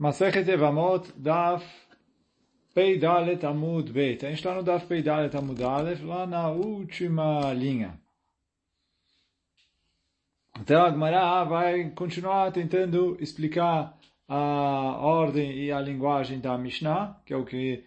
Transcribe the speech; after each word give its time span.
Masechet 0.00 0.48
Evamot, 0.48 1.12
Daf 1.14 1.62
Peidalet 2.74 3.44
Amud 3.44 3.92
Beit. 3.92 4.24
A 4.24 4.30
gente 4.30 4.38
está 4.38 4.54
no 4.54 4.62
Daf 4.62 4.86
Peidalet 4.86 5.36
Amud 5.36 5.62
Aleph, 5.62 6.02
lá 6.02 6.26
na 6.26 6.48
última 6.48 7.52
linha. 7.52 8.00
Então 10.58 10.86
a 10.86 10.90
Gemara 10.90 11.44
vai 11.44 11.90
continuar 11.90 12.50
tentando 12.50 13.18
explicar 13.20 13.94
a 14.26 14.96
ordem 15.02 15.64
e 15.64 15.70
a 15.70 15.78
linguagem 15.82 16.40
da 16.40 16.56
Mishnah, 16.56 17.20
que 17.26 17.34
é 17.34 17.36
o 17.36 17.44
que, 17.44 17.84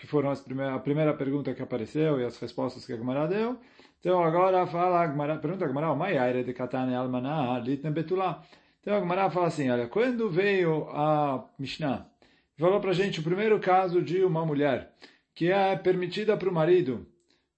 que 0.00 0.06
foram 0.06 0.30
as 0.30 0.40
primeiras, 0.40 0.74
a 0.74 0.78
primeira 0.78 1.12
pergunta 1.12 1.52
que 1.52 1.60
apareceu 1.60 2.18
e 2.18 2.24
as 2.24 2.38
respostas 2.38 2.86
que 2.86 2.94
a 2.94 2.96
Gemara 2.96 3.28
deu. 3.28 3.58
Então 4.00 4.24
agora 4.24 4.66
fala 4.66 5.00
a 5.00 5.06
Gemara, 5.06 5.36
pergunta 5.36 5.66
a 5.66 5.68
Gemara, 5.68 5.92
o 5.92 5.96
Mayaire 5.96 6.42
de 6.44 6.54
Katane 6.54 6.94
Almanah 6.94 7.58
Litne 7.58 7.90
Betullah. 7.90 8.42
Então 8.84 8.98
a 8.98 9.00
Gemara 9.00 9.30
fala 9.30 9.46
assim, 9.46 9.70
olha, 9.70 9.88
quando 9.88 10.28
veio 10.28 10.86
a 10.90 11.48
Mishnah, 11.58 12.06
falou 12.58 12.78
para 12.80 12.92
gente 12.92 13.18
o 13.18 13.22
primeiro 13.22 13.58
caso 13.58 14.02
de 14.02 14.22
uma 14.22 14.44
mulher 14.44 14.92
que 15.34 15.50
é 15.50 15.74
permitida 15.74 16.36
para 16.36 16.50
o 16.50 16.52
marido, 16.52 17.06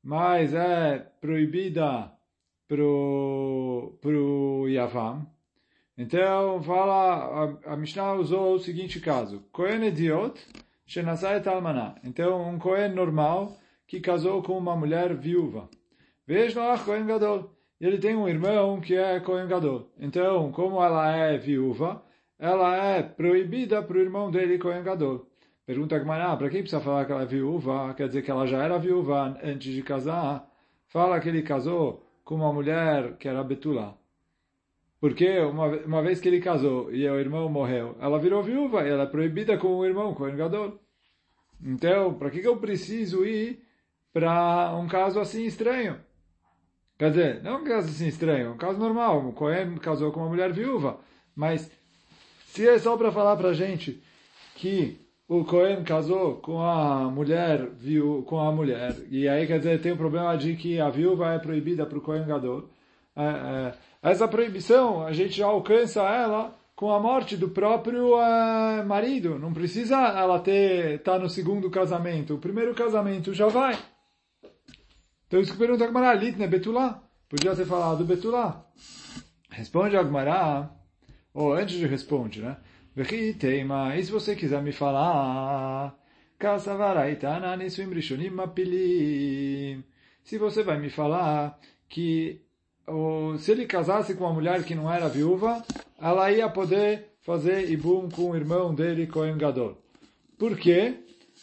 mas 0.01 0.55
é 0.55 1.01
proibida 1.21 2.13
para 2.69 2.81
o 2.81 4.69
Yavam. 4.69 5.27
Então, 5.99 6.63
fala, 6.63 7.59
a, 7.67 7.73
a 7.73 7.77
Mishnah 7.77 8.13
usou 8.15 8.55
o 8.55 8.61
seguinte 8.61 9.01
caso. 9.01 9.43
Kohen 9.51 9.85
Ediot, 9.85 10.41
Shenasayet 10.87 11.49
Almaná. 11.49 11.97
Então, 12.05 12.49
um 12.49 12.57
Kohen 12.57 12.91
normal 12.95 13.59
que 13.85 13.99
casou 13.99 14.45
com 14.45 14.57
uma 14.57 14.77
mulher 14.77 15.13
viúva. 15.17 15.69
Veja 16.25 16.79
Kohen 16.79 17.05
Gadol 17.05 17.56
e 17.81 17.87
ele 17.87 17.99
tem 17.99 18.17
um 18.17 18.29
irmão 18.29 18.81
que 18.81 18.95
é 18.95 19.21
Kohen 19.21 19.47
Gadol. 19.47 19.91
Então, 19.99 20.51
como 20.53 20.83
ela 20.83 21.15
é 21.15 21.37
viúva, 21.37 22.03
ela 22.39 22.77
é 22.77 23.03
proibida 23.03 23.83
para 23.83 23.97
o 23.97 24.01
irmão 24.01 24.31
dele 24.31 24.59
Kohen 24.59 24.83
Gadol. 24.83 25.27
Pergunta 25.67 25.97
a 25.97 25.99
Gemara, 25.99 26.33
ah, 26.33 26.37
para 26.37 26.49
quem 26.49 26.61
precisa 26.61 26.81
falar 26.81 27.05
que 27.05 27.13
ela 27.13 27.23
é 27.23 27.27
viúva? 27.27 27.93
Quer 27.95 28.07
dizer 28.07 28.23
que 28.23 28.31
ela 28.31 28.47
já 28.47 28.63
era 28.63 28.79
viúva 28.79 29.37
antes 29.43 29.75
de 29.75 29.83
casar. 29.83 30.49
Fala 30.87 31.19
que 31.19 31.29
ele 31.29 31.43
casou 31.43 32.07
com 32.25 32.37
uma 32.37 32.53
mulher 32.53 33.17
que 33.19 33.29
era 33.29 33.43
Betula. 33.43 33.99
Porque 35.01 35.39
uma, 35.41 35.67
uma 35.67 36.03
vez 36.03 36.21
que 36.21 36.29
ele 36.29 36.41
casou 36.41 36.93
e 36.95 37.09
o 37.09 37.19
irmão 37.19 37.49
morreu, 37.49 37.97
ela 38.01 38.19
virou 38.19 38.43
viúva 38.43 38.87
e 38.87 38.91
ela 38.91 39.03
é 39.03 39.07
proibida 39.07 39.59
com 39.59 39.69
o 39.69 39.85
irmão, 39.85 40.15
Kohen 40.15 40.37
Gadol. 40.37 40.81
Então, 41.63 42.15
para 42.15 42.31
que, 42.31 42.41
que 42.41 42.49
eu 42.49 42.59
preciso 42.59 43.25
ir 43.25 43.63
para 44.13 44.75
um 44.77 44.87
caso 44.87 45.21
assim 45.21 45.45
estranho? 45.45 46.01
Quer 46.99 47.11
dizer, 47.11 47.43
não 47.43 47.61
um 47.61 47.65
caso 47.65 47.89
assim 47.89 48.07
estranho, 48.07 48.53
um 48.53 48.57
caso 48.57 48.79
normal. 48.79 49.27
O 49.29 49.33
Cohen 49.33 49.77
casou 49.77 50.11
com 50.13 50.21
uma 50.21 50.29
mulher 50.29 50.53
viúva. 50.53 50.99
Mas 51.35 51.71
se 52.47 52.67
é 52.67 52.79
só 52.79 52.97
para 52.97 53.13
falar 53.13 53.37
para 53.37 53.53
gente 53.53 54.03
que 54.55 54.99
o 55.29 55.45
Cohen 55.45 55.83
casou 55.83 56.37
com 56.37 56.61
a 56.61 57.11
mulher 57.11 57.69
viu 57.77 58.23
com 58.27 58.39
a 58.39 58.53
mulher 58.53 58.97
e 59.11 59.29
aí 59.29 59.47
quer 59.47 59.59
dizer 59.59 59.81
tem 59.83 59.93
o 59.93 59.97
problema 59.97 60.37
de 60.37 60.55
que 60.55 60.81
a 60.81 60.89
viúva 60.89 61.35
é 61.35 61.39
proibida 61.39 61.85
para 61.85 61.99
o 61.99 62.01
Cohen 62.01 62.25
Gadol 62.25 62.71
é, 63.17 63.25
é, 63.25 63.75
essa 64.03 64.29
proibição 64.29 65.05
a 65.05 65.13
gente 65.13 65.37
já 65.37 65.47
alcança 65.47 66.01
ela 66.03 66.57
com 66.77 66.93
a 66.93 67.01
morte 67.01 67.37
do 67.37 67.49
próprio 67.49 68.17
é, 68.21 68.85
marido 68.85 69.37
não 69.37 69.53
precisa 69.53 69.97
ela 69.97 70.39
ter 70.39 71.03
tá 71.03 71.19
no 71.19 71.29
segundo 71.29 71.69
casamento 71.71 72.35
o 72.35 72.39
primeiro 72.39 72.73
casamento 72.73 73.35
já 73.35 73.49
vai 73.49 73.77
então 75.27 75.41
isso 75.41 75.53
que 75.53 75.59
pergunta 75.59 75.85
a 75.85 75.89
Agmará, 75.89 76.15
Litne 76.15 76.47
Betulá. 76.47 77.03
Podia 77.29 77.55
ter 77.57 77.67
falado 77.67 78.05
Betulá. 78.05 78.65
Responde 79.51 79.97
a 79.97 80.01
Agmará, 80.01 80.71
ou 81.35 81.53
antes 81.53 81.77
de 81.77 81.87
responde, 81.87 82.41
né? 82.41 82.57
Teima, 83.39 83.97
e 83.97 84.03
se 84.03 84.11
você 84.11 84.35
quiser 84.35 84.63
me 84.63 84.73
falar, 84.73 85.95
se 90.23 90.39
você 90.39 90.63
vai 90.63 90.79
me 90.79 90.89
falar 90.89 91.59
que 91.89 92.41
ou, 92.87 93.37
se 93.39 93.51
ele 93.51 93.67
casasse 93.67 94.15
com 94.15 94.25
uma 94.25 94.33
mulher 94.33 94.63
que 94.65 94.75
não 94.75 94.91
era 94.93 95.09
viúva, 95.09 95.63
ela 96.01 96.31
ia 96.31 96.49
poder 96.49 97.17
fazer 97.21 97.71
ibum 97.71 98.09
com 98.09 98.31
o 98.31 98.37
irmão 98.37 98.75
dele, 98.75 99.07
Gadol. 99.37 99.77
Por 100.39 100.57
quê? 100.57 100.95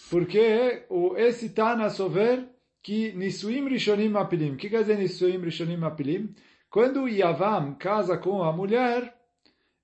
Porque 0.10 0.84
o, 0.90 1.18
esse 1.18 1.50
Tana 1.50 1.90
Sover 1.90 2.48
que 2.84 3.14
Nisuim 3.14 3.68
Rishonim 3.70 4.14
Apilim. 4.18 4.52
O 4.52 4.58
que 4.58 4.70
quer 4.70 4.82
dizer 4.82 4.98
Nisuim 4.98 5.40
Rishonim 5.40 5.82
Apilim? 5.84 6.36
Quando 6.70 7.04
o 7.04 7.08
Yavam 7.08 7.76
casa 7.76 8.18
com 8.18 8.44
a 8.44 8.52
mulher, 8.52 9.16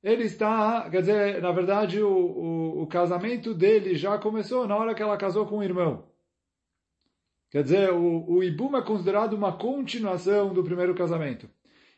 ele 0.04 0.24
está, 0.24 0.90
quer 0.90 1.00
dizer, 1.00 1.42
na 1.42 1.52
verdade, 1.52 2.02
o, 2.02 2.10
o, 2.10 2.82
o, 2.84 2.88
casamento 2.88 3.54
dele 3.54 3.96
já 3.96 4.18
começou 4.18 4.68
na 4.68 4.76
hora 4.76 4.94
que 4.94 5.02
ela 5.02 5.18
casou 5.18 5.46
com 5.46 5.60
o 5.60 5.64
irmão. 5.64 6.04
Quer 7.50 7.64
dizer, 7.64 7.92
o, 7.92 8.30
o 8.30 8.44
Ibum 8.44 8.76
é 8.76 8.82
considerado 8.82 9.34
uma 9.34 9.54
continuação 9.54 10.54
do 10.54 10.64
primeiro 10.64 10.94
casamento. 10.94 11.50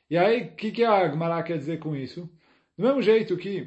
E 0.09 0.17
aí, 0.17 0.43
o 0.43 0.55
que, 0.55 0.71
que 0.71 0.83
a 0.83 1.09
Gemara 1.09 1.41
quer 1.41 1.57
dizer 1.57 1.79
com 1.79 1.95
isso? 1.95 2.29
Do 2.77 2.83
mesmo 2.83 3.01
jeito 3.01 3.37
que 3.37 3.63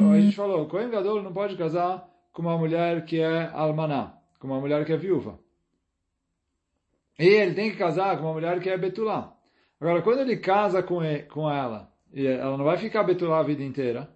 a 0.00 0.20
gente 0.20 0.36
falou, 0.36 0.66
Kohen 0.66 0.90
Gadol 0.90 1.22
não 1.22 1.32
pode 1.32 1.56
casar 1.56 2.06
com 2.32 2.42
uma 2.42 2.58
mulher 2.58 3.04
que 3.04 3.20
é 3.20 3.48
almaná, 3.52 4.18
com 4.38 4.48
uma 4.48 4.60
mulher 4.60 4.84
que 4.84 4.92
é 4.92 4.96
viúva. 4.96 5.38
E 7.18 7.26
ele 7.26 7.54
tem 7.54 7.70
que 7.70 7.76
casar 7.76 8.16
com 8.16 8.24
uma 8.24 8.34
mulher 8.34 8.60
que 8.60 8.68
é 8.68 8.76
betulá. 8.76 9.36
Agora, 9.80 10.02
quando 10.02 10.20
ele 10.20 10.36
casa 10.36 10.82
com, 10.82 11.00
com 11.30 11.50
ela, 11.50 11.90
e 12.12 12.26
ela 12.26 12.56
não 12.56 12.64
vai 12.64 12.76
ficar 12.78 13.02
betulá 13.02 13.40
a 13.40 13.44
vida 13.44 13.62
inteira, 13.62 14.08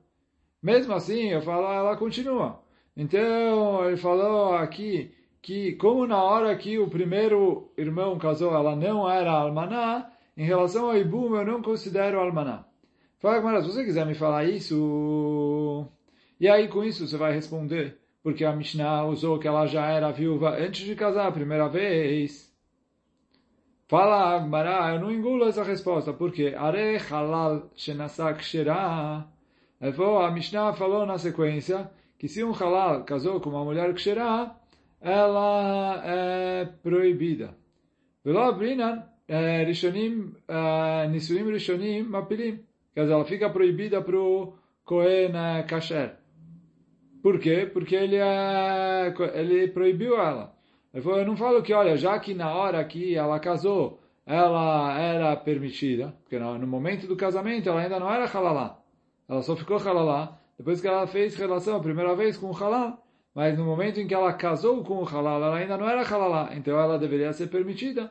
mesmo 0.62 0.92
assim, 0.94 1.28
eu 1.28 1.42
falo, 1.42 1.66
ela 1.72 1.96
continua. 1.96 2.62
Então, 2.96 3.86
ele 3.86 3.96
falou 3.96 4.54
aqui 4.54 5.14
que, 5.40 5.72
como 5.74 6.06
na 6.06 6.22
hora 6.22 6.56
que 6.56 6.78
o 6.78 6.88
primeiro 6.88 7.72
irmão 7.76 8.18
casou, 8.18 8.54
ela 8.54 8.74
não 8.74 9.08
era 9.08 9.30
almaná, 9.30 10.10
em 10.36 10.44
relação 10.44 10.86
ao 10.86 10.96
Ibum, 10.96 11.36
eu 11.36 11.44
não 11.44 11.62
considero 11.62 12.20
almaná. 12.20 12.64
Fala, 13.18 13.40
mas 13.40 13.64
se 13.64 13.72
você 13.72 13.84
quiser 13.84 14.06
me 14.06 14.14
falar 14.14 14.44
isso, 14.44 15.86
e 16.38 16.48
aí 16.48 16.68
com 16.68 16.84
isso 16.84 17.06
você 17.06 17.16
vai 17.16 17.32
responder, 17.32 17.98
porque 18.22 18.44
a 18.44 18.54
Mishnah 18.54 19.04
usou 19.06 19.38
que 19.38 19.48
ela 19.48 19.66
já 19.66 19.86
era 19.86 20.12
viúva 20.12 20.50
antes 20.50 20.86
de 20.86 20.94
casar 20.94 21.26
a 21.26 21.32
primeira 21.32 21.68
vez. 21.68 22.47
Fala 23.88 24.36
Agmará, 24.36 24.92
eu 24.92 25.00
não 25.00 25.10
engulo 25.10 25.48
essa 25.48 25.64
resposta, 25.64 26.12
porque 26.12 26.54
Are 26.54 26.98
halal 27.10 27.70
shenasak 27.74 28.44
shera. 28.44 29.24
A 29.80 30.30
Mishnah 30.30 30.74
falou 30.74 31.06
na 31.06 31.16
sequência 31.16 31.90
que 32.18 32.28
se 32.28 32.44
um 32.44 32.52
halal 32.52 33.04
casou 33.04 33.40
com 33.40 33.48
uma 33.48 33.64
mulher 33.64 33.94
ksherá, 33.94 34.54
ela 35.00 36.02
é 36.04 36.66
proibida. 36.82 37.56
Velo 38.22 38.40
abrinan 38.40 39.04
rishonim, 39.66 40.34
nisuim 41.10 41.50
rishonim 41.50 42.02
mapilim. 42.02 42.60
Quer 42.92 43.02
dizer, 43.02 43.14
ela 43.14 43.24
fica 43.24 43.48
proibida 43.48 44.02
para 44.02 44.18
o 44.18 44.52
Kohen 44.84 45.32
kasher. 45.66 46.16
Por 47.22 47.38
quê? 47.38 47.64
Porque 47.72 47.96
ele, 47.96 48.16
é, 48.16 49.14
ele 49.32 49.68
proibiu 49.68 50.20
ela. 50.20 50.57
Eu 51.04 51.26
não 51.26 51.36
falo 51.36 51.62
que, 51.62 51.72
olha, 51.72 51.96
já 51.96 52.18
que 52.18 52.34
na 52.34 52.52
hora 52.54 52.84
que 52.84 53.14
ela 53.14 53.38
casou, 53.38 54.00
ela 54.26 54.98
era 54.98 55.36
permitida, 55.36 56.14
porque 56.22 56.38
no, 56.38 56.58
no 56.58 56.66
momento 56.66 57.06
do 57.06 57.16
casamento 57.16 57.68
ela 57.68 57.80
ainda 57.80 57.98
não 57.98 58.12
era 58.12 58.26
halalá. 58.26 58.78
Ela 59.28 59.42
só 59.42 59.56
ficou 59.56 59.78
halalá 59.78 60.38
depois 60.58 60.80
que 60.80 60.88
ela 60.88 61.06
fez 61.06 61.36
relação 61.36 61.76
a 61.76 61.80
primeira 61.80 62.14
vez 62.16 62.36
com 62.36 62.48
o 62.48 62.52
halal. 62.52 63.06
Mas 63.34 63.56
no 63.56 63.64
momento 63.64 64.00
em 64.00 64.06
que 64.06 64.14
ela 64.14 64.32
casou 64.32 64.82
com 64.82 64.98
o 64.98 65.04
halal, 65.04 65.42
ela 65.42 65.56
ainda 65.56 65.78
não 65.78 65.88
era 65.88 66.02
halalá. 66.02 66.50
Então 66.54 66.78
ela 66.78 66.98
deveria 66.98 67.32
ser 67.32 67.46
permitida. 67.46 68.10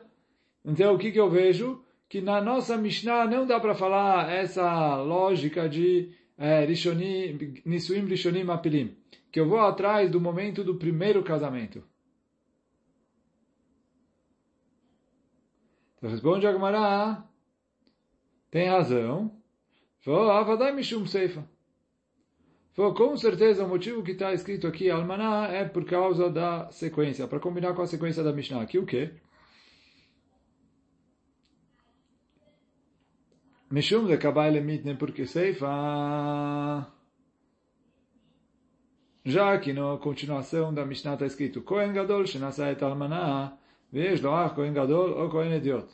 Então 0.64 0.94
o 0.94 0.98
que, 0.98 1.12
que 1.12 1.20
eu 1.20 1.28
vejo? 1.28 1.82
Que 2.08 2.20
na 2.22 2.40
nossa 2.40 2.76
Mishnah 2.76 3.26
não 3.26 3.46
dá 3.46 3.60
para 3.60 3.74
falar 3.74 4.32
essa 4.32 4.96
lógica 4.96 5.68
de 5.68 6.10
é, 6.38 6.64
rishonim, 6.64 7.60
Nisuim 7.66 8.06
Rishonim 8.06 8.48
Apilim. 8.50 8.96
Que 9.30 9.38
eu 9.38 9.48
vou 9.48 9.60
atrás 9.60 10.10
do 10.10 10.20
momento 10.20 10.64
do 10.64 10.76
primeiro 10.76 11.22
casamento. 11.22 11.84
Então 15.98 16.10
responde 16.10 16.46
a 16.46 16.52
Gemara, 16.52 17.24
tem 18.50 18.68
razão. 18.68 19.36
Seifa. 21.06 21.44
Falou, 22.72 22.94
com 22.94 23.16
certeza 23.16 23.64
o 23.64 23.68
motivo 23.68 24.04
que 24.04 24.12
está 24.12 24.32
escrito 24.32 24.68
aqui, 24.68 24.88
Almaná, 24.88 25.48
é 25.48 25.64
por 25.64 25.84
causa 25.84 26.30
da 26.30 26.70
sequência, 26.70 27.26
para 27.26 27.40
combinar 27.40 27.74
com 27.74 27.82
a 27.82 27.86
sequência 27.86 28.22
da 28.22 28.32
Mishnah. 28.32 28.62
Aqui 28.62 28.78
o 28.78 28.86
quê? 28.86 29.10
Mishum 33.68 34.06
de 34.06 34.16
Kabai 34.16 34.60
Mitne, 34.60 34.94
porque 34.94 35.26
Seifa... 35.26 36.86
Já 39.24 39.58
que 39.58 39.72
na 39.74 39.98
continuação 39.98 40.72
da 40.72 40.86
Mishnah 40.86 41.14
está 41.14 41.26
escrito 41.26 41.60
Kohen 41.60 41.92
Gadol 41.92 42.24
Almaná 42.80 43.58
Vejo 43.90 44.28
lá 44.28 44.50
Kohen 44.50 44.72
Gadol 44.72 45.18
ou 45.18 45.30
Kohen 45.30 45.56
Idiot. 45.56 45.86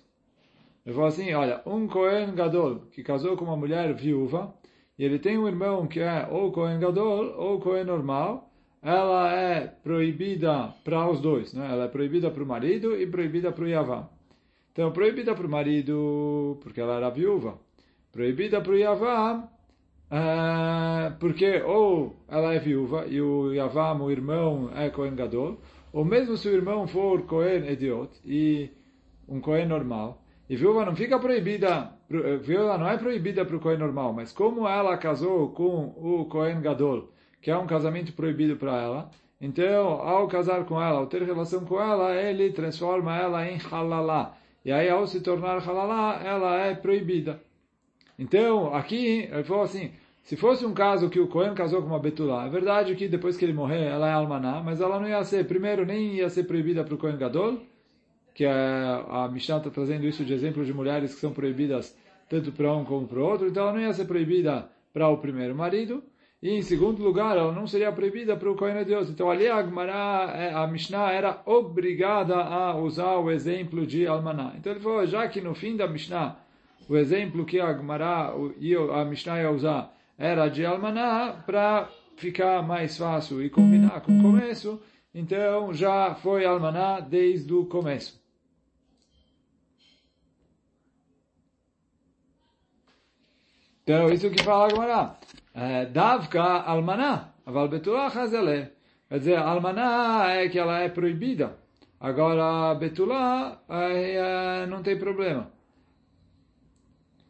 Ele 0.84 0.94
falou 0.94 1.08
assim, 1.08 1.32
olha, 1.32 1.62
um 1.64 1.86
Kohen 1.86 2.34
Gadol 2.34 2.80
que 2.92 3.02
casou 3.02 3.36
com 3.36 3.44
uma 3.44 3.56
mulher 3.56 3.94
viúva, 3.94 4.54
e 4.98 5.04
ele 5.04 5.18
tem 5.18 5.38
um 5.38 5.48
irmão 5.48 5.86
que 5.86 6.00
é 6.00 6.28
ou 6.30 6.52
Kohen 6.52 6.78
Gadol 6.78 7.34
ou 7.36 7.60
Kohen 7.60 7.84
normal, 7.84 8.50
ela 8.82 9.32
é 9.32 9.66
proibida 9.66 10.74
para 10.84 11.08
os 11.08 11.20
dois, 11.20 11.54
né? 11.54 11.66
Ela 11.72 11.84
é 11.84 11.88
proibida 11.88 12.30
para 12.30 12.42
o 12.42 12.46
marido 12.46 12.94
e 13.00 13.06
proibida 13.06 13.50
para 13.50 13.64
o 13.64 13.68
Yavam. 13.68 14.08
Então, 14.72 14.92
proibida 14.92 15.34
para 15.34 15.46
o 15.46 15.50
marido 15.50 16.58
porque 16.62 16.80
ela 16.80 16.96
era 16.96 17.08
viúva. 17.08 17.58
Proibida 18.12 18.60
para 18.60 18.72
o 18.72 18.76
Yavam 18.76 19.48
é, 20.10 21.10
porque 21.18 21.62
ou 21.62 22.14
ela 22.28 22.52
é 22.54 22.58
viúva 22.58 23.06
e 23.06 23.20
o 23.20 23.52
Yavam, 23.52 24.02
o 24.02 24.10
irmão, 24.10 24.70
é 24.76 24.90
Kohen 24.90 25.14
Gadol, 25.14 25.58
ou 25.94 26.04
mesmo 26.04 26.36
se 26.36 26.48
o 26.48 26.52
irmão 26.52 26.88
for 26.88 27.22
Kohen 27.22 27.70
Idiot 27.70 28.10
e 28.26 28.68
um 29.28 29.40
Kohen 29.40 29.66
normal, 29.66 30.20
e 30.50 30.56
viúva 30.56 30.84
não 30.84 30.96
fica 30.96 31.20
proibida, 31.20 31.92
eh, 32.10 32.36
viúva 32.38 32.76
não 32.76 32.88
é 32.88 32.98
proibida 32.98 33.44
para 33.44 33.56
o 33.56 33.60
Kohen 33.60 33.78
normal, 33.78 34.12
mas 34.12 34.32
como 34.32 34.66
ela 34.66 34.98
casou 34.98 35.50
com 35.50 35.94
o 35.96 36.24
Kohen 36.24 36.60
Gadol, 36.60 37.12
que 37.40 37.48
é 37.48 37.56
um 37.56 37.68
casamento 37.68 38.12
proibido 38.12 38.56
para 38.56 38.76
ela, 38.82 39.10
então, 39.40 39.86
ao 40.00 40.26
casar 40.26 40.64
com 40.64 40.82
ela, 40.82 40.98
ao 40.98 41.06
ter 41.06 41.22
relação 41.22 41.64
com 41.64 41.80
ela, 41.80 42.12
ele 42.16 42.50
transforma 42.50 43.16
ela 43.16 43.48
em 43.48 43.58
halalá. 43.70 44.36
E 44.64 44.72
aí, 44.72 44.88
ao 44.88 45.06
se 45.06 45.20
tornar 45.20 45.58
halalá, 45.58 46.20
ela 46.24 46.58
é 46.58 46.74
proibida. 46.74 47.40
Então, 48.18 48.74
aqui, 48.74 49.28
ele 49.30 49.44
falou 49.44 49.62
assim, 49.62 49.92
se 50.24 50.36
fosse 50.36 50.64
um 50.64 50.72
caso 50.72 51.10
que 51.10 51.20
o 51.20 51.28
Cohen 51.28 51.54
casou 51.54 51.82
com 51.82 51.88
uma 51.88 51.98
Betulá, 51.98 52.46
é 52.46 52.48
verdade 52.48 52.94
que 52.96 53.06
depois 53.06 53.36
que 53.36 53.44
ele 53.44 53.52
morrer, 53.52 53.84
ela 53.84 54.08
é 54.08 54.12
almaná, 54.12 54.62
mas 54.62 54.80
ela 54.80 54.98
não 54.98 55.06
ia 55.06 55.22
ser, 55.22 55.46
primeiro, 55.46 55.84
nem 55.84 56.14
ia 56.14 56.30
ser 56.30 56.44
proibida 56.44 56.82
para 56.82 56.94
o 56.94 56.98
Cohen 56.98 57.18
Gadol, 57.18 57.60
que 58.32 58.42
é, 58.42 58.50
a 58.50 59.28
Mishnah 59.30 59.58
está 59.58 59.68
trazendo 59.68 60.06
isso 60.06 60.24
de 60.24 60.32
exemplo 60.32 60.64
de 60.64 60.72
mulheres 60.72 61.14
que 61.14 61.20
são 61.20 61.30
proibidas 61.30 61.94
tanto 62.26 62.52
para 62.52 62.72
um 62.72 62.86
como 62.86 63.06
para 63.06 63.18
o 63.18 63.22
outro, 63.22 63.48
então 63.48 63.64
ela 63.64 63.74
não 63.74 63.80
ia 63.80 63.92
ser 63.92 64.06
proibida 64.06 64.66
para 64.94 65.10
o 65.10 65.18
primeiro 65.18 65.54
marido, 65.54 66.02
e 66.42 66.50
em 66.50 66.62
segundo 66.62 67.02
lugar, 67.02 67.36
ela 67.36 67.52
não 67.52 67.66
seria 67.66 67.92
proibida 67.92 68.34
para 68.34 68.50
o 68.50 68.56
Kohen 68.56 68.78
de 68.78 68.84
Deus. 68.86 69.10
Então 69.10 69.30
ali 69.30 69.46
a, 69.48 69.62
Gemara, 69.62 70.30
é, 70.34 70.54
a 70.54 70.66
Mishnah 70.66 71.12
era 71.12 71.42
obrigada 71.44 72.36
a 72.36 72.76
usar 72.76 73.16
o 73.16 73.30
exemplo 73.30 73.86
de 73.86 74.06
Almaná. 74.06 74.52
Então 74.56 74.72
ele 74.72 74.80
falou, 74.80 75.06
já 75.06 75.26
que 75.28 75.40
no 75.40 75.54
fim 75.54 75.76
da 75.76 75.86
Mishnah, 75.86 76.36
o 76.88 76.96
exemplo 76.96 77.44
que 77.44 77.60
a 77.60 77.72
Gemara 77.74 78.34
a 78.92 79.04
Mishnah 79.06 79.40
ia 79.40 79.50
usar 79.50 79.94
era 80.16 80.48
de 80.48 80.64
Almaná, 80.64 81.42
para 81.46 81.88
ficar 82.16 82.62
mais 82.62 82.96
fácil 82.96 83.42
e 83.42 83.50
combinar 83.50 84.00
com 84.00 84.18
o 84.18 84.22
começo, 84.22 84.80
então 85.14 85.72
já 85.74 86.14
foi 86.14 86.44
Almaná 86.44 87.00
desde 87.00 87.52
o 87.52 87.66
começo. 87.66 88.22
Então, 93.82 94.10
isso 94.10 94.30
que 94.30 94.42
fala 94.42 94.64
a 94.64 94.70
Gemara. 94.70 95.18
Davka 95.92 96.42
almaná, 96.42 97.34
aval 97.44 97.68
betulá 97.68 98.08
chazele. 98.08 98.70
Quer 99.08 99.18
dizer, 99.18 99.36
almaná 99.36 100.30
é 100.30 100.48
que 100.48 100.58
ela 100.58 100.78
é 100.78 100.88
proibida. 100.88 101.58
Agora, 102.00 102.74
betulá 102.74 103.62
não 104.68 104.82
tem 104.82 104.98
problema. 104.98 105.52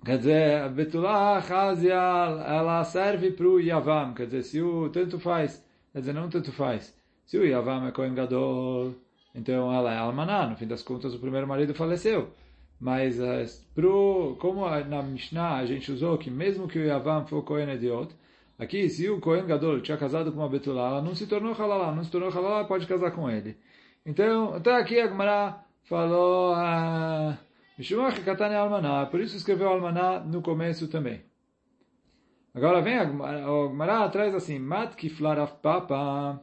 Quer 0.04 0.18
dizer, 0.18 0.68
betulá 0.70 1.40
chazial, 1.40 2.38
ela 2.40 2.84
serve 2.84 3.30
para 3.32 3.46
o 3.46 3.60
yavam. 3.60 4.14
Quer 4.14 4.26
dizer, 4.26 4.42
se 4.42 4.60
o 4.60 4.88
tanto 4.90 5.18
faz, 5.18 5.64
quer 5.92 6.00
dizer, 6.00 6.12
não 6.12 6.28
tanto 6.28 6.52
faz. 6.52 6.94
Se 7.24 7.38
o 7.38 7.44
yavam 7.46 7.86
é 7.86 7.92
Kohen 7.92 8.14
Gadol, 8.14 8.94
então 9.34 9.72
ela 9.72 9.92
é 9.92 9.98
almaná. 9.98 10.46
No 10.46 10.56
fim 10.56 10.66
das 10.66 10.82
contas, 10.82 11.14
o 11.14 11.18
primeiro 11.18 11.46
marido 11.48 11.74
faleceu. 11.74 12.30
Mas 12.80 13.18
uh, 13.18 13.64
pro, 13.74 14.36
como 14.40 14.68
na 14.68 15.02
Mishnah 15.02 15.56
a 15.56 15.66
gente 15.66 15.90
usou 15.90 16.18
que 16.18 16.30
mesmo 16.30 16.68
que 16.68 16.78
o 16.78 16.84
Yavam 16.84 17.26
for 17.26 17.42
Kohen 17.42 17.70
Ediot, 17.70 18.14
aqui 18.58 18.88
se 18.88 19.08
o 19.08 19.20
Kohen 19.20 19.46
Gadol 19.46 19.80
tinha 19.80 19.96
casado 19.96 20.30
com 20.32 20.38
uma 20.38 20.48
Betulá, 20.48 20.88
ela 20.88 21.02
não 21.02 21.14
se 21.14 21.26
tornou 21.26 21.54
Halalá, 21.54 21.94
não 21.94 22.04
se 22.04 22.10
tornou 22.10 22.30
Halalá, 22.30 22.64
pode 22.64 22.86
casar 22.86 23.12
com 23.12 23.30
ele. 23.30 23.56
Então, 24.04 24.54
até 24.54 24.76
aqui 24.76 25.00
a 25.00 25.08
Gemara 25.08 25.64
falou 25.84 26.52
ah, 26.54 27.38
Mishumach 27.76 28.20
Katane 28.22 28.54
Almaná, 28.54 29.06
por 29.06 29.20
isso 29.20 29.36
escreveu 29.36 29.68
Almaná 29.68 30.20
no 30.20 30.40
começo 30.42 30.88
também. 30.88 31.22
Agora 32.54 32.80
vem 32.80 32.96
a 32.96 33.04
Gemara 33.04 34.08
traz 34.10 34.32
assim, 34.32 34.60
Mat 34.60 34.94
Kiflar 34.94 35.38
Rav 35.38 35.54
Papa. 35.60 36.40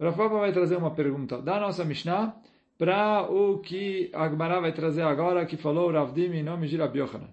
Rav 0.00 0.16
Papa 0.16 0.38
vai 0.38 0.52
trazer 0.52 0.76
uma 0.76 0.90
pergunta 0.90 1.40
da 1.40 1.60
nossa 1.60 1.84
Mishnah, 1.84 2.34
para 2.76 3.22
o 3.30 3.60
que 3.60 4.10
a 4.12 4.28
Gemara 4.28 4.60
vai 4.60 4.72
trazer 4.72 5.02
agora, 5.02 5.46
que 5.46 5.56
falou 5.56 5.92
Ravdim 5.92 6.32
em 6.32 6.42
nome 6.42 6.66
de 6.66 6.76
Rabi 6.76 6.98
Yochanan. 6.98 7.30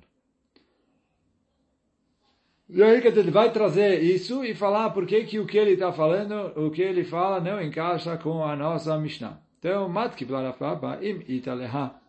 E 2.69 2.81
aí 2.81 3.01
que 3.01 3.07
ele 3.07 3.31
vai 3.31 3.51
trazer 3.51 4.01
isso 4.01 4.43
e 4.43 4.53
falar 4.53 4.91
por 4.91 5.05
que, 5.05 5.23
que 5.25 5.39
o 5.39 5.45
que 5.45 5.57
ele 5.57 5.71
está 5.71 5.91
falando, 5.91 6.53
o 6.55 6.71
que 6.71 6.81
ele 6.81 7.03
fala 7.03 7.41
não 7.41 7.61
encaixa 7.61 8.15
com 8.17 8.43
a 8.43 8.55
nossa 8.55 8.97
Mishnah. 8.97 9.41
Então, 9.59 9.89
Matki 9.89 10.23
Blarafaba 10.23 10.99
im 11.01 11.23
italeha. 11.27 12.02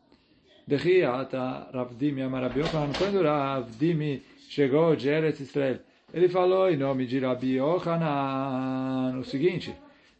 Dechiata 0.66 1.68
Ravdim 1.72 2.18
Yamar 2.18 2.42
Rabi 2.42 2.60
Yochanan. 2.60 2.92
Quando 2.96 3.22
Ravdim 3.22 4.22
chegou 4.48 4.96
de 4.96 5.08
Eretz 5.08 5.40
Israel, 5.40 5.78
ele 6.12 6.28
falou 6.28 6.70
em 6.70 6.76
nome 6.76 7.06
de 7.06 7.18
Rabi 7.18 7.56
Yochanan 7.56 9.18
o 9.18 9.24
seguinte, 9.24 9.74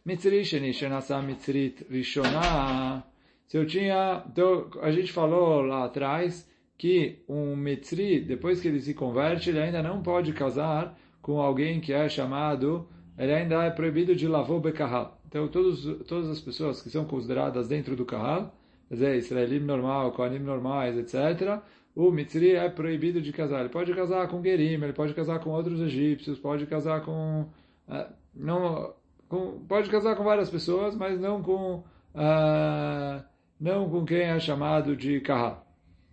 Mitzri 0.05 0.45
Sheni 0.45 0.71
Shenasa 0.71 1.19
Mitzrit 1.21 1.83
Rishonah. 1.89 3.03
Se 3.47 3.57
eu 3.57 3.65
tinha. 3.65 4.23
Então, 4.31 4.69
a 4.81 4.91
gente 4.91 5.11
falou 5.11 5.61
lá 5.61 5.85
atrás 5.85 6.47
que 6.77 7.23
um 7.27 7.55
Mitzri, 7.55 8.19
depois 8.19 8.61
que 8.61 8.67
ele 8.67 8.81
se 8.81 8.93
converte, 8.93 9.49
ele 9.49 9.59
ainda 9.59 9.81
não 9.81 10.03
pode 10.03 10.31
casar 10.33 10.95
com 11.23 11.41
alguém 11.41 11.79
que 11.79 11.91
é 11.91 12.07
chamado. 12.07 12.87
Ele 13.17 13.33
ainda 13.33 13.63
é 13.63 13.71
proibido 13.71 14.15
de 14.15 14.27
lavou 14.27 14.59
bekahal. 14.59 15.19
Então, 15.27 15.47
todos, 15.47 16.05
todas 16.05 16.29
as 16.29 16.39
pessoas 16.39 16.81
que 16.81 16.89
são 16.89 17.05
consideradas 17.05 17.67
dentro 17.67 17.95
do 17.95 18.05
kahal, 18.05 18.53
quer 18.87 18.95
dizer, 18.95 19.15
israelim 19.17 19.59
normal, 19.59 20.11
koanim 20.11 20.39
normais, 20.39 20.97
etc., 20.97 21.61
o 21.95 22.11
Mitzri 22.11 22.51
é 22.51 22.69
proibido 22.69 23.21
de 23.21 23.31
casar. 23.31 23.61
Ele 23.61 23.69
pode 23.69 23.93
casar 23.93 24.27
com 24.27 24.43
Gerim, 24.43 24.83
ele 24.83 24.91
pode 24.91 25.13
casar 25.13 25.39
com 25.39 25.51
outros 25.51 25.79
egípcios, 25.79 26.37
pode 26.37 26.65
casar 26.65 27.01
com. 27.01 27.47
Uh, 27.87 28.13
não, 28.35 28.93
com, 29.29 29.59
pode 29.65 29.89
casar 29.89 30.15
com 30.15 30.23
várias 30.23 30.49
pessoas, 30.49 30.93
mas 30.93 31.17
não 31.19 31.41
com 31.41 31.83
uh, 32.13 33.23
não 33.59 33.89
com 33.89 34.03
quem 34.05 34.21
é 34.21 34.39
chamado 34.39 34.95
de 34.95 35.21
Kahal. 35.21 35.65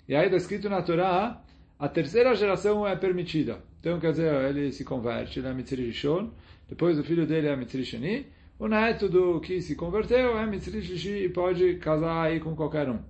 E 0.08 0.14
aí 0.14 0.26
está 0.26 0.36
escrito 0.36 0.68
na 0.68 0.82
Torá, 0.82 1.42
a 1.78 1.88
terceira 1.88 2.34
geração 2.34 2.86
é 2.86 2.94
permitida. 2.94 3.58
Então, 3.80 3.98
quer 3.98 4.12
dizer, 4.12 4.32
ele 4.50 4.70
se 4.70 4.84
converte, 4.84 5.40
ele 5.40 5.48
é 5.48 5.54
Mitzri 5.54 5.84
Rishon, 5.84 6.30
depois 6.68 6.98
o 6.98 7.02
filho 7.02 7.26
dele 7.26 7.48
é 7.48 7.56
Mitzri 7.56 7.84
Sheni, 7.84 8.26
o 8.62 8.68
neto 8.68 9.08
do 9.08 9.40
que 9.40 9.60
se 9.60 9.74
converteu 9.74 10.38
é 10.38 10.46
Mitzri 10.46 11.24
e 11.24 11.28
pode 11.28 11.78
casar 11.78 12.26
aí 12.26 12.38
com 12.38 12.54
qualquer 12.54 12.88
um. 12.88 13.00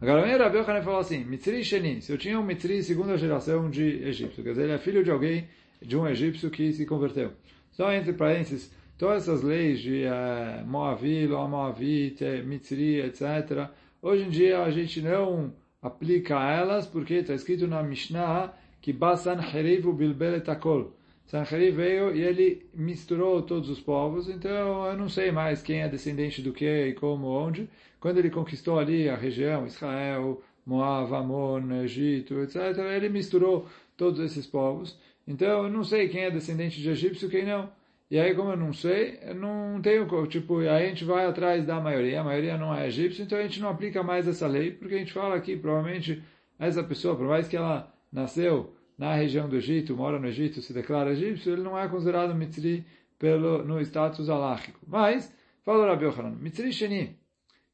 Agora, 0.00 0.22
o 0.22 0.38
Rabi 0.38 0.56
Yochanan 0.56 0.80
falou 0.80 1.00
assim, 1.00 1.22
Mitzri 1.22 1.62
Sheni, 1.62 2.00
se 2.00 2.12
eu 2.12 2.16
tinha 2.16 2.40
um 2.40 2.42
Mitzri 2.42 2.82
segunda 2.82 3.18
geração 3.18 3.68
de 3.68 3.84
egípcio, 4.02 4.42
quer 4.42 4.52
dizer, 4.52 4.62
ele 4.62 4.72
é 4.72 4.78
filho 4.78 5.04
de 5.04 5.10
alguém, 5.10 5.46
de 5.82 5.98
um 5.98 6.08
egípcio 6.08 6.50
que 6.50 6.72
se 6.72 6.86
converteu. 6.86 7.32
Só 7.70 7.92
entre 7.92 8.14
parênteses, 8.14 8.74
todas 8.96 9.24
essas 9.24 9.42
leis 9.42 9.80
de 9.80 10.04
uh, 10.06 10.66
Moavi, 10.66 11.28
Moavit, 11.28 12.24
Mitzri, 12.46 13.02
etc., 13.02 13.68
hoje 14.00 14.24
em 14.24 14.30
dia 14.30 14.62
a 14.62 14.70
gente 14.70 15.02
não 15.02 15.52
aplica 15.82 16.36
elas 16.36 16.86
porque 16.86 17.16
está 17.16 17.34
escrito 17.34 17.66
na 17.66 17.82
Mishnah 17.82 18.54
que 18.80 18.94
Basan 18.94 19.42
Herivu 19.42 19.92
Bilbelet 19.92 20.50
Akol. 20.50 20.96
Sanherib 21.26 21.76
veio 21.76 22.14
e 22.14 22.22
ele 22.22 22.66
misturou 22.72 23.42
todos 23.42 23.68
os 23.68 23.80
povos, 23.80 24.28
então 24.28 24.86
eu 24.86 24.96
não 24.96 25.08
sei 25.08 25.32
mais 25.32 25.60
quem 25.60 25.82
é 25.82 25.88
descendente 25.88 26.40
do 26.40 26.52
que 26.52 26.64
e 26.64 26.94
como, 26.94 27.26
onde. 27.26 27.68
Quando 27.98 28.18
ele 28.18 28.30
conquistou 28.30 28.78
ali 28.78 29.08
a 29.08 29.16
região, 29.16 29.66
Israel, 29.66 30.40
Moab, 30.64 31.12
Amon, 31.12 31.82
Egito, 31.82 32.40
etc., 32.40 32.78
ele 32.94 33.08
misturou 33.08 33.66
todos 33.96 34.20
esses 34.20 34.46
povos. 34.46 34.98
Então, 35.26 35.64
eu 35.64 35.70
não 35.70 35.82
sei 35.82 36.08
quem 36.08 36.22
é 36.22 36.30
descendente 36.30 36.80
de 36.80 36.88
egípcio, 36.90 37.28
quem 37.28 37.44
não. 37.44 37.68
E 38.08 38.20
aí, 38.20 38.32
como 38.34 38.50
eu 38.52 38.56
não 38.56 38.72
sei, 38.72 39.18
eu 39.22 39.34
não 39.34 39.80
tenho, 39.82 40.06
tipo, 40.28 40.60
aí 40.60 40.68
a 40.68 40.88
gente 40.88 41.04
vai 41.04 41.26
atrás 41.26 41.64
da 41.66 41.80
maioria, 41.80 42.20
a 42.20 42.24
maioria 42.24 42.56
não 42.56 42.72
é 42.72 42.86
egípcio, 42.86 43.24
então 43.24 43.36
a 43.36 43.42
gente 43.42 43.60
não 43.60 43.68
aplica 43.68 44.00
mais 44.00 44.28
essa 44.28 44.46
lei, 44.46 44.70
porque 44.70 44.94
a 44.94 44.98
gente 44.98 45.12
fala 45.12 45.34
aqui, 45.34 45.56
provavelmente, 45.56 46.22
essa 46.56 46.84
pessoa, 46.84 47.16
por 47.16 47.26
mais 47.26 47.48
que 47.48 47.56
ela 47.56 47.92
nasceu 48.12 48.75
na 48.98 49.14
região 49.14 49.48
do 49.48 49.56
Egito, 49.56 49.96
mora 49.96 50.18
no 50.18 50.26
Egito, 50.26 50.62
se 50.62 50.72
declara 50.72 51.12
egípcio, 51.12 51.52
ele 51.52 51.62
não 51.62 51.78
é 51.78 51.88
considerado 51.88 52.34
mitzri 52.34 52.84
pelo, 53.18 53.62
no 53.64 53.80
status 53.80 54.28
aláchico. 54.28 54.80
Mas, 54.86 55.34
fala 55.64 55.84
o 55.84 55.86
Rabi 55.86 56.04
Yochanan, 56.04 56.30
mitzri 56.30 56.72
sheni, 56.72 57.18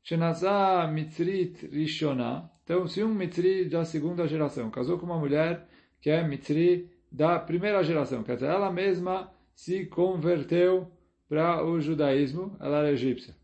shenazah 0.02 0.88
mitzrit 0.88 1.66
rishona, 1.66 2.50
então 2.64 2.86
se 2.86 3.02
um 3.02 3.14
mitzri 3.14 3.68
da 3.68 3.84
segunda 3.84 4.26
geração 4.26 4.70
casou 4.70 4.98
com 4.98 5.06
uma 5.06 5.18
mulher 5.18 5.66
que 6.00 6.10
é 6.10 6.26
mitzri 6.26 6.90
da 7.10 7.38
primeira 7.38 7.82
geração, 7.84 8.22
quer 8.22 8.34
dizer, 8.34 8.48
ela 8.48 8.72
mesma 8.72 9.30
se 9.54 9.86
converteu 9.86 10.90
para 11.28 11.64
o 11.64 11.80
judaísmo, 11.80 12.56
ela 12.60 12.78
era 12.78 12.92
egípcia. 12.92 13.34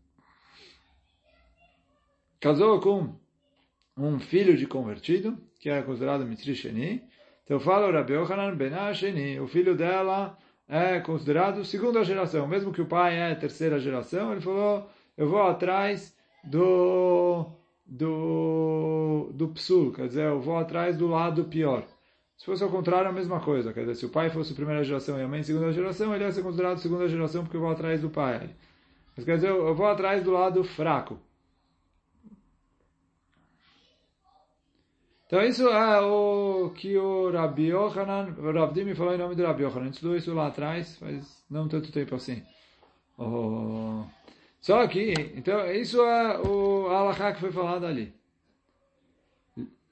Casou 2.39 2.79
com 2.79 3.15
um 3.97 4.19
filho 4.19 4.55
de 4.55 4.65
convertido, 4.65 5.37
que 5.59 5.69
era 5.69 5.83
considerado 5.83 6.25
Mitri 6.25 6.55
Sheni. 6.55 7.03
Então 7.49 7.59
fala 7.59 7.87
o 7.87 7.91
Rabi 7.91 8.13
Yohanan 8.13 8.55
Ben 8.55 8.71
Asheni, 8.75 9.39
o 9.39 9.47
filho 9.47 9.75
dela 9.75 10.37
é 10.67 10.99
considerado 10.99 11.65
segunda 11.65 12.03
geração. 12.03 12.47
Mesmo 12.47 12.71
que 12.71 12.79
o 12.79 12.85
pai 12.85 13.19
é 13.19 13.33
terceira 13.33 13.79
geração, 13.79 14.31
ele 14.31 14.39
falou, 14.39 14.87
eu 15.17 15.27
vou 15.27 15.41
atrás 15.41 16.15
do, 16.43 17.47
do, 17.83 19.31
do 19.33 19.47
psul, 19.47 19.91
quer 19.91 20.09
dizer, 20.09 20.27
eu 20.27 20.39
vou 20.39 20.57
atrás 20.59 20.95
do 20.95 21.07
lado 21.07 21.45
pior. 21.45 21.87
Se 22.37 22.45
fosse 22.45 22.63
ao 22.63 22.69
contrário, 22.69 23.09
a 23.09 23.11
mesma 23.11 23.39
coisa. 23.39 23.73
Quer 23.73 23.79
dizer, 23.79 23.95
se 23.95 24.05
o 24.05 24.09
pai 24.09 24.29
fosse 24.29 24.53
primeira 24.53 24.83
geração 24.83 25.17
e 25.17 25.23
a 25.23 25.27
mãe 25.27 25.41
segunda 25.41 25.73
geração, 25.73 26.13
ele 26.13 26.25
ia 26.25 26.31
ser 26.31 26.43
considerado 26.43 26.77
segunda 26.77 27.09
geração 27.09 27.41
porque 27.41 27.57
eu 27.57 27.61
vou 27.61 27.71
atrás 27.71 27.99
do 27.99 28.11
pai. 28.11 28.51
Mas 29.17 29.25
quer 29.25 29.37
dizer, 29.37 29.49
eu 29.49 29.73
vou 29.73 29.87
atrás 29.87 30.23
do 30.23 30.29
lado 30.29 30.63
fraco. 30.63 31.19
Então 35.28 35.42
isso 35.42 35.66
é 35.68 36.00
o 36.00 36.70
que 36.70 36.96
o 36.96 37.30
Rabi 37.30 37.68
Yohanan, 37.68 38.34
o 38.38 38.52
Rabi 38.52 38.84
me 38.84 38.94
falou 38.94 39.14
em 39.14 39.18
nome 39.18 39.34
do 39.34 39.44
Rabi 39.44 39.62
Yohanan. 39.62 39.80
A 39.80 39.84
gente 39.84 39.94
estudou 39.94 40.16
isso 40.16 40.34
lá 40.34 40.48
atrás, 40.48 40.96
faz 40.98 41.42
não 41.50 41.66
tanto 41.68 41.90
tempo 41.90 42.14
assim. 42.14 42.42
Oh. 43.18 44.04
Só 44.60 44.86
que, 44.86 45.12
então, 45.36 45.70
isso 45.70 46.00
é 46.00 46.40
o 46.40 46.88
Alahá 46.88 47.32
que 47.32 47.40
foi 47.40 47.52
falado 47.52 47.84
ali. 47.84 48.14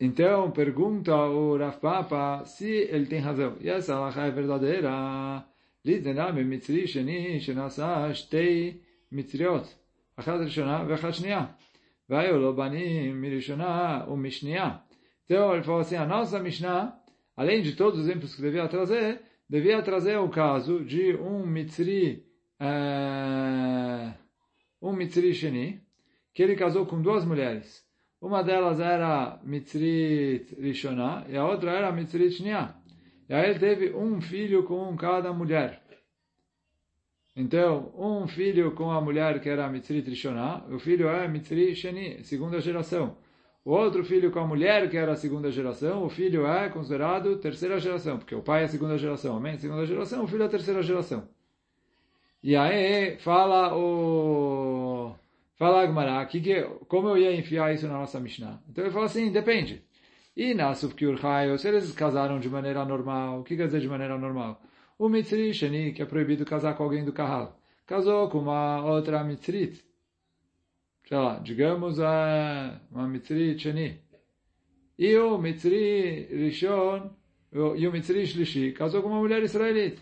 Então, 0.00 0.50
pergunta 0.50 1.14
o 1.14 1.56
Rav 1.56 1.76
Papa 1.78 2.44
se 2.44 2.66
ele 2.66 3.06
tem 3.06 3.20
razão. 3.20 3.56
E 3.60 3.68
essa 3.68 3.94
Alahá 3.94 4.26
é 4.26 4.30
verdadeira. 4.30 5.44
Lidename 5.84 6.42
mitzri 6.44 6.86
sheni 6.86 7.40
shenasa 7.40 8.12
shtei 8.14 8.80
mitzriot. 9.10 9.66
אחת 10.16 10.40
ראשונה 10.40 10.84
ואחת 10.88 11.14
שנייה. 11.14 11.46
והיו 12.10 12.38
לו 12.38 12.56
בנים 12.56 13.22
מראשונה 13.22 14.04
ומשנייה. 14.08 14.70
Então 15.27 15.53
ele 15.53 15.63
falou 15.63 15.81
assim, 15.81 15.97
a 15.97 16.05
nossa 16.05 16.39
Mishnah, 16.39 16.97
além 17.35 17.61
de 17.61 17.75
todos 17.75 17.99
os 17.99 18.07
exemplos 18.07 18.33
que 18.33 18.41
devia 18.41 18.65
trazer, 18.69 19.21
devia 19.49 19.81
trazer 19.83 20.17
o 20.17 20.29
caso 20.29 20.85
de 20.85 21.17
um 21.17 21.45
Mitzri, 21.45 22.25
uh, 22.61 24.13
um 24.81 24.93
Mitzri 24.93 25.33
Sheni, 25.33 25.81
que 26.33 26.41
ele 26.41 26.55
casou 26.55 26.85
com 26.85 27.01
duas 27.01 27.25
mulheres. 27.25 27.85
Uma 28.21 28.41
delas 28.41 28.79
era 28.79 29.37
Mitzri 29.43 30.47
Rishonah 30.57 31.25
e 31.27 31.35
a 31.35 31.45
outra 31.45 31.71
era 31.71 31.91
Mitzri 31.91 32.31
Shniah. 32.31 32.75
E 33.27 33.33
aí 33.33 33.49
ele 33.49 33.59
teve 33.59 33.93
um 33.93 34.21
filho 34.21 34.63
com 34.63 34.95
cada 34.95 35.33
mulher. 35.33 35.83
Então, 37.35 37.93
um 37.95 38.27
filho 38.27 38.71
com 38.71 38.89
a 38.89 39.01
mulher 39.01 39.41
que 39.41 39.49
era 39.49 39.69
Mitzri 39.69 39.99
Rishonah, 39.99 40.65
o 40.69 40.79
filho 40.79 41.09
é 41.09 41.27
Mitzri 41.27 41.75
Sheni, 41.75 42.23
segunda 42.23 42.61
geração. 42.61 43.17
O 43.67 43.71
outro 43.71 44.01
filho 44.01 44.31
com 44.31 44.39
a 44.39 44.47
mulher, 44.47 44.89
que 44.89 44.95
era 44.95 45.11
a 45.11 45.15
segunda 45.17 45.51
geração, 45.51 46.05
o 46.05 46.09
filho 46.09 46.47
é 46.47 46.69
considerado 46.69 47.35
terceira 47.35 47.77
geração, 47.77 48.17
porque 48.17 48.33
o 48.33 48.41
pai 48.41 48.61
é 48.61 48.63
a 48.63 48.69
segunda 48.69 48.97
geração, 48.97 49.35
a 49.35 49.41
mãe 49.41 49.51
é 49.51 49.55
a 49.55 49.57
segunda 49.57 49.85
geração, 49.85 50.23
o 50.23 50.27
filho 50.27 50.43
é 50.43 50.45
a 50.45 50.49
terceira 50.49 50.81
geração. 50.81 51.27
E 52.41 52.55
aí 52.55 53.17
fala 53.17 53.75
o... 53.75 55.13
Fala 55.57 55.81
Agmará, 55.81 56.25
que, 56.27 56.39
que, 56.39 56.61
como 56.87 57.09
eu 57.09 57.17
ia 57.17 57.35
enfiar 57.35 57.73
isso 57.73 57.89
na 57.89 57.95
nossa 57.95 58.21
Mishnah? 58.21 58.57
Então 58.69 58.85
ele 58.85 58.93
fala 58.93 59.07
assim, 59.07 59.29
depende. 59.33 59.83
E 60.33 60.53
na 60.53 60.73
Sufkiur 60.73 61.17
se 61.59 61.67
eles 61.67 61.91
casaram 61.91 62.39
de 62.39 62.49
maneira 62.49 62.85
normal, 62.85 63.41
o 63.41 63.43
que 63.43 63.57
quer 63.57 63.65
dizer 63.65 63.81
de 63.81 63.89
maneira 63.89 64.17
normal? 64.17 64.61
O 64.97 65.09
Mitzri 65.09 65.53
Sheni, 65.53 65.91
que 65.91 66.01
é 66.01 66.05
proibido 66.05 66.45
casar 66.45 66.73
com 66.77 66.83
alguém 66.83 67.03
do 67.03 67.11
Kahal, 67.11 67.59
casou 67.85 68.29
com 68.29 68.37
uma 68.37 68.85
outra 68.85 69.25
Mitzrit, 69.25 69.83
sei 71.07 71.17
lá, 71.17 71.39
digamos 71.39 72.01
a 72.01 72.81
uma 72.91 73.07
Mitzri 73.07 73.57
Cheni. 73.57 73.97
E 74.99 75.15
o 75.15 75.37
Mitzri 75.37 76.27
Rishon, 76.29 77.09
e 77.53 77.87
o 77.87 77.91
Mitzri 77.91 78.25
Shlishi, 78.25 78.73
casou 78.73 79.01
com 79.01 79.09
uma 79.09 79.19
mulher 79.19 79.41
israelita. 79.41 80.01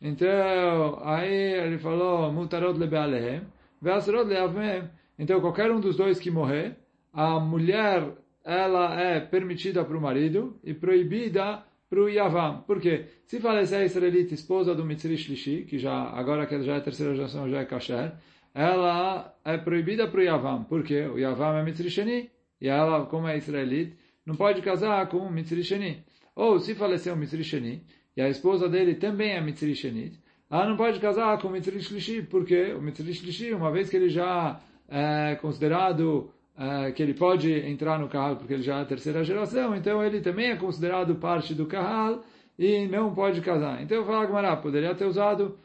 Então, 0.00 0.98
aí 1.04 1.54
ele 1.62 1.78
falou, 1.78 2.32
Mutarot 2.32 2.76
lebealehem, 2.76 3.42
ve'asrot 3.80 4.24
leavmem. 4.24 4.90
Então, 5.18 5.40
qualquer 5.40 5.70
um 5.70 5.78
dos 5.78 5.96
dois 5.96 6.18
que 6.18 6.32
morrer, 6.32 6.78
a 7.12 7.38
mulher, 7.38 8.10
ela 8.44 9.00
é 9.00 9.20
permitida 9.20 9.84
para 9.84 9.96
o 9.96 10.00
marido 10.00 10.58
e 10.64 10.74
proibida 10.74 11.62
para 11.88 12.00
o 12.00 12.08
Yavam. 12.08 12.62
Por 12.62 12.80
quê? 12.80 13.04
Se 13.24 13.38
falecer 13.38 13.78
a 13.78 13.84
israelita, 13.84 14.34
esposa 14.34 14.74
do 14.74 14.84
Mitzri 14.84 15.16
Shlishi, 15.16 15.64
que 15.64 15.78
já, 15.78 16.10
agora 16.10 16.44
que 16.44 16.60
já 16.62 16.74
é 16.74 16.80
terceira 16.80 17.14
geração, 17.14 17.48
já 17.48 17.60
é 17.60 17.64
kasher, 17.64 18.14
ela 18.54 19.34
é 19.44 19.58
proibida 19.58 20.06
para 20.06 20.20
o 20.20 20.22
Yavam. 20.22 20.64
Por 20.64 20.84
quê? 20.84 21.02
O 21.06 21.18
Yavam 21.18 21.58
é 21.58 21.64
Mitzrisheni. 21.64 22.30
E 22.60 22.68
ela, 22.68 23.04
como 23.06 23.28
é 23.28 23.36
israelita, 23.36 23.96
não 24.24 24.36
pode 24.36 24.62
casar 24.62 25.06
com 25.08 25.18
um 25.18 25.30
Mitzrisheni. 25.30 26.04
Ou, 26.36 26.58
se 26.58 26.74
falecer 26.74 27.12
um 27.12 27.16
Mitzrisheni, 27.16 27.82
e 28.16 28.22
a 28.22 28.28
esposa 28.28 28.68
dele 28.68 28.94
também 28.94 29.32
é 29.32 29.40
Mitzrisheni, 29.40 30.12
ela 30.50 30.68
não 30.68 30.76
pode 30.76 31.00
casar 31.00 31.36
com 31.38 31.48
o 31.48 32.24
porque 32.30 32.72
o 32.74 32.80
Mitzrishlishi, 32.80 33.52
uma 33.52 33.72
vez 33.72 33.90
que 33.90 33.96
ele 33.96 34.08
já 34.08 34.60
é 34.88 35.34
considerado 35.36 36.30
é, 36.56 36.92
que 36.92 37.02
ele 37.02 37.14
pode 37.14 37.52
entrar 37.52 37.98
no 37.98 38.08
Kahal, 38.08 38.36
porque 38.36 38.54
ele 38.54 38.62
já 38.62 38.78
é 38.78 38.82
a 38.82 38.84
terceira 38.84 39.24
geração, 39.24 39.74
então 39.74 40.04
ele 40.04 40.20
também 40.20 40.50
é 40.50 40.56
considerado 40.56 41.16
parte 41.16 41.54
do 41.54 41.66
Kahal 41.66 42.22
e 42.58 42.86
não 42.86 43.12
pode 43.14 43.40
casar. 43.40 43.82
Então 43.82 43.96
eu 43.96 44.04
falo, 44.04 44.18
a 44.18 44.26
Gamara, 44.26 44.56
poderia 44.56 44.94
ter 44.94 45.06
usado, 45.06 45.58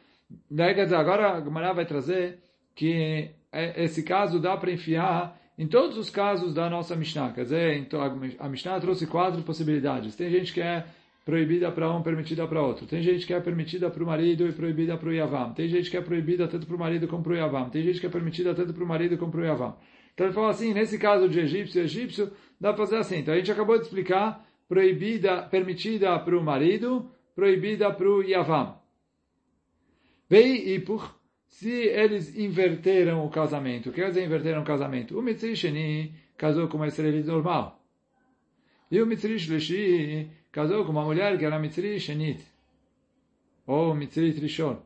daí 0.49 0.73
quer 0.73 0.85
dizer, 0.85 0.95
agora 0.95 1.37
a 1.37 1.39
Gamara 1.39 1.73
vai 1.73 1.85
trazer 1.85 2.39
que 2.75 3.31
é, 3.51 3.83
esse 3.83 4.03
caso 4.03 4.39
dá 4.39 4.55
para 4.57 4.71
enfiar 4.71 5.39
em 5.57 5.67
todos 5.67 5.97
os 5.97 6.09
casos 6.09 6.53
da 6.53 6.69
nossa 6.69 6.95
Mishnah. 6.95 7.33
Quer 7.33 7.43
dizer, 7.43 7.77
então, 7.77 8.01
a 8.39 8.49
Mishnah 8.49 8.79
trouxe 8.79 9.05
quatro 9.05 9.41
possibilidades. 9.43 10.15
Tem 10.15 10.29
gente 10.29 10.53
que 10.53 10.61
é 10.61 10.85
proibida 11.25 11.71
para 11.71 11.91
um, 11.91 12.01
permitida 12.01 12.47
para 12.47 12.61
outro. 12.61 12.87
Tem 12.87 13.01
gente 13.01 13.27
que 13.27 13.33
é 13.33 13.39
permitida 13.39 13.89
para 13.89 14.03
o 14.03 14.07
marido 14.07 14.47
e 14.47 14.53
proibida 14.53 14.97
para 14.97 15.09
o 15.09 15.13
Yavam. 15.13 15.53
Tem 15.53 15.67
gente 15.67 15.91
que 15.91 15.97
é 15.97 16.01
proibida 16.01 16.47
tanto 16.47 16.65
para 16.65 16.75
o 16.75 16.79
marido 16.79 17.07
como 17.07 17.21
para 17.21 17.33
o 17.33 17.35
Yavam. 17.35 17.69
Tem 17.69 17.83
gente 17.83 17.99
que 17.99 18.05
é 18.05 18.09
permitida 18.09 18.55
tanto 18.55 18.73
para 18.73 18.83
o 18.83 18.87
marido 18.87 19.17
como 19.17 19.31
para 19.31 19.41
o 19.41 19.45
Yavam. 19.45 19.75
Então 20.13 20.25
ele 20.25 20.33
falou 20.33 20.49
assim, 20.49 20.73
nesse 20.73 20.97
caso 20.97 21.29
de 21.29 21.39
egípcio, 21.39 21.81
egípcio, 21.81 22.31
dá 22.59 22.73
para 22.73 22.85
fazer 22.85 22.97
assim. 22.97 23.17
Então 23.17 23.33
a 23.33 23.37
gente 23.37 23.51
acabou 23.51 23.77
de 23.77 23.83
explicar, 23.83 24.45
proibida, 24.67 25.43
permitida 25.43 26.17
para 26.19 26.37
o 26.37 26.43
marido, 26.43 27.11
proibida 27.35 27.91
para 27.93 28.09
o 28.09 28.23
Yavam. 28.23 28.79
Vei 30.29 30.73
e 30.73 30.79
por 30.79 31.18
se 31.49 31.69
eles 31.69 32.37
inverteram 32.37 33.25
o 33.25 33.29
casamento, 33.29 33.89
o 33.89 33.91
que 33.91 34.01
quer 34.01 34.09
dizer 34.09 34.25
inverteram 34.25 34.61
o 34.61 34.65
casamento? 34.65 35.17
O 35.17 35.21
Mitzri 35.21 35.55
Sheni 35.55 36.13
casou 36.37 36.67
com 36.67 36.77
uma 36.77 36.87
israelita 36.87 37.31
normal. 37.31 37.79
E 38.91 39.01
o 39.01 39.05
Mitzri 39.05 39.37
Shlishi 39.37 40.29
casou 40.51 40.85
com 40.85 40.91
uma 40.91 41.03
mulher 41.03 41.37
que 41.37 41.45
era 41.45 41.59
Mitzri 41.59 41.99
Shenit. 41.99 42.43
Ou 43.67 43.93
Mitzri 43.93 44.33
Trishon. 44.33 44.77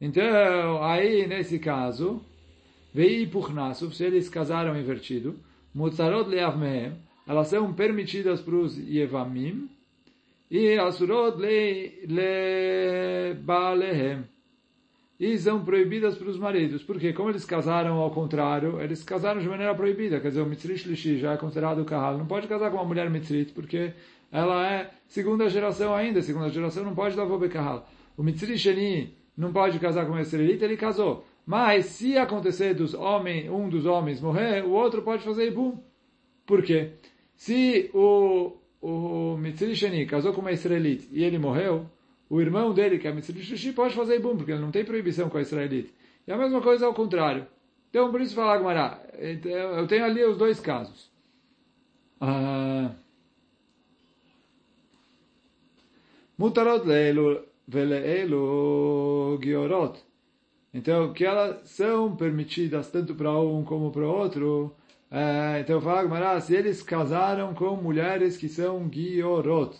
Então, 0.00 0.82
aí, 0.82 1.26
nesse 1.26 1.58
caso, 1.58 2.20
Vei 2.92 3.26
Puchnasu, 3.26 3.90
se 3.92 4.04
eles 4.04 4.28
casaram 4.28 4.78
invertido, 4.78 5.38
Mutzarot 5.74 6.28
Leavmehem, 6.28 6.92
elas 7.26 7.48
são 7.48 7.72
permitidas 7.72 8.42
para 8.42 8.56
os 8.56 8.76
Yevamim, 8.76 9.70
e 10.50 10.76
Asurot 10.76 11.38
Le, 11.38 12.04
le 12.06 13.34
Baalehem 13.34 14.24
e 15.22 15.38
são 15.38 15.64
proibidas 15.64 16.18
para 16.18 16.28
os 16.28 16.36
maridos. 16.36 16.82
Porque 16.82 17.12
como 17.12 17.30
eles 17.30 17.44
casaram 17.44 17.98
ao 17.98 18.10
contrário, 18.10 18.80
eles 18.80 19.04
casaram 19.04 19.40
de 19.40 19.48
maneira 19.48 19.72
proibida. 19.72 20.18
Quer 20.18 20.30
dizer, 20.30 20.40
o 20.40 20.46
Mitzrit 20.46 20.88
Lishi 20.88 21.16
já 21.16 21.34
é 21.34 21.36
considerado 21.36 21.84
Kahal. 21.84 22.18
Não 22.18 22.26
pode 22.26 22.48
casar 22.48 22.72
com 22.72 22.78
uma 22.78 22.84
mulher 22.84 23.08
Mitzrit, 23.08 23.52
porque 23.52 23.92
ela 24.32 24.68
é 24.68 24.90
segunda 25.06 25.48
geração 25.48 25.94
ainda. 25.94 26.20
Segunda 26.20 26.48
geração 26.48 26.82
não 26.82 26.92
pode 26.92 27.14
dar 27.14 27.24
Vobe 27.24 27.48
Kahal. 27.48 27.88
O 28.16 28.22
Mitzrit 28.24 28.58
Sheni 28.58 29.16
não 29.36 29.52
pode 29.52 29.78
casar 29.78 30.06
com 30.06 30.10
uma 30.10 30.22
Israelita, 30.22 30.64
ele 30.64 30.76
casou. 30.76 31.24
Mas 31.46 31.86
se 31.86 32.18
acontecer 32.18 32.74
dos 32.74 32.92
homens, 32.92 33.48
um 33.48 33.68
dos 33.68 33.86
homens 33.86 34.20
morrer, 34.20 34.64
o 34.64 34.72
outro 34.72 35.02
pode 35.02 35.22
fazer 35.22 35.46
Ibum. 35.46 35.78
Por 36.44 36.64
quê? 36.64 36.94
Se 37.36 37.90
o, 37.94 38.56
o 38.80 39.36
Mitzri 39.36 39.76
Sheni 39.76 40.04
casou 40.04 40.32
com 40.32 40.40
uma 40.40 40.50
Israelita 40.50 41.04
e 41.12 41.22
ele 41.22 41.38
morreu, 41.38 41.86
o 42.32 42.40
irmão 42.40 42.72
dele, 42.72 42.98
que 42.98 43.06
é 43.06 43.12
Mitzvah 43.12 43.72
pode 43.74 43.94
fazer 43.94 44.16
Ibum, 44.16 44.38
porque 44.38 44.52
ele 44.52 44.62
não 44.62 44.70
tem 44.70 44.86
proibição 44.86 45.28
com 45.28 45.36
a 45.36 45.42
israelita. 45.42 45.90
E 46.26 46.32
a 46.32 46.36
mesma 46.38 46.62
coisa 46.62 46.86
ao 46.86 46.94
contrário. 46.94 47.46
Então, 47.90 48.10
por 48.10 48.22
isso 48.22 48.34
falar 48.34 48.56
Gmará, 48.56 49.02
eu 49.18 49.86
tenho 49.86 50.02
ali 50.02 50.24
os 50.24 50.38
dois 50.38 50.58
casos. 50.58 51.10
Ah, 52.18 52.92
Mutarot 56.38 56.86
leelu 56.86 57.44
veleelu 57.68 59.38
giorot. 59.42 60.02
Então, 60.72 61.12
que 61.12 61.26
elas 61.26 61.68
são 61.68 62.16
permitidas 62.16 62.90
tanto 62.90 63.14
para 63.14 63.38
um 63.38 63.62
como 63.62 63.92
para 63.92 64.06
o 64.06 64.10
outro. 64.10 64.74
É, 65.10 65.60
então, 65.60 65.82
fala 65.82 66.04
Gmará, 66.04 66.40
se 66.40 66.54
eles 66.54 66.82
casaram 66.82 67.52
com 67.52 67.76
mulheres 67.76 68.38
que 68.38 68.48
são 68.48 68.90
giorot 68.90 69.76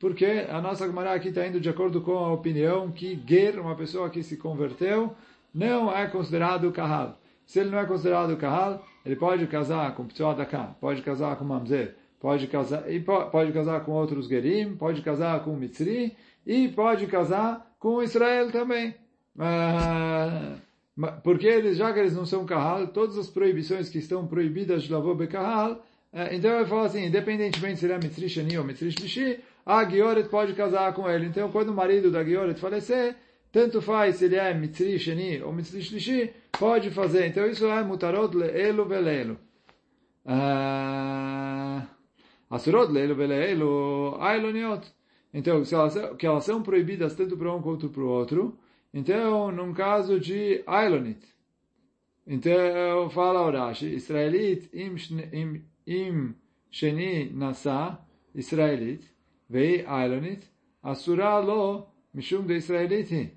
porque 0.00 0.46
a 0.48 0.62
nossa 0.62 0.86
Gemara 0.86 1.12
aqui 1.12 1.28
está 1.28 1.46
indo 1.46 1.60
de 1.60 1.68
acordo 1.68 2.00
com 2.00 2.12
a 2.12 2.32
opinião 2.32 2.90
que 2.90 3.22
Ger, 3.28 3.60
uma 3.60 3.76
pessoa 3.76 4.08
que 4.08 4.22
se 4.22 4.38
converteu, 4.38 5.14
não 5.54 5.94
é 5.94 6.06
considerado 6.06 6.72
Kahal. 6.72 7.20
Se 7.44 7.60
ele 7.60 7.68
não 7.68 7.78
é 7.78 7.84
considerado 7.84 8.34
Kahal, 8.38 8.82
ele 9.04 9.14
pode 9.14 9.46
casar 9.46 9.94
com 9.94 10.06
pessoa 10.06 10.34
da 10.34 10.46
cá, 10.46 10.74
pode 10.80 11.02
casar 11.02 11.36
com 11.36 11.44
Mamzer, 11.44 11.96
pode 12.18 12.46
casar, 12.46 12.90
e 12.90 12.98
pode 12.98 13.52
casar 13.52 13.84
com 13.84 13.92
outros 13.92 14.26
Gerim, 14.26 14.74
pode 14.74 15.02
casar 15.02 15.44
com 15.44 15.54
Mitzri, 15.54 16.16
e 16.46 16.68
pode 16.68 17.06
casar 17.06 17.70
com 17.78 18.02
Israel 18.02 18.50
também. 18.50 18.94
Uh, 19.36 21.10
porque 21.22 21.46
eles, 21.46 21.76
já 21.76 21.92
que 21.92 21.98
eles 21.98 22.16
não 22.16 22.24
são 22.24 22.46
Kahal, 22.46 22.86
todas 22.86 23.18
as 23.18 23.28
proibições 23.28 23.90
que 23.90 23.98
estão 23.98 24.26
proibidas 24.26 24.84
de 24.84 24.92
Lavô 24.92 25.14
Bekahal, 25.14 25.84
é, 26.12 26.34
então 26.34 26.50
ele 26.56 26.66
fala 26.66 26.86
assim, 26.86 27.04
independentemente 27.04 27.78
se 27.78 27.86
ele 27.86 27.92
é 27.92 27.98
Mitzri 27.98 28.28
Shani 28.28 28.58
ou 28.58 28.64
Mitzri 28.64 28.90
Shlishi, 28.90 29.40
a 29.70 29.88
Gioret 29.88 30.28
pode 30.28 30.52
casar 30.54 30.92
com 30.92 31.08
ele. 31.08 31.26
Então 31.26 31.50
quando 31.52 31.68
o 31.68 31.74
marido 31.74 32.10
da 32.10 32.24
Gioret 32.24 32.58
falecer, 32.58 33.16
tanto 33.52 33.80
faz 33.80 34.16
se 34.16 34.24
ele 34.24 34.36
é 34.36 34.52
Mitzri 34.52 34.98
Shani 34.98 35.42
ou 35.42 35.52
Mitzri 35.52 35.80
Shlishi, 35.80 36.32
pode 36.58 36.90
fazer. 36.90 37.26
Então 37.26 37.46
isso 37.46 37.66
é 37.66 37.82
Mutarot 37.84 38.36
Le'elu 38.36 38.84
Velelu. 38.84 39.38
Ah, 40.26 41.86
Asurot 42.50 42.90
Le'elu 42.90 43.14
Velelu 43.14 44.16
Ailoniot. 44.20 44.92
Então, 45.32 45.64
se 45.64 45.74
elas, 45.74 45.94
que 46.18 46.26
elas 46.26 46.44
são 46.44 46.60
proibidas 46.60 47.14
tanto 47.14 47.36
para 47.36 47.54
um 47.54 47.62
quanto 47.62 47.88
para 47.88 48.02
o 48.02 48.08
outro, 48.08 48.58
então, 48.92 49.52
num 49.52 49.72
caso 49.72 50.18
de 50.18 50.64
Ailonit, 50.66 51.24
então 52.26 53.08
fala 53.10 53.46
o 53.46 53.50
Rashi, 53.52 53.94
Israelit 53.94 54.68
im, 54.72 54.96
im, 55.32 55.64
im 55.86 56.34
sheni 56.68 57.30
nasa, 57.30 58.00
Israelit, 58.34 59.04
vei 59.49 59.85
Ailonit, 59.85 60.43
asura 60.83 61.39
lo 61.39 61.87
mishum 62.13 62.45
de 62.47 62.55
Israeliti. 62.57 63.29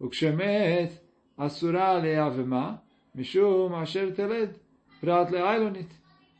וכשמת 0.00 0.90
אסורה 1.36 1.98
להבמה, 1.98 2.76
משום 3.14 3.74
אשר 3.74 4.10
תלד, 4.10 4.48
פרט 5.00 5.30
לאיילונית, 5.30 5.94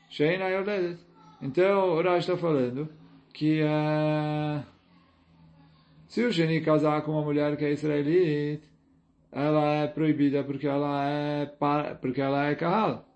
שאין 0.08 0.42
היולדת. 0.42 0.96
Então, 1.42 1.96
o 1.96 2.02
Rashi 2.02 2.18
está 2.18 2.36
falando 2.36 2.86
que 3.32 3.62
uh, 3.62 4.62
se 6.06 6.22
o 6.22 6.30
Sheni 6.30 6.60
casar 6.60 7.00
com 7.02 7.12
uma 7.12 7.22
mulher 7.22 7.56
que 7.56 7.64
é 7.64 7.72
israelita, 7.72 8.66
ela 9.32 9.64
é 9.76 9.86
proibida 9.86 10.44
porque 10.44 10.66
ela 10.66 11.08
é 11.08 11.46
porque 12.02 12.20
ela 12.20 12.44
é 12.50 12.54
kahal. 12.54 13.08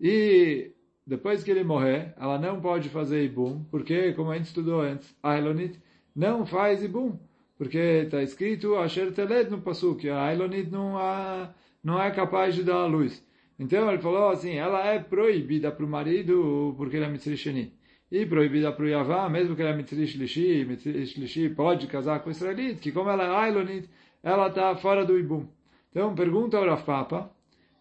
E 0.00 0.71
depois 1.05 1.43
que 1.43 1.51
ele 1.51 1.63
morrer, 1.63 2.13
ela 2.17 2.39
não 2.39 2.61
pode 2.61 2.89
fazer 2.89 3.23
ibum, 3.23 3.63
porque, 3.69 4.13
como 4.13 4.31
a 4.31 4.37
gente 4.37 4.47
estudou 4.47 4.81
antes, 4.81 5.15
Ailonit 5.21 5.79
não 6.15 6.45
faz 6.45 6.83
ibum, 6.83 7.19
porque 7.57 7.77
está 7.77 8.21
escrito 8.21 8.75
Asher 8.75 9.11
Teled 9.11 9.49
no 9.49 9.61
Pasuk, 9.61 10.09
a 10.09 10.23
Ailonit 10.23 10.69
não, 10.69 10.97
a, 10.97 11.53
não 11.83 12.01
é 12.01 12.11
capaz 12.11 12.55
de 12.55 12.63
dar 12.63 12.77
a 12.77 12.85
luz. 12.85 13.25
Então 13.59 13.89
ele 13.89 14.01
falou 14.01 14.29
assim, 14.29 14.55
ela 14.55 14.85
é 14.87 14.99
proibida 14.99 15.71
para 15.71 15.85
o 15.85 15.89
marido 15.89 16.73
porque 16.77 16.95
ele 16.95 17.05
é 17.05 17.09
Mitzri 17.09 17.37
Sheni 17.37 17.73
e 18.13 18.27
proibida 18.27 18.71
para 18.71 18.85
o 18.85 18.87
Yavá, 18.87 19.27
mesmo 19.27 19.55
que 19.55 19.61
ela 19.63 19.71
é 19.71 19.75
Mitzri 19.75 20.05
Shlishi, 20.05 20.65
Mitzri 20.65 21.03
Shlishi 21.03 21.49
pode 21.49 21.87
casar 21.87 22.19
com 22.19 22.29
o 22.29 22.31
Israelite, 22.31 22.79
que 22.79 22.91
como 22.91 23.09
ela 23.09 23.23
é 23.23 23.45
Ailonit, 23.45 23.89
ela 24.21 24.49
está 24.49 24.75
fora 24.75 25.03
do 25.03 25.17
Ibum. 25.17 25.47
Então, 25.89 26.13
pergunta 26.13 26.55
ao 26.55 26.63
Rav 26.63 26.83
Papa, 26.83 27.31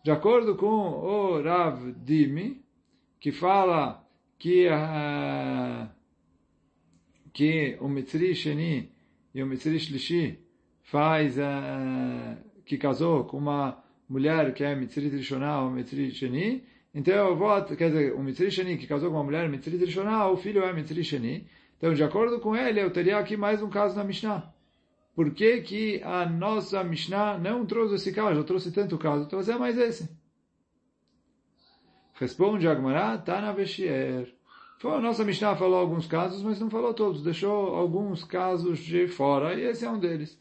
de 0.02 0.10
acordo 0.10 0.56
com 0.56 0.66
o 0.66 1.42
Rav 1.42 1.92
Dimi, 2.02 2.61
que 3.22 3.30
fala 3.30 4.04
que, 4.36 4.66
uh, 4.66 5.88
que 7.32 7.78
o 7.80 7.88
Mitzri 7.88 8.34
Sheni 8.34 8.90
e 9.32 9.40
o 9.40 9.46
Mitzri 9.46 9.78
Shlishi 9.78 10.40
faz, 10.82 11.38
uh, 11.38 12.36
que 12.66 12.76
casou 12.76 13.22
com 13.22 13.38
uma 13.38 13.80
mulher 14.08 14.52
que 14.52 14.64
é 14.64 14.74
Mitzri 14.74 15.08
Trishonah 15.08 15.62
ou 15.62 15.70
Mitzri 15.70 16.10
Sheni, 16.10 16.64
então 16.92 17.14
eu 17.14 17.36
vou, 17.36 17.64
quer 17.76 17.90
dizer, 17.90 18.12
o 18.12 18.22
Mitzri 18.24 18.50
Sheni 18.50 18.76
que 18.76 18.88
casou 18.88 19.08
com 19.10 19.18
uma 19.18 19.24
mulher 19.24 19.48
Mitzri 19.48 19.78
Trishonah, 19.78 20.28
o 20.28 20.36
filho 20.36 20.64
é 20.64 20.72
Mitzri 20.72 21.04
Sheni. 21.04 21.46
Então, 21.78 21.94
de 21.94 22.02
acordo 22.02 22.40
com 22.40 22.56
ele, 22.56 22.82
eu 22.82 22.90
teria 22.90 23.18
aqui 23.18 23.36
mais 23.36 23.62
um 23.62 23.70
caso 23.70 23.96
na 23.96 24.02
Mishnah. 24.02 24.52
Por 25.14 25.32
que, 25.32 25.60
que 25.60 26.02
a 26.02 26.26
nossa 26.26 26.82
Mishnah 26.82 27.38
não 27.38 27.66
trouxe 27.66 27.94
esse 27.94 28.12
caso? 28.12 28.34
Já 28.34 28.42
trouxe 28.42 28.72
tanto 28.72 28.98
caso, 28.98 29.28
trazer 29.28 29.56
mais 29.58 29.78
esse. 29.78 30.08
Responde 32.14 32.68
Agmará, 32.68 33.16
Tana 33.18 33.52
Veshier. 33.52 34.28
A 34.84 35.00
nossa 35.00 35.24
Mishnah 35.24 35.54
falou 35.54 35.78
alguns 35.78 36.06
casos, 36.06 36.42
mas 36.42 36.58
não 36.58 36.68
falou 36.68 36.92
todos. 36.92 37.22
Deixou 37.22 37.74
alguns 37.74 38.24
casos 38.24 38.80
de 38.80 39.06
fora, 39.06 39.54
e 39.54 39.62
esse 39.62 39.84
é 39.84 39.90
um 39.90 39.98
deles. 39.98 40.36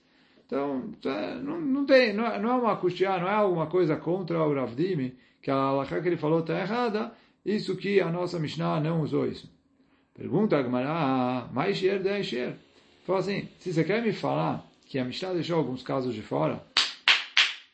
Então, 0.46 0.92
é, 1.06 1.36
não, 1.36 1.62
não 1.62 1.86
tem, 1.86 2.12
não 2.12 2.26
é, 2.26 2.36
é 2.36 2.40
uma 2.40 2.76
custear, 2.76 3.22
não 3.22 3.28
é 3.28 3.34
alguma 3.34 3.68
coisa 3.68 3.96
contra 3.96 4.44
o 4.44 4.54
Ravdimi, 4.54 5.16
que 5.42 5.50
a 5.50 5.56
halakha 5.56 6.02
que 6.02 6.10
ele 6.10 6.18
falou 6.18 6.40
está 6.40 6.60
errada, 6.60 7.14
isso 7.46 7.78
que 7.78 8.02
a 8.02 8.12
nossa 8.12 8.38
Mishnah 8.38 8.80
não 8.82 9.02
usou 9.02 9.26
isso. 9.26 9.50
Pergunta 10.14 10.58
a 10.58 10.64
Gemara, 10.64 11.48
mais 11.54 11.78
shier 11.78 12.02
de 12.02 12.24
shier. 12.24 12.58
Fala 13.06 13.20
assim, 13.20 13.48
se 13.60 13.74
você 13.74 13.84
quer 13.84 14.02
me 14.04 14.12
falar 14.12 14.66
que 14.86 15.00
a 15.00 15.06
Mishnah 15.06 15.34
deixou 15.34 15.58
alguns 15.58 15.84
casos 15.84 16.14
de 16.14 16.22
fora, 16.22 16.62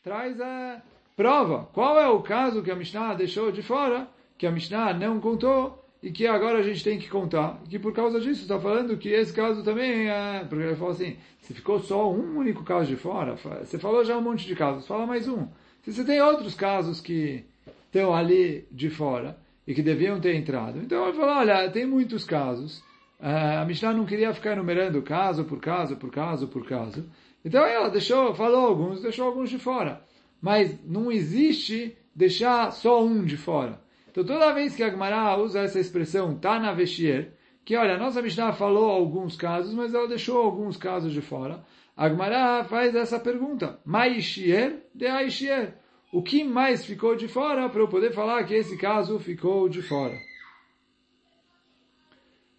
traz 0.04 0.40
a 0.40 0.82
prova. 1.18 1.68
Qual 1.74 2.00
é 2.00 2.08
o 2.08 2.22
caso 2.22 2.64
que 2.64 2.72
a 2.72 2.76
Mishnah 2.76 3.16
deixou 3.16 3.52
de 3.52 3.64
fora, 3.64 4.08
que 4.38 4.48
a 4.48 4.52
Mishnah 4.52 4.94
não 4.94 5.20
contou, 5.20 5.84
e 6.02 6.12
que 6.12 6.28
agora 6.28 6.60
a 6.60 6.62
gente 6.62 6.84
tem 6.84 7.00
que 7.00 7.10
contar. 7.10 7.60
Que 7.68 7.80
por 7.80 7.92
causa 7.92 8.20
disso 8.22 8.44
está 8.44 8.60
falando 8.60 8.98
que 8.98 9.10
esse 9.10 9.34
caso 9.34 9.64
também 9.64 10.08
é... 10.08 10.46
Porque 10.48 10.64
ele 10.64 10.76
falou 10.76 10.94
assim, 10.94 11.18
se 11.42 11.54
ficou 11.54 11.80
só 11.80 12.10
um 12.12 12.38
único 12.38 12.64
caso 12.64 12.88
de 12.88 12.96
fora, 12.96 13.36
você 13.36 13.80
falou 13.80 14.06
já 14.06 14.16
um 14.16 14.22
monte 14.22 14.46
de 14.46 14.56
casos, 14.56 14.88
fala 14.88 15.08
mais 15.08 15.28
um. 15.28 15.48
Se 15.82 15.92
você 15.92 16.06
tem 16.06 16.22
outros 16.22 16.54
casos 16.54 17.02
que 17.02 17.44
estão 17.88 18.14
ali 18.14 18.68
de 18.72 18.90
fora 18.90 19.38
e 19.66 19.74
que 19.74 19.82
deviam 19.82 20.20
ter 20.20 20.36
entrado. 20.36 20.80
Então 20.80 21.08
ele 21.08 21.18
falou, 21.18 21.36
olha, 21.36 21.70
tem 21.72 21.86
muitos 21.86 22.24
casos. 22.24 22.80
Uh, 23.20 23.62
a 23.62 23.66
Mishnah 23.66 23.94
não 23.94 24.06
queria 24.06 24.34
ficar 24.34 24.52
enumerando 24.52 25.02
caso 25.02 25.44
por 25.46 25.60
caso, 25.60 25.96
por 25.96 26.12
caso, 26.12 26.48
por 26.48 26.66
caso. 26.68 27.10
Então 27.44 27.66
ela 27.66 27.90
deixou, 27.90 28.36
falou 28.36 28.68
alguns, 28.68 29.02
deixou 29.02 29.26
alguns 29.26 29.50
de 29.50 29.58
fora. 29.58 30.06
Mas 30.42 30.84
não 30.84 31.12
existe 31.12 31.98
deixar 32.16 32.72
só 32.72 33.04
um 33.04 33.24
de 33.24 33.38
fora. 33.38 33.82
Então 34.10 34.24
toda 34.24 34.54
vez 34.54 34.76
que 34.76 34.84
a 34.84 34.90
Gemara 34.90 35.38
usa 35.38 35.62
essa 35.62 35.80
expressão, 35.80 36.36
tá 36.38 36.60
na 36.60 36.74
vestir, 36.74 37.34
que 37.64 37.76
olha, 37.76 37.96
a 37.96 38.00
nossa 38.00 38.22
Mishnah 38.22 38.54
falou 38.54 38.90
alguns 38.90 39.36
casos, 39.36 39.74
mas 39.74 39.94
ela 39.94 40.08
deixou 40.08 40.42
alguns 40.42 40.78
casos 40.78 41.14
de 41.14 41.22
fora. 41.22 41.64
A 41.96 42.10
Gemara 42.10 42.64
faz 42.64 42.96
essa 42.96 43.20
pergunta, 43.20 43.80
Maishier 43.86 44.84
de 44.94 45.06
Aishier 45.08 45.76
o 46.12 46.22
que 46.22 46.44
mais 46.44 46.86
ficou 46.86 47.16
de 47.16 47.28
fora 47.28 47.70
para 47.70 47.82
eu 47.82 47.88
poder 47.88 48.14
falar 48.14 48.44
que 48.46 48.54
esse 48.54 48.78
caso 48.78 49.20
ficou 49.20 49.68
de 49.68 49.82
fora. 49.82 50.18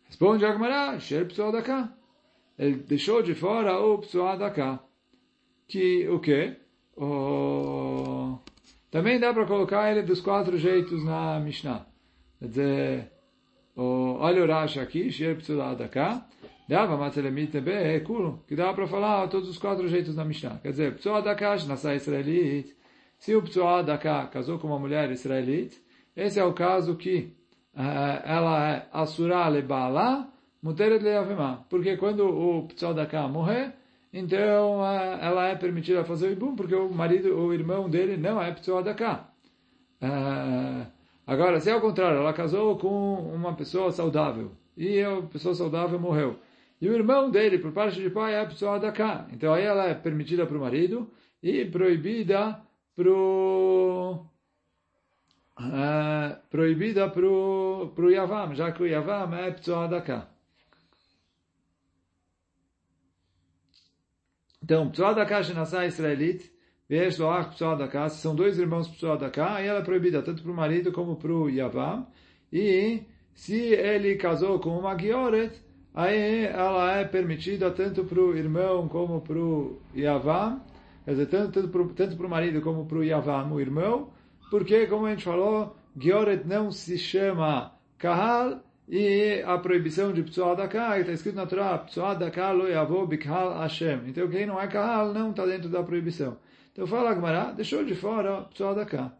Responde 0.05 0.45
Agmará, 0.45 0.99
Sher 0.99 1.27
Psuadaka. 1.27 1.93
Ele 2.59 2.77
deixou 2.77 3.23
de 3.23 3.35
fora 3.35 3.79
o 3.79 3.99
Psuadaka. 3.99 4.81
Que 5.67 6.09
o 6.09 6.19
quê? 6.21 6.57
Também 8.91 9.21
dá 9.21 9.33
para 9.33 9.47
colocar 9.47 9.91
ele 9.91 10.03
dos 10.03 10.21
quatro 10.21 10.57
jeitos 10.59 11.05
na 11.05 11.39
Mishnah. 11.41 11.87
Quer 12.39 12.49
dizer, 12.49 13.13
olha 13.77 14.45
o 14.45 14.47
Rashi 14.47 14.81
aqui, 14.81 15.11
Sher 15.11 15.37
Psuadaka. 15.37 16.25
Dava 16.69 16.97
Matzelemit 16.97 17.61
Be, 17.61 18.01
Kulo, 18.01 18.45
que 18.47 18.55
dá 18.55 18.73
para 18.75 18.87
falar 18.87 19.27
todos 19.29 19.49
os 19.49 19.57
quatro 19.57 19.89
jeitos 19.89 20.15
na 20.15 20.25
Mishnah. 20.25 20.59
Quer 20.63 20.71
dizer, 20.71 20.95
Psuadaka, 20.97 21.57
Nasa 21.67 21.95
Israelit. 21.95 22.77
Se 23.19 23.35
o 23.35 23.43
Psuá 23.43 23.83
Daka 23.83 24.27
casou 24.29 24.59
com 24.59 24.69
uma 24.69 24.79
mulher 24.79 25.11
israelita, 25.11 25.77
esse 26.17 26.39
é 26.39 26.45
o 26.45 26.53
caso 26.53 26.97
que 26.97 27.35
uh, 27.75 28.23
ela 28.25 28.71
é 28.71 28.89
Asura 28.93 29.49
Lebala, 29.49 30.29
Muteret 30.63 31.03
Leavema. 31.03 31.67
Porque 31.69 31.97
quando 31.97 32.21
o 32.29 32.69
Psuá 32.69 32.93
Daka 32.93 33.27
morrer, 33.27 33.75
então 34.13 34.85
ela 35.21 35.49
é 35.49 35.55
permitida 35.55 36.05
fazer 36.05 36.29
o 36.29 36.33
Ibum, 36.33 36.57
porque 36.57 36.75
o 36.75 36.91
marido, 36.91 37.35
o 37.37 37.53
irmão 37.53 37.89
dele 37.89 38.17
não 38.17 38.41
é 38.41 38.53
Psuá 38.53 38.83
Daka. 38.83 39.29
Uh, 40.03 40.87
agora, 41.27 41.61
se 41.61 41.71
ao 41.71 41.81
contrário, 41.81 42.19
ela 42.19 42.33
casou 42.33 42.79
com 42.79 43.15
uma 43.35 43.55
pessoa 43.55 43.91
saudável, 43.93 44.53
e 44.77 45.03
a 45.03 45.23
pessoa 45.23 45.55
saudável 45.55 45.99
morreu, 45.99 46.39
e 46.81 46.89
o 46.89 46.95
irmão 46.95 47.31
dele, 47.31 47.59
por 47.59 47.73
parte 47.73 48.01
de 48.01 48.11
pai, 48.11 48.35
é 48.35 48.45
Psuá 48.47 48.79
Daka. 48.79 49.27
Então 49.33 49.53
aí 49.53 49.65
ela 49.65 49.89
é 49.89 49.95
permitida 49.95 50.47
para 50.47 50.57
o 50.57 50.61
marido 50.61 51.11
e 51.43 51.65
proibida 51.65 52.61
pro 52.95 54.27
uh, 55.59 56.37
proibida 56.51 57.09
pro 57.09 57.93
pro 57.95 58.11
Yavam, 58.11 58.55
já 58.55 58.73
que 58.73 58.83
o 58.83 58.87
Yavam 58.87 59.35
é 59.35 59.51
Ptsuadaka. 59.53 60.29
Então, 64.69 64.91
Ptsuadaka 64.91 65.43
Shenasá 65.43 65.87
Israelit, 65.87 66.53
Vesh 66.87 67.17
Loach 67.17 67.53
Ptsuadaka, 67.53 68.07
são 68.11 68.37
dois 68.37 68.59
irmãos 68.59 68.87
Ptsuadaka, 68.87 69.63
e 69.63 69.67
ela 69.67 69.79
é 69.79 69.83
proibida 69.83 70.21
tanto 70.21 70.43
para 70.43 70.53
o 70.53 70.55
marido 70.55 70.93
como 70.93 71.17
para 71.17 71.33
o 71.33 71.49
Yavam. 71.49 72.07
E 72.53 73.01
se 73.33 73.57
ele 73.73 74.17
casou 74.17 74.59
com 74.59 74.79
uma 74.79 74.95
Gioret, 74.95 75.53
aí 75.95 76.45
ela 76.45 76.99
é 76.99 77.05
permitida 77.07 77.71
tanto 77.71 78.05
para 78.05 78.21
o 78.21 78.37
irmão 78.37 78.87
como 78.89 79.23
para 79.23 79.39
o 79.39 79.81
Yavam, 79.97 80.61
Quer 81.03 81.13
dizer, 81.13 81.27
tanto, 81.29 81.67
tanto 81.95 82.17
para 82.19 82.27
o 82.27 82.29
marido 82.29 82.61
como 82.61 82.85
para 82.85 82.99
o 82.99 83.03
Yavam, 83.03 83.55
o 83.55 83.61
irmão, 83.63 84.11
porque, 84.51 84.87
como 84.87 85.07
a 85.07 85.11
gente 85.13 85.25
falou, 85.25 85.75
Gioret 85.99 86.45
não 86.45 86.71
se 86.71 86.99
chama 86.99 87.73
Kahal, 87.97 88.61
e 88.89 89.43
a 89.47 89.59
proibição 89.59 90.13
de 90.13 90.23
Ptsuah 90.23 90.55
Daka, 90.55 90.99
está 90.99 91.13
escrito 91.13 91.35
na 91.37 91.47
Torá, 91.47 91.77
Ptsuah 91.77 92.15
Daka 92.15 92.53
lo 92.53 92.67
yavo 92.67 93.07
bikhal 93.07 93.59
Hashem. 93.61 94.09
Então 94.09 94.27
quem 94.29 94.47
não 94.47 94.59
é 94.59 94.67
Kahal 94.67 95.13
não 95.13 95.31
está 95.31 95.45
dentro 95.45 95.69
da 95.69 95.83
proibição. 95.83 96.39
Então 96.73 96.87
fala 96.87 97.11
Agmará, 97.11 97.53
deixou 97.53 97.85
de 97.85 97.95
fora 97.95 98.43
Ptsuah 98.45 98.75
Daka. 98.75 99.13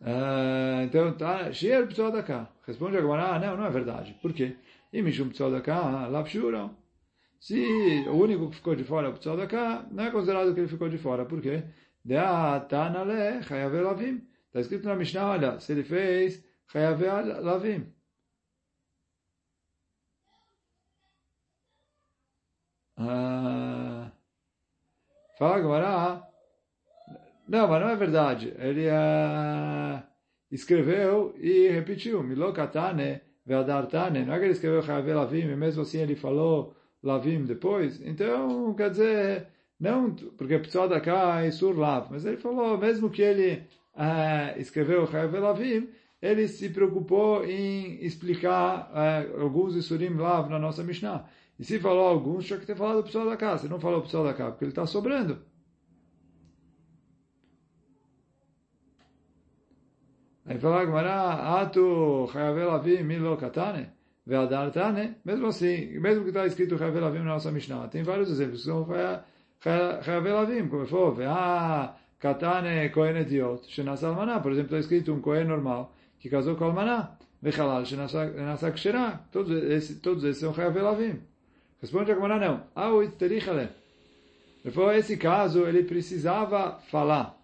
Uh, 0.00 0.82
então, 0.84 1.12
tá, 1.12 1.52
Shier 1.52 1.86
Ptsuah 1.86 2.10
Daka. 2.10 2.48
Responde 2.66 2.96
Agmará, 2.96 3.38
não, 3.38 3.56
não 3.56 3.66
é 3.66 3.70
verdade. 3.70 4.18
Por 4.20 4.32
quê? 4.32 4.56
E 4.92 5.00
Mishum 5.02 5.28
Ptsuah 5.28 5.50
Daka, 5.50 6.08
Lapshuram. 6.08 6.74
Se 7.38 8.04
o 8.08 8.14
único 8.14 8.50
que 8.50 8.56
ficou 8.56 8.74
de 8.74 8.82
fora 8.82 9.06
é 9.06 9.10
o 9.10 9.12
Ptsuah 9.12 9.36
Daka, 9.36 9.86
não 9.92 10.04
é 10.04 10.10
considerado 10.10 10.52
que 10.52 10.60
ele 10.60 10.68
ficou 10.68 10.88
de 10.88 10.98
fora. 10.98 11.24
Por 11.24 11.40
quê? 11.40 11.62
De'a 12.04 12.58
tanale 12.68 13.40
chayavelavim. 13.44 14.29
Está 14.50 14.60
escrito 14.60 14.88
na 14.88 14.96
Mishnah, 14.96 15.30
olha, 15.30 15.60
se 15.60 15.70
ele 15.70 15.84
fez 15.84 16.44
Chayav 16.66 17.00
Lavim. 17.40 17.86
Ah, 22.96 24.10
fala 25.38 25.60
Gamara. 25.60 26.22
Não, 27.48 27.68
mas 27.68 27.80
não 27.80 27.88
é 27.90 27.96
verdade. 27.96 28.52
Ele 28.58 28.88
ah, 28.90 30.02
escreveu 30.50 31.32
e 31.38 31.68
repetiu. 31.68 32.22
Milokatane 32.24 33.20
ve'adartane. 33.46 34.24
Não 34.24 34.34
é 34.34 34.38
que 34.38 34.44
ele 34.46 34.52
escreveu 34.52 34.82
Chayav 34.82 35.06
Lavim 35.08 35.48
e 35.48 35.56
mesmo 35.56 35.82
assim 35.82 35.98
ele 36.00 36.16
falou 36.16 36.74
Lavim 37.02 37.44
depois. 37.44 38.00
Então, 38.00 38.74
quer 38.74 38.90
dizer, 38.90 39.46
não, 39.78 40.12
porque 40.12 40.54
a 40.54 40.60
pessoa 40.60 40.88
da 40.88 41.00
cá 41.00 41.40
é 41.44 41.52
Sur 41.52 41.78
Lav. 41.78 42.08
Mas 42.10 42.24
ele 42.24 42.36
falou, 42.36 42.76
mesmo 42.76 43.08
que 43.10 43.22
ele 43.22 43.68
uh, 43.94 44.58
escreveu 44.58 45.06
Chayav 45.06 45.34
Elavim, 45.34 45.88
ele 46.20 46.48
se 46.48 46.68
preocupou 46.68 47.44
em 47.44 48.04
explicar 48.04 48.90
uh, 48.90 49.40
alguns 49.40 49.74
Isurim 49.74 50.16
Lav 50.16 50.48
na 50.50 50.58
nossa 50.58 50.82
Mishnah. 50.82 51.26
E 51.58 51.64
se 51.64 51.78
falou 51.78 52.06
alguns, 52.06 52.46
tinha 52.46 52.58
que 52.58 52.66
ter 52.66 52.76
falado 52.76 53.00
o 53.00 53.02
pessoal 53.02 53.26
da 53.26 53.36
casa. 53.36 53.62
Se 53.62 53.68
não 53.68 53.80
falou 53.80 54.00
o 54.00 54.02
pessoal 54.02 54.24
da 54.24 54.34
casa, 54.34 54.52
porque 54.52 54.64
ele 54.64 54.72
está 54.72 54.86
sobrando. 54.86 55.42
Aí 60.46 60.58
fala 60.58 60.84
Gemara, 60.84 61.60
Atu 61.60 62.26
Chayav 62.32 62.58
Elavim 62.58 63.02
Milo 63.02 63.36
Katane, 63.36 63.90
Ve'adar 64.26 64.70
Tane. 64.72 65.16
Mesmo 65.24 65.46
assim, 65.46 65.98
mesmo 66.00 66.22
que 66.22 66.30
está 66.30 66.46
escrito 66.46 66.74
Elavim 66.74 67.18
na 67.18 67.24
nossa 67.24 67.52
Mishnah, 67.52 67.88
tem 67.88 68.02
vários 68.02 68.30
exemplos. 68.30 68.64
São 68.64 68.86
Chayav 69.62 70.26
Elavim, 70.26 70.66
como 70.68 70.86
falou, 70.86 71.14
Ve'ah 71.14 71.94
Katane 72.20 72.90
Kohen 72.90 73.16
Etiot, 73.16 73.66
Shenasa 73.66 74.08
Almaná. 74.08 74.40
Por 74.40 74.52
exemplo, 74.52 74.76
está 74.76 74.78
escrito 74.78 75.12
um 75.12 75.20
Kohen 75.20 75.44
normal 75.44 75.94
que 76.18 76.28
casou 76.28 76.54
com 76.54 76.64
Almaná. 76.64 77.16
Vechalal 77.40 77.84
Shenasa 77.84 78.70
Ksherá. 78.72 79.24
Todos 79.32 79.50
esses, 79.50 80.00
são 80.38 80.52
Chayav. 80.52 80.74
Responde 81.80 82.12
a 82.12 82.14
Gemara, 82.14 82.38
não. 82.38 82.62
Ah, 82.74 82.90
o 82.90 83.02
Iterichale. 83.02 83.70
Ele 84.62 84.74
falou, 84.74 84.92
esse 84.92 85.16
caso, 85.16 85.66
ele 85.66 85.82
precisava 85.84 86.78
falar. 86.90 87.40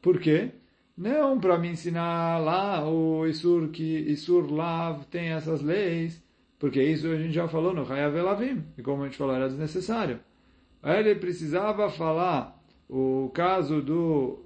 Por 0.00 0.18
quê? 0.18 0.52
Não 0.96 1.38
para 1.38 1.58
me 1.58 1.68
ensinar 1.68 2.38
lá 2.38 2.88
o 2.88 3.26
Isur, 3.26 3.68
que 3.68 3.82
Isur 3.82 4.50
Lav 4.50 5.04
tem 5.10 5.28
essas 5.28 5.60
leis, 5.60 6.22
porque 6.58 6.82
isso 6.82 7.06
a 7.08 7.16
gente 7.16 7.34
já 7.34 7.46
falou 7.46 7.74
no 7.74 7.86
Chayav 7.86 8.16
Elavim, 8.16 8.64
e 8.76 8.82
como 8.82 9.02
a 9.02 9.06
gente 9.06 9.18
falou, 9.18 9.36
era 9.36 9.48
desnecessário. 9.48 10.18
Aí 10.82 11.00
ele 11.00 11.14
precisava 11.16 11.90
falar 11.90 12.57
o 12.88 13.30
caso 13.34 13.82
do 13.82 14.44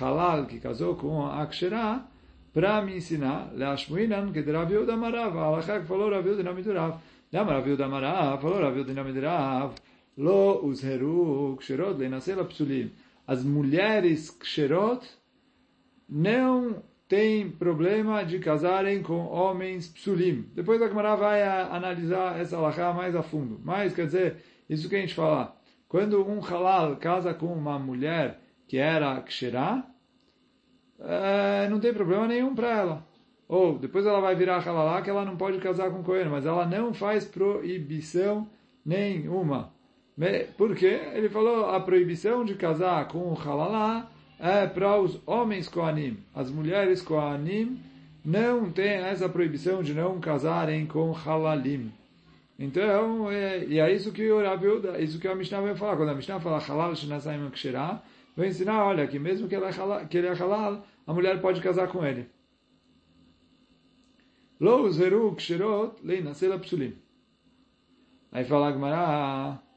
Halal, 0.00 0.46
que 0.46 0.58
casou 0.58 0.94
com 0.96 1.24
a 1.26 1.42
Aksherá, 1.42 2.06
para 2.52 2.82
me 2.82 2.96
ensinar, 2.96 3.50
Leashmuinan, 3.54 4.32
que 4.32 4.42
de 4.42 4.52
Rav 4.52 4.70
Yehuda 4.70 4.96
Marav, 4.96 5.36
Alachá 5.38 5.80
que 5.80 5.86
falou 5.86 6.10
Rav 6.10 6.26
Yehuda 6.26 6.42
Nami 6.42 6.62
Durav. 6.62 6.98
Lama 7.32 7.52
Rav 7.52 7.66
Yehuda 7.66 7.88
Marav, 7.88 8.42
falou 8.42 8.60
Rav 8.60 8.76
Yehuda 8.76 8.92
Nami 8.92 9.12
Durav, 9.12 9.74
Lo 10.18 10.60
uzheru 10.66 11.56
ksherot 11.56 11.96
leinasel 11.98 12.44
psulim. 12.44 12.90
As 13.26 13.42
mulheres 13.42 14.30
ksherot 14.30 15.06
não 16.06 16.82
têm 17.08 17.50
problema 17.50 18.22
de 18.22 18.38
casarem 18.38 19.02
com 19.02 19.26
homens 19.26 19.88
psulim. 19.88 20.44
Depois 20.54 20.82
a 20.82 20.88
Gemara 20.88 21.16
vai 21.16 21.42
analisar 21.42 22.38
essa 22.38 22.58
alahá 22.58 22.92
mais 22.92 23.16
a 23.16 23.22
fundo. 23.22 23.58
Mas, 23.64 23.94
quer 23.94 24.06
dizer, 24.06 24.36
isso 24.68 24.88
que 24.88 24.96
a 24.96 25.00
gente 25.00 25.14
fala, 25.14 25.56
quando 25.92 26.26
um 26.26 26.40
halal 26.40 26.96
casa 26.96 27.34
com 27.34 27.52
uma 27.52 27.78
mulher 27.78 28.40
que 28.66 28.78
era 28.78 29.20
ksherá, 29.20 29.86
é, 30.98 31.68
não 31.68 31.78
tem 31.78 31.92
problema 31.92 32.26
nenhum 32.26 32.54
para 32.54 32.70
ela. 32.70 33.06
Ou 33.46 33.78
depois 33.78 34.06
ela 34.06 34.18
vai 34.18 34.34
virar 34.34 34.66
halalá 34.66 35.02
que 35.02 35.10
ela 35.10 35.22
não 35.22 35.36
pode 35.36 35.58
casar 35.58 35.90
com 35.90 36.02
Cohen, 36.02 36.30
mas 36.30 36.46
ela 36.46 36.64
não 36.64 36.94
faz 36.94 37.26
proibição 37.26 38.48
nenhuma. 38.82 39.70
Por 40.56 40.74
quê? 40.74 40.98
Ele 41.12 41.28
falou 41.28 41.66
a 41.66 41.78
proibição 41.78 42.42
de 42.42 42.54
casar 42.54 43.06
com 43.08 43.30
o 43.30 43.38
halalá 43.38 44.10
é 44.38 44.66
para 44.66 44.98
os 44.98 45.20
homens 45.26 45.68
Koanim. 45.68 46.16
As 46.34 46.50
mulheres 46.50 47.02
Koanim 47.02 47.78
não 48.24 48.72
têm 48.72 48.94
essa 48.94 49.28
proibição 49.28 49.82
de 49.82 49.92
não 49.92 50.18
casarem 50.20 50.86
com 50.86 51.12
halalim. 51.12 51.92
Então, 52.59 53.31
é, 53.31 53.65
e 53.65 53.79
é 53.79 53.93
isso 53.93 54.11
que 54.11 54.31
o 54.31 54.41
Rabi 54.41 54.67
isso 55.03 55.19
que 55.19 55.27
a 55.27 55.35
Mishnah 55.35 55.61
vai 55.61 55.75
falar. 55.75 55.95
Quando 55.95 56.09
a 56.09 56.15
Mishnah 56.15 56.39
fala 56.39 56.59
halal 56.59 56.95
shenasayim 56.95 57.49
kshirah, 57.51 58.01
vai 58.35 58.47
ensinar, 58.47 58.83
olha, 58.83 59.07
que 59.07 59.19
mesmo 59.19 59.47
que, 59.47 59.55
ela 59.55 59.69
é 59.69 59.71
halal, 59.71 60.07
que 60.07 60.17
ele 60.17 60.27
é 60.27 60.33
halal, 60.33 60.85
a 61.05 61.13
mulher 61.13 61.39
pode 61.39 61.61
casar 61.61 61.87
com 61.87 62.05
ele. 62.05 62.27
Lo 64.59 64.89
zeru 64.89 65.35
kshirot 65.35 66.01
leinasel 66.03 66.59
psulim. 66.59 66.95
Aí 68.31 68.43
fala 68.43 68.67
a 68.67 68.71
Gemara, 68.71 69.67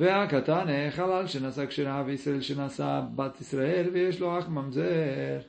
והקטן 0.00 0.90
חלל 0.90 1.26
שנשא 1.26 1.66
כשרה 1.66 2.02
וישראל 2.06 2.40
שנשא 2.40 3.00
בת 3.14 3.40
ישראל 3.40 3.88
ויש 3.92 4.20
לו 4.20 4.38
אח 4.38 4.48
ממזר. 4.48 5.40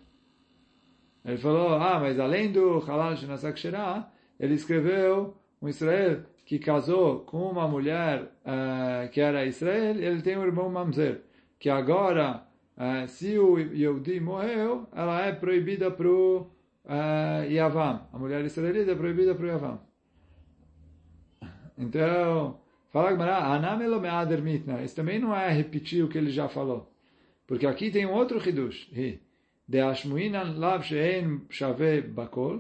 Ele 1.27 1.39
falou, 1.39 1.75
ah, 1.75 1.99
mas 1.99 2.21
além 2.21 2.53
do 2.53 2.79
halal 2.79 3.17
shenasa 3.17 3.53
ksherá, 3.53 4.09
ele 4.39 4.55
escreveu 4.55 5.37
um 5.61 5.69
Israel 5.69 6.23
que 6.45 6.57
casou 6.61 7.21
com 7.21 7.51
uma 7.51 7.67
mulher 7.67 8.23
uh, 8.45 9.11
que 9.11 9.21
era 9.21 9.45
Israel, 9.45 9.97
ele 9.97 10.23
tem 10.23 10.39
um 10.39 10.45
irmão 10.45 10.71
mamzer, 10.71 11.23
que 11.59 11.69
agora, 11.69 12.47
uh, 12.77 13.09
se 13.09 13.37
o 13.37 13.59
Yehudi 13.59 14.21
morreu, 14.21 14.87
ela 14.95 15.21
é 15.23 15.33
proibida 15.33 15.91
para 15.91 16.09
o 16.09 16.43
uh, 16.85 17.51
Yavam. 17.51 18.07
A 18.13 18.19
mulher 18.19 18.45
israelita 18.45 18.93
é 18.93 18.95
proibida 18.95 19.35
para 19.35 19.45
o 19.45 19.49
Yavam. 19.49 19.81
Então, 21.77 22.61
fala 22.93 23.11
Anamelo 23.53 24.01
me'ader 24.01 24.41
mitna. 24.41 24.81
Isso 24.81 24.95
também 24.95 25.19
não 25.19 25.35
é 25.35 25.51
repetir 25.51 26.05
o 26.05 26.09
que 26.09 26.17
ele 26.17 26.31
já 26.31 26.49
falou. 26.49 26.93
Porque 27.49 27.67
aqui 27.67 27.91
tem 27.91 28.07
um 28.07 28.15
outro 28.15 28.39
hidush. 28.39 28.89
דאשמועינן 29.70 30.54
לאו 30.58 30.84
שאין 30.84 31.40
שווה 31.50 32.02
בכל, 32.16 32.58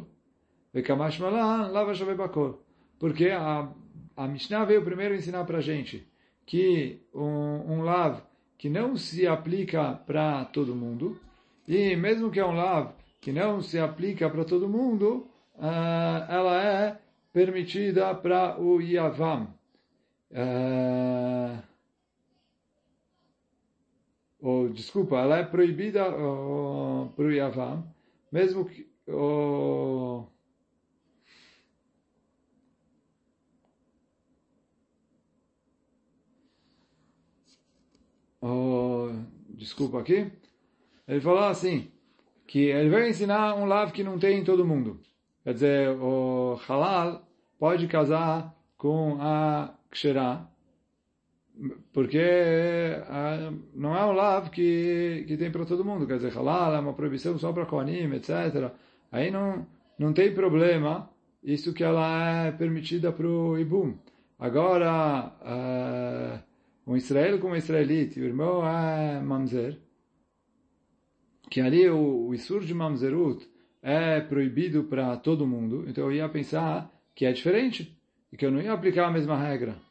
וכמשמע 0.75 1.29
לן 1.29 1.71
לאו 1.73 1.95
שווה 1.95 2.15
בכל. 2.15 2.51
Porque 2.99 3.31
a, 3.31 3.67
a 4.15 4.27
Mishnah 4.27 4.63
veio 4.63 4.86
primeiro 4.86 5.15
ensinar 5.15 5.43
para 5.43 5.57
a 5.57 5.62
gente 5.62 6.07
que 6.45 7.01
um, 7.13 7.73
um 7.73 7.81
lav 7.81 8.21
que 8.60 8.69
não 8.69 8.95
se 8.95 9.25
aplica 9.25 9.93
para 10.05 10.45
todo 10.45 10.75
mundo, 10.75 11.19
e 11.67 11.95
mesmo 11.95 12.29
que 12.29 12.39
é 12.39 12.45
um 12.45 12.53
lav 12.53 12.91
que 13.19 13.31
não 13.31 13.60
se 13.62 13.79
aplica 13.79 14.29
para 14.29 14.45
todo 14.45 14.69
mundo, 14.69 15.27
uh, 15.55 16.25
ela 16.29 16.63
é 16.63 16.99
permitida 17.34 18.13
para 18.13 18.60
o 18.62 18.79
Yavam. 18.79 19.47
Uh, 20.31 21.57
ou 24.40 24.68
desculpa, 24.68 25.16
ela 25.16 25.38
é 25.38 25.44
proibida 25.44 26.05
para 26.05 27.25
o 27.25 27.33
Yavam, 27.33 27.85
mesmo 28.31 28.64
que 28.66 28.88
oh, 29.09 30.27
desculpa 39.51 40.01
aqui, 40.01 40.31
ele 41.09 41.20
falou 41.20 41.44
assim, 41.44 41.90
que 42.46 42.66
ele 42.66 42.90
vai 42.90 43.09
ensinar 43.09 43.55
um 43.57 43.64
lav 43.64 43.90
que 43.92 44.05
não 44.05 44.18
tem 44.18 44.38
em 44.38 44.44
todo 44.44 44.64
mundo. 44.64 45.01
Quer 45.42 45.55
dizer, 45.55 45.88
o 45.90 46.59
halal 46.68 47.27
pode 47.59 47.87
casar 47.88 48.55
com 48.77 49.18
a 49.20 49.75
ksherá, 49.90 50.49
porque 51.92 52.20
não 53.74 53.96
é 53.96 54.04
um 54.04 54.12
lav 54.12 54.50
que, 54.50 55.24
que 55.26 55.36
tem 55.36 55.50
para 55.50 55.64
todo 55.64 55.84
mundo, 55.84 56.06
quer 56.06 56.16
dizer, 56.16 56.32
halal 56.32 56.74
é 56.74 56.78
uma 56.78 56.92
proibição 56.92 57.38
só 57.38 57.52
para 57.52 57.66
Kohanim, 57.66 58.12
etc. 58.14 58.72
Aí 59.10 59.30
não, 59.30 59.66
não 59.98 60.12
tem 60.12 60.34
problema, 60.34 61.10
isso 61.42 61.72
que 61.72 61.82
ela 61.82 62.46
é 62.46 62.52
permitida 62.52 63.12
para 63.12 63.26
o 63.26 63.58
Ibum. 63.58 63.94
agora 64.38 65.32
uh, 65.40 66.90
um 66.90 66.96
israel 66.96 67.38
com 67.38 67.48
um 67.48 67.56
israelite, 67.56 68.20
o 68.20 68.24
irmão 68.24 68.66
é 68.66 69.20
mamzer, 69.20 69.78
que 71.50 71.60
ali 71.60 71.88
o, 71.88 72.28
o 72.28 72.34
Isur 72.34 72.64
de 72.64 72.74
mamzerut 72.74 73.48
é 73.80 74.20
proibido 74.20 74.84
para 74.84 75.16
todo 75.16 75.46
mundo, 75.46 75.84
então 75.88 76.04
eu 76.04 76.12
ia 76.12 76.28
pensar 76.28 76.90
que 77.14 77.24
é 77.24 77.32
diferente 77.32 77.96
e 78.32 78.36
que 78.36 78.44
eu 78.44 78.50
não 78.50 78.60
ia 78.60 78.72
aplicar 78.72 79.06
a 79.06 79.12
mesma 79.12 79.38
regra. 79.38 79.86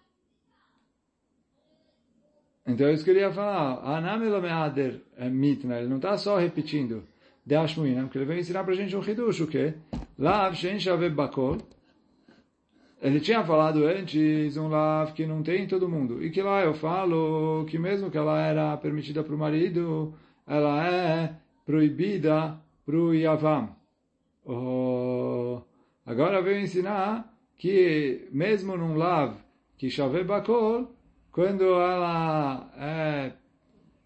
Então 2.68 2.88
eu 2.88 3.04
queria 3.04 3.32
falar, 3.32 3.80
Anamela 3.84 4.42
Meader 4.42 5.02
é 5.18 5.30
mitna, 5.30 5.78
ele 5.78 5.88
não 5.88 5.98
está 5.98 6.18
só 6.18 6.38
repetindo 6.38 7.04
de 7.46 7.56
Ashmuina, 7.56 8.04
porque 8.04 8.18
ele 8.18 8.26
veio 8.26 8.40
ensinar 8.40 8.64
para 8.64 8.74
a 8.74 8.76
gente 8.76 8.96
um 8.96 9.04
hidush, 9.04 9.42
o 9.42 9.48
quê? 9.48 9.76
Lav 10.18 10.56
Shen 10.56 10.80
Shaveb 10.80 11.14
Bakol, 11.14 11.60
ele 13.00 13.20
tinha 13.20 13.44
falado 13.44 13.86
antes 13.86 14.58
um 14.58 14.68
lav 14.68 15.14
que 15.14 15.28
não 15.28 15.44
tem 15.44 15.66
em 15.66 15.68
todo 15.68 15.88
mundo. 15.88 16.24
E 16.24 16.32
que 16.32 16.42
lá 16.42 16.64
eu 16.64 16.74
falo 16.74 17.64
que 17.70 17.78
mesmo 17.78 18.10
que 18.10 18.18
ela 18.18 18.42
era 18.42 18.76
permitida 18.78 19.24
para 19.24 19.36
o 19.36 19.38
marido, 19.38 20.16
ela 20.48 20.88
é 20.88 21.36
proibida 21.66 22.60
para 22.84 22.96
o 22.96 23.14
Yavam. 23.14 23.76
Oh, 24.44 25.62
agora 26.04 26.42
veio 26.42 26.62
ensinar 26.62 27.32
que 27.58 28.28
mesmo 28.32 28.76
num 28.76 28.96
lav 28.96 29.36
que 29.78 29.90
chave 29.90 30.24
bakol, 30.24 30.95
quando 31.36 31.66
ela 31.66 32.66
é 32.78 33.34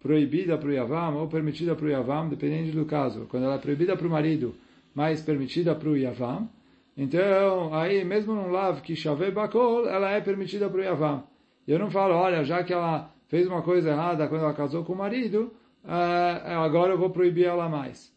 proibida 0.00 0.58
para 0.58 0.68
o 0.68 0.72
Yavam 0.72 1.16
ou 1.16 1.28
permitida 1.28 1.76
para 1.76 1.86
o 1.86 1.88
Yavam, 1.88 2.28
dependendo 2.28 2.72
do 2.72 2.84
caso. 2.84 3.26
Quando 3.30 3.44
ela 3.44 3.54
é 3.54 3.58
proibida 3.58 3.96
para 3.96 4.04
o 4.04 4.10
marido, 4.10 4.52
mas 4.92 5.22
permitida 5.22 5.72
para 5.72 5.88
o 5.88 5.96
Yavam, 5.96 6.50
então, 6.96 7.72
aí, 7.72 8.04
mesmo 8.04 8.34
num 8.34 8.50
lav 8.50 8.80
que 8.80 8.96
chave 8.96 9.30
bakol, 9.30 9.88
ela 9.88 10.10
é 10.10 10.20
permitida 10.20 10.68
para 10.68 10.80
o 10.80 10.82
Yavam. 10.82 11.22
Eu 11.68 11.78
não 11.78 11.88
falo, 11.88 12.14
olha, 12.14 12.42
já 12.42 12.64
que 12.64 12.72
ela 12.72 13.14
fez 13.28 13.46
uma 13.46 13.62
coisa 13.62 13.90
errada 13.90 14.26
quando 14.26 14.42
ela 14.42 14.52
casou 14.52 14.84
com 14.84 14.94
o 14.94 14.98
marido, 14.98 15.52
uh, 15.84 16.64
agora 16.64 16.94
eu 16.94 16.98
vou 16.98 17.10
proibir 17.10 17.44
ela 17.44 17.68
mais. 17.68 18.12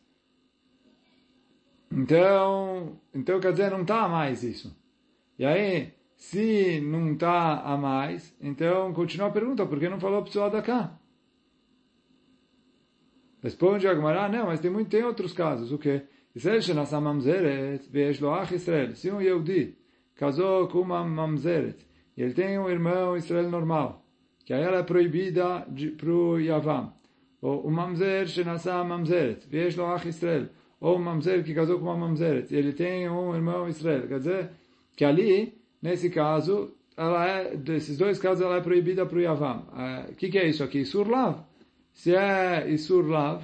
Então, 1.91 2.97
então 3.13 3.39
quer 3.39 3.51
dizer, 3.51 3.69
não 3.69 3.83
está 3.83 4.09
mais 4.09 4.41
isso. 4.41 4.75
E 5.37 5.45
aí, 5.45 5.93
se 6.22 6.80
não 6.80 7.12
está 7.12 7.60
a 7.60 7.76
mais, 7.76 8.34
então 8.40 8.92
continua 8.92 9.28
a 9.28 9.30
pergunta, 9.30 9.66
por 9.66 9.78
que 9.78 9.88
não 9.88 10.00
falou 10.00 10.22
pessoal 10.22 10.50
da 10.50 10.60
cá? 10.60 10.98
Responde 13.42 13.86
Agmará, 13.86 14.28
não, 14.28 14.46
mas 14.46 14.60
tem, 14.60 14.70
muito, 14.70 14.90
tem 14.90 15.04
outros 15.04 15.32
casos. 15.32 15.70
O 15.72 15.78
quê? 15.78 16.02
Israel 16.34 16.62
שנשא 16.62 16.98
ממזרת 16.98 17.86
ויש 17.90 18.20
לו 18.20 18.42
אח 18.42 18.52
ישראל. 18.52 18.94
Se 18.94 19.10
um 19.10 19.20
Yehudi 19.20 19.76
casou 20.14 20.68
com 20.68 20.80
uma 20.80 21.04
mamzeret 21.04 21.86
e 22.16 22.22
ele 22.22 22.34
tem 22.34 22.58
um 22.58 22.68
irmão 22.68 23.16
Israel 23.16 23.50
normal, 23.50 24.04
que 24.44 24.52
aí 24.52 24.62
ela 24.62 24.78
é 24.78 24.82
proibida 24.82 25.66
para 25.96 26.10
o 26.10 26.38
Yavam. 26.38 26.92
Ou 27.40 27.60
o 27.66 27.70
mamzer 27.70 28.26
שנשא 28.26 28.82
ממזרת 28.82 29.46
ויש 29.50 29.76
לו 29.76 29.96
אח 29.96 30.06
ישראל. 30.06 30.46
Ou 30.80 30.96
um 30.96 31.02
mamzer 31.02 31.42
que 31.44 31.54
casou 31.54 31.78
com 31.78 31.86
uma 31.86 31.96
mamzeret 31.96 32.52
e 32.52 32.56
ele 32.56 32.72
tem 32.72 33.08
um 33.08 33.34
irmão 33.34 33.68
Israel. 33.68 34.06
Quer 34.06 34.18
dizer, 34.18 34.50
que 34.96 35.04
ali, 35.04 35.58
nesse 35.83 36.09
caso, 36.09 36.71
ela 36.95 37.27
é, 37.27 37.55
desses 37.57 37.97
dois 37.97 38.17
casos, 38.17 38.43
ela 38.43 38.55
é 38.55 38.61
proibida 38.61 39.05
para 39.05 39.17
o 39.17 39.21
Yavam. 39.21 39.67
O 39.71 40.11
uh, 40.11 40.15
que, 40.15 40.29
que 40.29 40.39
é 40.39 40.47
isso 40.47 40.63
aqui? 40.63 40.79
Isur 40.79 41.09
Lav. 41.09 41.41
Se 41.91 42.15
é 42.15 42.67
Isur 42.69 43.05
Lav, 43.05 43.43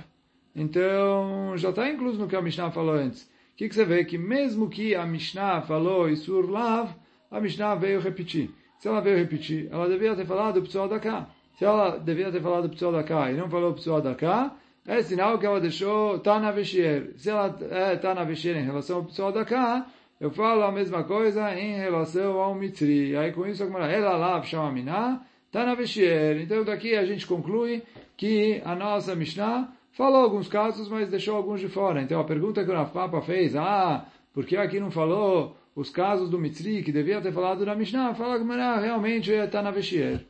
então, 0.55 1.53
já 1.57 1.69
está 1.69 1.89
incluso 1.89 2.17
no 2.17 2.27
que 2.27 2.35
a 2.35 2.41
Mishnah 2.41 2.71
falou 2.71 2.95
antes. 2.95 3.23
O 3.23 3.27
que, 3.57 3.67
que 3.67 3.75
você 3.75 3.83
vê? 3.83 4.05
Que 4.05 4.17
mesmo 4.17 4.69
que 4.69 4.95
a 4.95 5.05
Mishnah 5.05 5.61
falou 5.61 6.09
Isur 6.09 6.49
Lav, 6.49 6.89
a 7.29 7.41
Mishnah 7.41 7.75
veio 7.75 7.99
repetir. 7.99 8.49
Se 8.79 8.87
ela 8.87 9.01
veio 9.01 9.17
repetir, 9.17 9.67
ela 9.69 9.89
devia 9.89 10.15
ter 10.15 10.25
falado 10.25 10.61
pessoal 10.61 10.87
da 10.87 10.99
cá. 10.99 11.29
Se 11.57 11.65
ela 11.65 11.97
devia 11.97 12.31
ter 12.31 12.41
falado 12.41 12.69
pessoal 12.69 12.93
da 12.93 13.03
cá 13.03 13.29
e 13.29 13.35
não 13.35 13.49
falou 13.49 13.73
pessoal 13.73 14.01
da 14.01 14.15
cá, 14.15 14.55
é 14.87 15.03
sinal 15.03 15.37
que 15.37 15.45
ela 15.45 15.59
deixou 15.59 16.17
Tana 16.19 16.51
Veshier. 16.53 17.11
Se 17.17 17.29
ela 17.29 17.55
é 17.69 17.97
Tana 17.97 18.23
Veshier 18.23 18.55
em 18.55 18.63
relação 18.63 18.97
ao 18.97 19.03
pessoal 19.03 19.33
da 19.33 19.43
cá, 19.43 19.85
eu 20.19 20.31
falo 20.31 20.63
a 20.63 20.71
mesma 20.71 21.03
coisa 21.03 21.53
em 21.57 21.75
relação 21.77 22.39
ao 22.39 22.53
Mitri. 22.55 23.15
Aí 23.15 23.31
com 23.31 23.45
isso, 23.47 23.63
ela 23.63 24.17
lá 24.17 24.41
chama 24.43 24.71
Miná, 24.71 25.21
Tana 25.51 25.75
Veshier. 25.75 26.41
Então 26.41 26.63
daqui 26.63 26.95
a 26.95 27.05
gente 27.05 27.25
conclui 27.25 27.83
que 28.17 28.61
a 28.65 28.75
nossa 28.75 29.15
Mishnah 29.15 29.71
Falou 29.99 30.23
alguns 30.23 30.47
casos, 30.47 30.87
mas 30.87 31.09
deixou 31.09 31.35
alguns 31.35 31.59
de 31.59 31.67
fora. 31.67 32.01
Então 32.01 32.21
a 32.21 32.23
pergunta 32.23 32.63
que 32.63 32.71
o 32.71 32.73
Rav 32.73 32.89
Papa 32.91 33.21
fez, 33.21 33.53
ah, 33.53 34.05
por 34.33 34.45
que 34.45 34.55
aqui 34.55 34.79
não 34.79 34.89
falou 34.89 35.57
os 35.75 35.89
casos 35.89 36.29
do 36.29 36.39
Mitzri, 36.39 36.83
que 36.83 36.91
devia 36.93 37.19
ter 37.19 37.33
falado 37.33 37.65
na 37.65 37.75
Mishnah? 37.75 38.13
Fala 38.15 38.39
que 38.39 38.45
realmente 38.81 39.29
está 39.31 39.61
na 39.61 39.71
Veshier. 39.71 40.25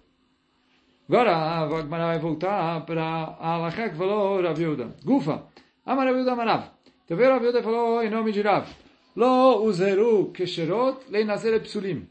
Agora 1.08 1.36
a 1.36 1.70
Gemara 1.70 2.06
vai 2.08 2.18
voltar 2.20 2.84
para 2.84 3.04
a 3.04 3.54
Alachá 3.54 3.90
que 3.90 3.96
falou 3.96 4.42
Rav 4.42 4.60
Yehuda. 4.60 4.96
Gufa, 5.04 5.44
Amar 5.86 6.08
Rav 6.08 6.16
Yehuda 6.16 6.36
Marav. 6.36 6.64
Então 7.06 7.16
veio 7.16 7.30
Rav 7.30 7.44
Yehuda 7.44 7.62
falou 7.62 8.04
em 8.04 8.10
nome 8.10 8.32
de 8.32 8.42
Rav. 8.42 8.68
Lo 9.20 9.64
uzeru 9.68 10.32
kesherot 10.32 11.12
leinazer 11.12 11.60
psulim. 11.62 12.08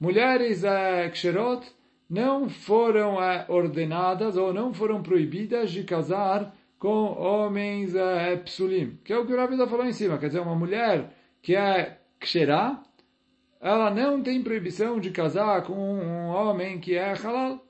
Mulheres 0.00 0.64
é, 0.64 1.08
kesherot 1.08 1.64
não 2.08 2.48
foram 2.48 3.18
ordenadas 3.48 4.36
ou 4.36 4.52
não 4.52 4.74
foram 4.74 5.00
proibidas 5.00 5.70
de 5.70 5.84
casar 5.84 6.52
com 6.76 7.16
homens 7.16 7.94
é, 7.94 8.36
psulim, 8.38 8.98
que 9.04 9.12
é 9.12 9.18
o 9.18 9.24
que 9.24 9.32
o 9.32 9.36
Ravida 9.36 9.68
falou 9.68 9.86
em 9.86 9.92
cima, 9.92 10.18
quer 10.18 10.26
dizer, 10.26 10.40
uma 10.40 10.56
mulher 10.56 11.14
que 11.40 11.54
é 11.54 12.00
ksherá, 12.18 12.82
ela 13.60 13.88
não 13.88 14.20
tem 14.20 14.42
proibição 14.42 14.98
de 14.98 15.10
casar 15.10 15.62
com 15.62 15.74
um 15.74 16.30
homem 16.30 16.80
que 16.80 16.96
é 16.96 17.12
halal. 17.14 17.64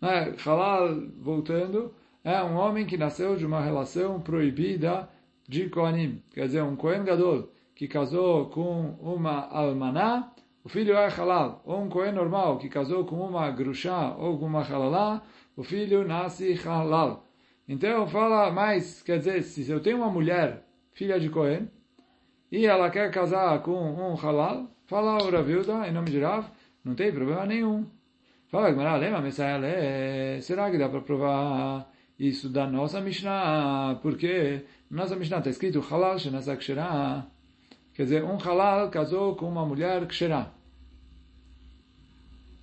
É, 0.00 0.32
halal, 0.42 0.88
voltando, 1.18 1.94
é 2.24 2.42
um 2.42 2.56
homem 2.56 2.86
que 2.86 2.96
nasceu 2.96 3.36
de 3.36 3.44
uma 3.44 3.60
relação 3.60 4.18
proibida 4.22 5.06
de 5.50 5.68
Kohanim, 5.68 6.22
quer 6.32 6.46
dizer, 6.46 6.62
um 6.62 6.76
Kohen 6.76 7.02
Gadol, 7.02 7.50
que 7.74 7.88
casou 7.88 8.46
com 8.50 8.96
uma 9.00 9.48
almaná, 9.48 10.30
o 10.62 10.68
filho 10.68 10.94
é 10.94 11.08
halal, 11.08 11.60
ou 11.64 11.82
um 11.82 11.88
Kohen 11.88 12.12
normal, 12.12 12.56
que 12.56 12.68
casou 12.68 13.04
com 13.04 13.16
uma 13.16 13.50
grushá 13.50 14.14
ou 14.16 14.38
com 14.38 14.46
uma 14.46 14.62
halalá, 14.62 15.20
o 15.56 15.64
filho 15.64 16.06
nasce 16.06 16.54
halal. 16.54 17.26
Então 17.68 18.06
fala 18.06 18.52
mais, 18.52 19.02
quer 19.02 19.18
dizer, 19.18 19.42
se 19.42 19.68
eu 19.68 19.80
tenho 19.80 19.96
uma 19.96 20.08
mulher, 20.08 20.64
filha 20.92 21.18
de 21.18 21.28
Cohen, 21.28 21.68
e 22.52 22.64
ela 22.64 22.88
quer 22.88 23.10
casar 23.10 23.60
com 23.60 23.72
um 23.72 24.14
halal, 24.14 24.70
fala 24.86 25.20
o 25.20 25.30
Ravilda, 25.32 25.84
em 25.88 25.92
nome 25.92 26.10
de 26.10 26.20
Rav, 26.20 26.46
não 26.84 26.94
tem 26.94 27.10
problema 27.10 27.44
nenhum. 27.44 27.86
Fala, 28.46 28.70
Gmará, 28.70 28.94
lembra, 28.94 29.28
será 30.40 30.70
que 30.70 30.78
dá 30.78 30.88
para 30.88 31.00
provar 31.00 31.90
isso 32.20 32.48
da 32.48 32.66
nossa 32.66 33.00
Mishnah? 33.00 33.98
Porque 34.00 34.64
nossa 34.88 35.16
Mishnah 35.16 35.38
está 35.38 35.50
escrito 35.50 35.80
halal 35.80 36.18
shenasa 36.18 36.56
ksherah. 36.56 37.26
Quer 37.94 38.04
dizer, 38.04 38.24
um 38.24 38.36
halal 38.36 38.90
casou 38.90 39.34
com 39.34 39.48
uma 39.48 39.66
mulher 39.66 40.06
ksherah. 40.06 40.52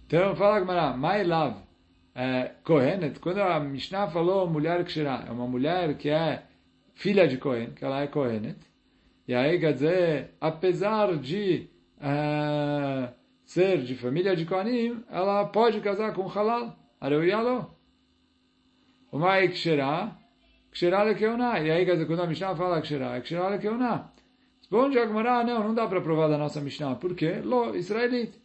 Então 0.06 0.34
fala, 0.36 0.62
Gmará, 0.62 0.96
my 0.96 1.24
love 1.24 1.68
é, 2.18 2.54
Kohenet, 2.64 3.20
quando 3.20 3.40
a 3.40 3.60
Mishnah 3.60 4.08
falou 4.08 4.50
mulher 4.50 4.84
Kshirah, 4.84 5.26
é 5.28 5.32
uma 5.32 5.46
mulher 5.46 5.96
que 5.98 6.10
é 6.10 6.42
filha 6.96 7.28
de 7.28 7.38
Kohen, 7.38 7.76
que 7.76 7.86
ela 7.86 8.02
é 8.02 8.08
Kohenet, 8.08 8.58
e 9.28 9.36
aí 9.36 9.60
quer 9.60 9.74
dizer, 9.74 10.32
apesar 10.42 11.16
de 11.18 11.70
é, 12.02 13.10
ser 13.46 13.84
de 13.84 13.96
família 13.96 14.36
de 14.36 14.46
Kohanim, 14.46 15.04
ela 15.12 15.46
pode 15.46 15.80
casar 15.80 16.12
com 16.16 16.28
Halal, 16.28 16.76
Areuyalo. 17.00 17.77
O 19.12 19.20
Mai 19.20 19.48
Kshirah, 19.50 20.18
Kshirah 20.72 21.04
Lekeuná, 21.04 21.60
e 21.60 21.72
aí 21.72 21.86
quer 21.86 21.94
dizer, 21.94 22.06
quando 22.06 22.22
a 22.24 22.28
Mishnah 22.28 22.56
fala 22.56 22.82
Kshirah, 22.82 23.18
é 23.18 23.22
Kshirah 23.22 23.50
Lekeuná. 23.50 24.10
Responde 24.60 25.00
Agmará, 25.00 25.44
não, 25.44 25.64
não 25.64 25.74
dá 25.74 25.88
para 25.88 26.02
provar 26.02 26.28
da 26.28 26.38
nossa 26.38 26.60
Mishnah, 26.60 26.96
por 26.96 27.16
quê? 27.16 27.42
Lo, 27.44 27.76
israelita. 27.76 28.38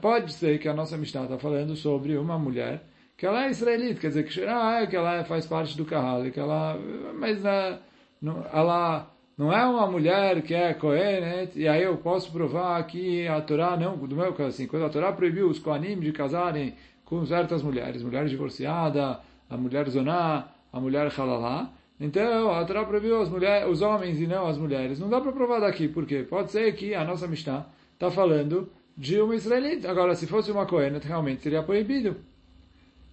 Pode 0.00 0.32
ser 0.32 0.58
que 0.58 0.68
a 0.68 0.74
nossa 0.74 0.96
Mishnah 0.96 1.24
está 1.24 1.38
falando 1.38 1.76
sobre 1.76 2.16
uma 2.16 2.38
mulher 2.38 2.82
que 3.16 3.26
ela 3.26 3.46
é 3.46 3.50
israelita, 3.50 4.00
quer 4.00 4.08
dizer, 4.08 4.24
que, 4.24 4.44
ah, 4.44 4.80
é, 4.82 4.86
que 4.86 4.96
ela 4.96 5.24
faz 5.24 5.46
parte 5.46 5.76
do 5.76 5.84
Kahal, 5.84 6.24
que 6.30 6.40
ela, 6.40 6.76
mas 7.14 7.38
uh, 7.44 7.78
não, 8.20 8.44
ela 8.52 9.08
não 9.38 9.52
é 9.52 9.64
uma 9.64 9.86
mulher 9.86 10.42
que 10.42 10.54
é 10.54 10.74
Kohenet, 10.74 11.58
e 11.58 11.68
aí 11.68 11.82
eu 11.82 11.96
posso 11.98 12.32
provar 12.32 12.82
que 12.86 13.26
a 13.28 13.40
Torá, 13.40 13.76
não, 13.76 13.96
do 13.96 14.16
meu 14.16 14.32
caso 14.32 14.48
assim, 14.50 14.66
quando 14.66 14.84
a 14.84 14.90
Torá 14.90 15.12
proibiu 15.12 15.48
os 15.48 15.58
Kohanim 15.58 15.98
de 16.00 16.12
casarem 16.12 16.74
com 17.04 17.24
certas 17.24 17.62
mulheres, 17.62 18.02
mulher 18.02 18.26
divorciada, 18.26 19.20
a 19.48 19.56
mulher 19.56 19.88
Zoná, 19.88 20.48
a 20.72 20.80
mulher 20.80 21.12
Halalá, 21.16 21.70
então 22.00 22.50
a 22.50 22.64
Torá 22.64 22.84
proibiu 22.84 23.22
as 23.22 23.28
mulheres, 23.28 23.68
os 23.70 23.80
homens 23.80 24.20
e 24.20 24.26
não 24.26 24.46
as 24.46 24.58
mulheres. 24.58 24.98
Não 24.98 25.08
dá 25.08 25.20
para 25.20 25.32
provar 25.32 25.60
daqui, 25.60 25.88
porque 25.88 26.22
pode 26.24 26.50
ser 26.50 26.74
que 26.74 26.94
a 26.94 27.04
nossa 27.04 27.26
Mishnah 27.26 27.66
está 27.92 28.10
falando 28.10 28.70
de 28.96 29.20
uma 29.20 29.34
israelita. 29.34 29.90
Agora, 29.90 30.14
se 30.14 30.26
fosse 30.26 30.50
uma 30.50 30.66
Kohenet, 30.66 31.06
realmente 31.06 31.42
seria 31.42 31.62
proibido. 31.62 32.16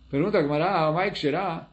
Pergunta 0.10 0.40
a 0.40 0.42
Gemara, 0.42 0.88
ah, 0.88 0.92
Mike 0.92 1.18
Sherá, 1.18 1.68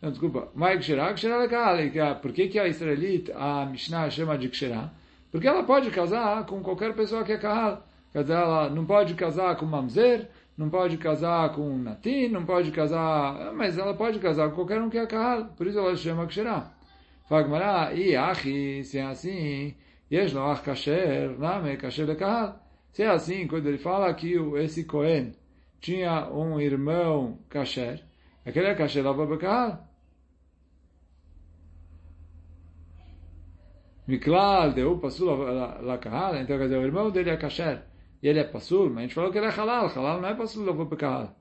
não, 0.00 0.10
desculpa, 0.10 0.48
Mike 0.54 0.82
Sherá, 0.82 1.12
Ksherá 1.12 1.72
legal, 1.72 2.16
por 2.16 2.32
que, 2.32 2.48
que 2.48 2.58
a 2.58 2.66
israelita, 2.66 3.36
a 3.36 3.66
Mishnah 3.66 4.10
chama 4.10 4.38
de 4.38 4.48
Ksherá? 4.48 4.90
Porque 5.30 5.46
ela 5.46 5.62
pode 5.62 5.90
casar 5.90 6.44
com 6.46 6.62
qualquer 6.62 6.94
pessoa 6.94 7.22
que 7.22 7.32
é 7.32 7.38
Kahal. 7.38 7.86
Quer 8.12 8.22
dizer, 8.22 8.34
ela 8.34 8.68
não 8.68 8.84
pode 8.84 9.14
casar 9.14 9.56
com 9.56 9.64
mamzer, 9.64 10.28
não 10.62 10.70
pode 10.70 10.96
casar 10.96 11.52
com 11.54 11.76
natin, 11.78 12.28
não 12.28 12.44
pode 12.46 12.70
casar... 12.70 13.52
Mas 13.52 13.76
ela 13.76 13.94
pode 13.94 14.18
casar 14.20 14.48
com 14.50 14.56
qualquer 14.56 14.80
um 14.80 14.88
que 14.88 14.98
é 14.98 15.06
kahal. 15.06 15.46
Por 15.56 15.66
isso 15.66 15.78
ela 15.78 15.96
chama 15.96 16.26
ksherah. 16.26 16.72
Fagmará, 17.28 17.92
e 17.94 18.14
achi, 18.14 18.84
se 18.84 18.98
é 18.98 19.02
assim, 19.02 19.74
yesh 20.10 20.32
lo 20.32 20.50
ach 20.50 20.62
kasher, 20.62 21.38
name 21.38 21.76
kasher 21.76 22.06
le 22.06 22.14
kahal. 22.14 22.60
Se 22.92 23.02
é 23.02 23.08
assim, 23.08 23.46
quando 23.46 23.66
ele 23.66 23.78
fala 23.78 24.12
que 24.14 24.34
esse 24.56 24.84
Cohen 24.84 25.32
tinha 25.80 26.28
um 26.30 26.60
irmão 26.60 27.38
kasher, 27.48 28.04
aquele 28.44 28.68
é 28.68 28.74
kasher 28.74 29.04
lava 29.04 29.26
bekahal. 29.26 29.88
Miklal, 34.06 34.72
deu 34.72 34.98
pasul 34.98 35.36
la 35.82 35.98
kahal, 35.98 36.36
então 36.36 36.58
quer 36.58 36.64
dizer, 36.64 36.78
o 36.78 36.84
irmão 36.84 37.10
dele 37.10 37.30
é 37.30 37.36
kasher, 37.36 37.82
e 38.22 38.28
ele 38.28 38.38
é 38.38 38.44
pasul, 38.44 38.88
mas 38.88 38.98
a 38.98 39.00
gente 39.02 39.14
falou 39.14 39.32
que 39.32 39.38
ele 39.38 39.46
é 39.46 39.50
halal, 39.50 39.88
halal 39.88 40.20
não 40.20 40.28
é 40.28 40.34
pasul 40.34 40.64
lava 40.64 40.84
bekahal. 40.84 41.36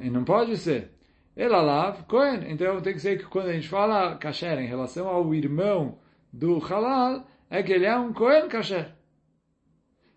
E 0.00 0.10
não 0.10 0.24
pode 0.24 0.56
ser. 0.56 0.92
Ele 1.36 1.54
alav 1.54 2.04
Cohen, 2.04 2.50
então 2.50 2.80
tem 2.80 2.94
que 2.94 3.00
ser 3.00 3.18
que 3.18 3.26
quando 3.26 3.48
a 3.48 3.52
gente 3.52 3.68
fala 3.68 4.16
kasher 4.16 4.58
em 4.58 4.66
relação 4.66 5.06
ao 5.08 5.34
irmão 5.34 5.98
do 6.32 6.58
halal, 6.58 7.26
é 7.50 7.62
que 7.62 7.72
ele 7.72 7.84
é 7.84 7.96
um 7.96 8.12
Cohen 8.12 8.48
kasher. 8.48 8.94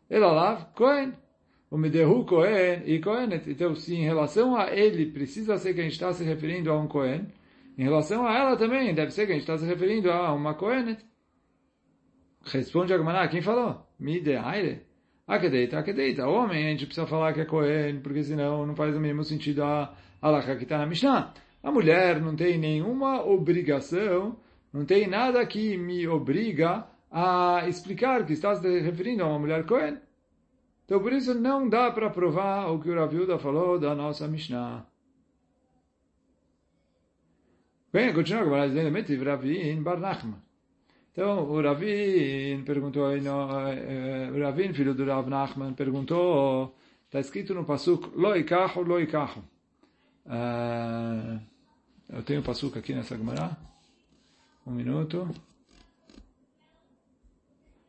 Ele 0.09 0.23
alav 0.23 0.73
Cohen. 0.75 1.13
O 1.71 1.77
Medehu 1.77 2.25
Cohen 2.25 2.81
e 2.85 2.99
Cohenet. 2.99 3.47
Então, 3.47 3.75
se 3.75 3.95
em 3.95 4.03
relação 4.03 4.55
a 4.55 4.73
ele 4.73 5.12
precisa 5.12 5.55
ser 5.57 5.75
que 5.75 5.81
a 5.81 5.83
gente 5.83 5.93
está 5.93 6.12
se 6.12 6.23
referindo 6.23 6.71
a 6.71 6.79
um 6.79 6.88
Cohen, 6.88 7.27
em 7.77 7.83
relação 7.83 8.25
a 8.25 8.35
ela 8.35 8.57
também 8.57 8.91
deve 8.95 9.12
ser 9.12 9.27
que 9.27 9.33
a 9.33 9.35
gente 9.35 9.43
está 9.43 9.55
se 9.55 9.65
referindo 9.65 10.12
a 10.12 10.33
uma 10.33 10.55
Cohenet. 10.55 11.05
Responde 12.43 12.91
a 12.91 12.97
Gemara, 12.97 13.27
quem 13.27 13.41
falou? 13.41 13.85
Mide 13.99 14.35
Aire. 14.35 14.88
Akedeita, 15.30 15.78
akedeita. 15.78 16.28
Homem, 16.28 16.65
a 16.65 16.70
gente 16.72 16.88
precisa 16.88 17.06
falar 17.06 17.34
que 17.34 17.42
é 17.42 17.46
Cohen, 17.46 18.00
porque 18.00 18.24
senão 18.24 18.65
não 18.65 18.76
faz 18.76 18.96
o 18.96 19.00
mesmo 19.00 19.24
sentido 19.24 19.63
a 19.63 19.94
Alaha 20.20 20.56
que 20.56 20.63
está 20.63 20.80
na 20.80 20.88
Mishnah. 20.88 21.32
A 21.62 21.72
mulher 21.72 22.20
não 22.20 22.36
tem 22.36 22.58
nenhuma 22.58 23.24
obrigação, 23.24 24.39
não 24.74 24.84
tem 24.86 25.08
nada 25.08 25.46
que 25.46 25.78
me 25.78 26.08
obriga 26.08 26.88
a 27.12 27.63
explicar 27.68 28.26
que 28.26 28.34
está 28.34 28.56
se 28.56 28.80
referindo 28.80 29.24
a 29.24 29.28
uma 29.28 29.38
mulher 29.38 29.68
Cohen. 29.68 30.00
Então, 30.86 31.00
por 31.00 31.13
isso, 31.13 31.36
não 31.36 31.70
dá 31.70 31.92
para 31.92 32.10
provar 32.10 32.72
o 32.72 32.80
que 32.80 32.89
o 32.89 32.96
Raviuda 32.96 33.38
falou 33.38 33.80
da 33.80 33.94
nossa 33.94 34.28
Mishnah. 34.28 34.84
Bem, 37.94 38.12
continua 38.15 38.65
o 38.65 38.68
dizendo, 38.68 39.24
Ravin 39.24 39.84
Bar 39.84 40.00
Nachman. 40.00 40.48
Então, 41.12 41.50
o 41.50 41.62
Ravin 41.62 42.63
perguntou, 42.63 43.04
o 43.08 44.39
Ravin, 44.41 44.74
filho 44.74 44.93
do 44.93 45.06
Rav 45.06 45.28
Nachman, 45.28 45.74
perguntou, 45.74 46.76
está 47.06 47.19
escrito 47.19 47.54
no 47.54 47.65
Pasuk, 47.65 48.12
Lo 48.15 48.36
ikachu, 48.36 48.82
lo 48.82 49.00
ikachu. 49.00 49.43
eu 52.10 52.24
tenho 52.24 52.41
o 52.41 52.43
Pasuk 52.43 52.78
aqui 52.78 52.93
nessa 52.93 53.17
Gemara. 53.17 53.58
Um 54.65 54.72
minuto. 54.72 55.28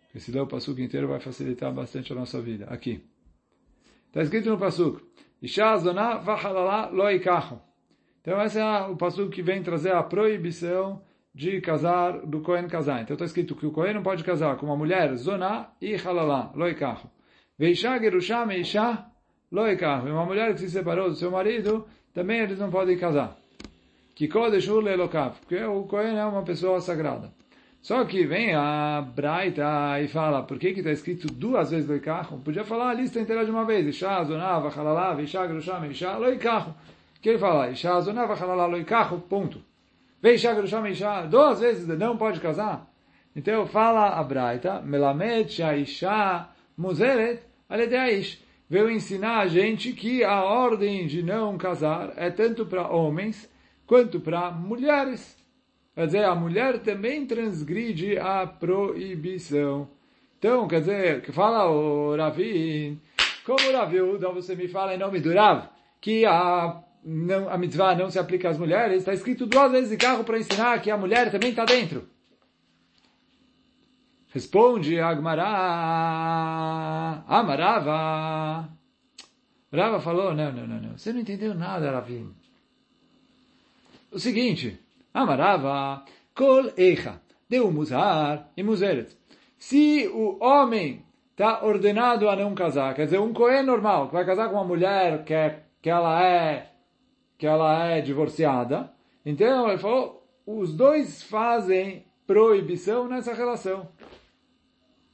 Porque 0.03 0.19
se 0.19 0.33
ler 0.33 0.41
o 0.41 0.47
Pasuk 0.47 0.81
inteiro 0.83 1.07
vai 1.07 1.21
facilitar 1.21 1.73
bastante 1.73 2.13
a 2.13 2.17
nossa 2.17 2.41
vida. 2.41 2.65
Aqui. 2.65 3.05
Está 4.09 4.23
escrito 4.23 4.49
no 4.49 4.59
Pasuk. 4.59 5.01
Isha 5.43 5.77
zona 5.77 6.17
vachalala 6.19 6.91
lo 6.91 7.09
ikachu. 7.11 7.61
Então 8.21 8.43
esse 8.43 8.59
é 8.59 8.83
o 8.87 8.97
Pasuk 8.97 9.31
que 9.31 9.43
vem 9.43 9.63
trazer 9.63 9.93
a 9.93 10.03
proibição 10.03 11.03
de 11.35 11.61
casar, 11.61 12.21
do 12.27 12.41
Cohen 12.41 12.69
casar. 12.69 13.03
Então 13.03 13.15
está 13.15 13.25
escrito 13.25 13.55
que 13.55 13.67
o 13.67 13.71
Cohen 13.71 13.95
não 13.95 14.03
pode 14.03 14.25
casar 14.25 14.57
com 14.57 14.67
uma 14.67 14.77
mulher, 14.77 15.15
zona 15.17 15.69
e 15.81 15.97
halala, 15.97 16.53
lo 16.55 16.69
ikachu. 16.69 17.09
Veisha 17.59 17.99
gerusha 17.99 18.45
meisha 18.45 19.07
lo 19.51 19.69
ikachu. 19.69 20.09
E 20.09 20.11
uma 20.11 20.27
mulher 20.27 20.53
que 20.53 20.61
se 20.61 20.71
separou 20.71 21.09
do 21.09 21.15
seu 21.15 21.31
marido, 21.31 21.87
também 22.13 22.41
eles 22.41 22.59
não 22.59 22.71
podem 22.71 22.99
casar. 22.99 23.37
Que 24.15 24.29
kodesh 24.29 24.69
ur 24.69 24.83
lelokav. 24.83 25.37
Porque 25.41 25.63
o 25.65 25.85
Cohen 25.85 26.19
é 26.19 26.25
uma 26.25 26.43
pessoa 26.43 26.81
sagrada. 26.81 27.33
Só 27.81 28.05
que 28.05 28.27
vem 28.27 28.55
a 28.55 29.01
Braita 29.01 29.99
e 30.03 30.09
fala, 30.09 30.43
por 30.43 30.59
que 30.59 30.75
que 30.75 30.81
está 30.81 30.93
escrito 30.93 31.27
duas 31.29 31.71
vezes 31.71 31.89
loikachu? 31.89 32.37
Podia 32.39 32.63
falar 32.63 32.91
a 32.91 32.95
lista 32.95 33.19
inteira 33.19 33.45
de 33.45 33.51
uma 33.51 33.65
vez. 33.65 33.87
Isha, 33.87 34.23
zonava, 34.25 34.69
halalav, 34.69 35.23
isha, 35.23 35.47
grusham, 35.47 35.87
isha, 35.87 36.19
loikachu. 36.19 36.75
que 37.23 37.31
ele 37.31 37.39
fala? 37.39 37.71
Isha, 37.71 37.99
zonava, 38.03 38.35
halalav, 38.35 38.71
loikachu, 38.71 39.21
ponto. 39.21 39.63
Vem 40.23 40.35
isha, 40.35 40.53
grusham, 40.53 40.87
isha, 40.87 41.23
duas 41.23 41.61
vezes 41.61 41.87
não 41.87 42.17
pode 42.17 42.41
casar? 42.41 42.87
Então 43.35 43.67
fala 43.67 44.19
a 44.19 44.23
Braita, 44.23 44.83
melamed, 44.83 45.63
isha, 45.81 46.49
muzeret, 46.77 47.43
aledeish. 47.69 48.43
Veio 48.69 48.91
ensinar 48.91 49.41
a 49.41 49.47
gente 49.47 49.93
que 49.93 50.23
a 50.23 50.45
ordem 50.45 51.07
de 51.07 51.23
não 51.23 51.57
casar 51.57 52.13
é 52.17 52.31
tanto 52.31 52.67
para 52.67 52.89
homens 52.89 53.51
quanto 53.87 54.21
para 54.21 54.51
mulheres. 54.51 55.37
Quer 55.95 56.07
dizer, 56.07 56.25
a 56.25 56.35
mulher 56.35 56.79
também 56.79 57.27
transgride 57.27 58.17
a 58.19 58.47
proibição. 58.47 59.89
Então, 60.39 60.69
quer 60.69 60.81
dizer, 60.81 61.23
que 61.23 61.33
fala 61.33 61.69
o 61.69 62.15
Ravin, 62.17 63.01
como 63.45 63.73
Raviuda, 63.73 64.29
você 64.31 64.55
me 64.55 64.69
fala 64.69 64.95
em 64.95 64.99
nome 64.99 65.19
do 65.19 65.35
Rav, 65.35 65.69
que 66.01 66.25
a, 66.25 66.81
não, 67.05 67.49
a 67.49 67.57
mitzvah 67.59 67.95
não 67.95 68.11
se 68.11 68.19
aplica 68.19 68.49
às 68.49 68.59
mulheres, 68.59 68.99
está 68.99 69.13
escrito 69.15 69.47
duas 69.47 69.71
vezes 69.73 69.91
de 69.91 69.97
carro 69.97 70.25
para 70.25 70.39
ensinar 70.39 70.81
que 70.81 70.91
a 70.91 70.97
mulher 70.97 71.31
também 71.31 71.51
está 71.51 71.65
dentro. 71.65 72.09
Responde 74.29 75.01
Agmará, 75.01 75.45
Amarava. 77.27 78.69
Rava 79.73 80.01
falou, 80.01 80.35
não, 80.35 80.53
não, 80.53 80.67
não, 80.67 80.81
não, 80.81 80.99
você 80.99 81.13
não 81.13 81.21
entendeu 81.21 81.55
nada, 81.55 81.91
Ravin. 81.91 82.35
O 84.11 84.19
seguinte, 84.19 84.81
Amarava, 85.15 86.05
Kol 86.35 86.73
Eicha, 86.77 87.21
deu 87.49 87.71
Muzar 87.71 88.51
e 88.57 88.63
Muzeret. 88.63 89.17
Se 89.57 90.09
o 90.09 90.43
homem 90.43 91.05
está 91.31 91.65
ordenado 91.65 92.29
a 92.29 92.37
não 92.37 92.55
casar, 92.55 92.95
quer 92.95 93.05
dizer, 93.05 93.21
um 93.21 93.33
Cohen 93.33 93.63
normal, 93.63 94.09
que 94.09 94.15
vai 94.15 94.25
casar 94.25 94.49
com 94.49 94.57
uma 94.57 94.65
mulher 94.65 95.25
que, 95.25 95.35
é, 95.35 95.63
que, 95.81 95.89
ela 95.89 96.23
é, 96.23 96.70
que 97.41 97.47
ela 97.47 97.87
é 97.87 98.03
divorciada, 98.03 98.93
então 99.25 99.67
ele 99.67 99.79
falou, 99.79 100.23
os 100.47 100.75
dois 100.75 101.23
fazem 101.23 102.05
proibição 102.27 103.09
nessa 103.09 103.33
relação. 103.33 103.89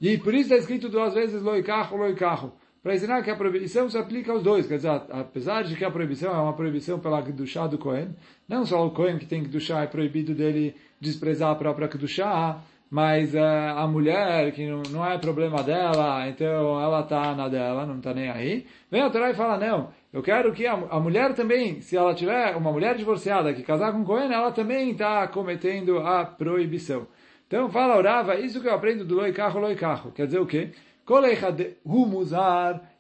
E 0.01 0.19
por 0.19 0.35
isso 0.35 0.53
está 0.53 0.57
escrito 0.57 0.89
duas 0.89 1.15
vezes 1.15 1.41
loikacho, 1.41 1.97
loikacho 1.97 2.53
para 2.83 2.95
ensinar 2.95 3.23
que 3.23 3.31
a 3.31 3.37
proibição 3.37 3.89
se 3.89 3.97
aplica 3.97 4.33
aos 4.33 4.43
dois. 4.43 4.67
Quer 4.67 4.77
dizer, 4.77 4.91
apesar 4.91 5.63
de 5.63 5.77
que 5.77 5.85
a 5.85 5.91
proibição 5.91 6.35
é 6.35 6.41
uma 6.41 6.53
proibição 6.53 6.99
pela 6.99 7.23
Kedushá 7.23 7.69
do 7.69 7.79
Cohen, 7.79 8.09
não 8.49 8.67
só 8.67 8.85
o 8.85 8.91
Cohen 8.91 9.19
que 9.19 9.27
tem 9.27 9.45
Kedushá 9.45 9.83
é 9.83 9.87
proibido 9.87 10.35
dele 10.35 10.75
desprezar 11.01 11.53
a 11.53 11.55
própria 11.55 11.89
Kedushá, 11.89 12.61
mas 12.91 13.35
uh, 13.35 13.39
a 13.77 13.87
mulher, 13.87 14.53
que 14.53 14.69
não, 14.69 14.83
não, 14.91 15.05
é 15.05 15.19
problema 15.19 15.63
dela, 15.63 16.29
então 16.29 16.81
ela 16.81 17.01
está 17.01 17.35
na 17.35 17.49
dela, 17.49 17.85
não 17.85 17.99
está 17.99 18.15
nem 18.15 18.31
aí, 18.31 18.67
vem 18.91 19.03
a 19.03 19.11
Torá 19.11 19.31
e 19.31 19.35
fala, 19.35 19.59
não, 19.59 19.91
eu 20.17 20.23
quero 20.23 20.51
que 20.55 20.67
a, 20.67 20.73
a, 20.73 20.99
mulher 20.99 21.35
também, 21.35 21.83
se 21.83 21.95
ela 21.95 22.15
tiver 22.15 22.57
uma 22.57 22.73
mulher 22.73 22.97
divorciada 22.97 23.53
que 23.53 23.63
casar 23.63 23.93
com 23.93 24.03
Cohen, 24.03 24.33
ela 24.33 24.51
também 24.51 24.93
está 24.93 25.29
cometendo 25.29 25.99
a 25.99 26.25
proibição. 26.25 27.07
Então 27.47 27.69
fala, 27.69 27.99
orava, 27.99 28.35
isso 28.37 28.63
que 28.63 28.67
eu 28.67 28.73
aprendo 28.73 29.05
do 29.05 29.15
loi 29.15 29.31
carro, 29.35 29.61
loi 29.61 29.75
carro. 29.75 30.11
Quer 30.13 30.25
dizer 30.25 30.39
o 30.39 30.47
quê? 30.47 30.71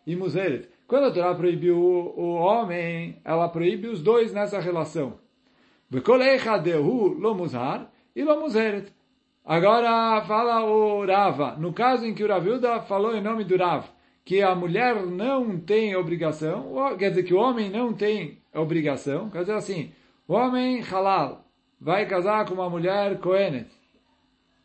E 0.07 0.14
Muzeret. 0.14 0.68
Quando 0.87 1.07
a 1.07 1.11
Torá 1.11 1.35
proibiu 1.35 1.79
o 1.79 2.35
homem, 2.35 3.16
ela 3.24 3.48
proíbe 3.48 3.88
os 3.88 4.02
dois 4.02 4.35
nessa 4.35 4.61
relação. 4.61 5.14
lo 5.90 7.35
muzar 7.35 7.90
e 8.14 8.22
lo 8.22 8.38
muzeret. 8.38 8.92
Agora 9.42 10.22
fala 10.26 10.66
o 10.66 11.07
Rava, 11.07 11.57
no 11.57 11.72
caso 11.72 12.05
em 12.05 12.12
que 12.12 12.22
o 12.22 12.29
Ravilda 12.29 12.83
falou 12.83 13.16
em 13.16 13.22
nome 13.22 13.42
do 13.44 13.57
Rav, 13.57 13.87
que 14.27 14.43
a 14.43 14.57
mulher 14.57 15.07
não 15.07 15.57
tem 15.57 15.95
obrigação, 15.95 16.75
quer 16.99 17.11
dizer 17.11 17.23
que 17.23 17.33
o 17.33 17.39
homem 17.39 17.70
não 17.70 17.95
tem 17.95 18.43
obrigação, 18.53 19.31
quer 19.31 19.43
dizer 19.43 19.55
assim, 19.55 19.93
o 20.27 20.35
homem 20.35 20.83
halal 20.83 21.45
vai 21.81 22.07
casar 22.07 22.45
com 22.45 22.55
uma 22.55 22.68
mulher 22.68 23.20
Kohenet. 23.20 23.70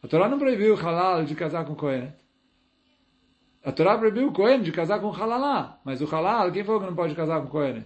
A 0.02 0.08
Torá 0.08 0.28
não 0.28 0.40
proibiu 0.40 0.74
halal 0.74 1.24
de 1.24 1.36
casar 1.36 1.64
com 1.64 1.76
Kohenet. 1.76 2.16
A 3.64 3.72
Torá 3.72 4.00
proibiu 4.00 4.30
o 4.30 4.34
Cohen 4.34 4.64
de 4.64 4.72
casar 4.72 5.00
com 5.00 5.14
Halalá, 5.14 5.80
mas 5.86 6.02
o 6.02 6.06
Halal, 6.06 6.52
quem 6.52 6.64
falou 6.64 6.82
que 6.82 6.88
não 6.88 6.96
pode 6.96 7.14
casar 7.14 7.40
com 7.44 7.48
Cohen? 7.48 7.86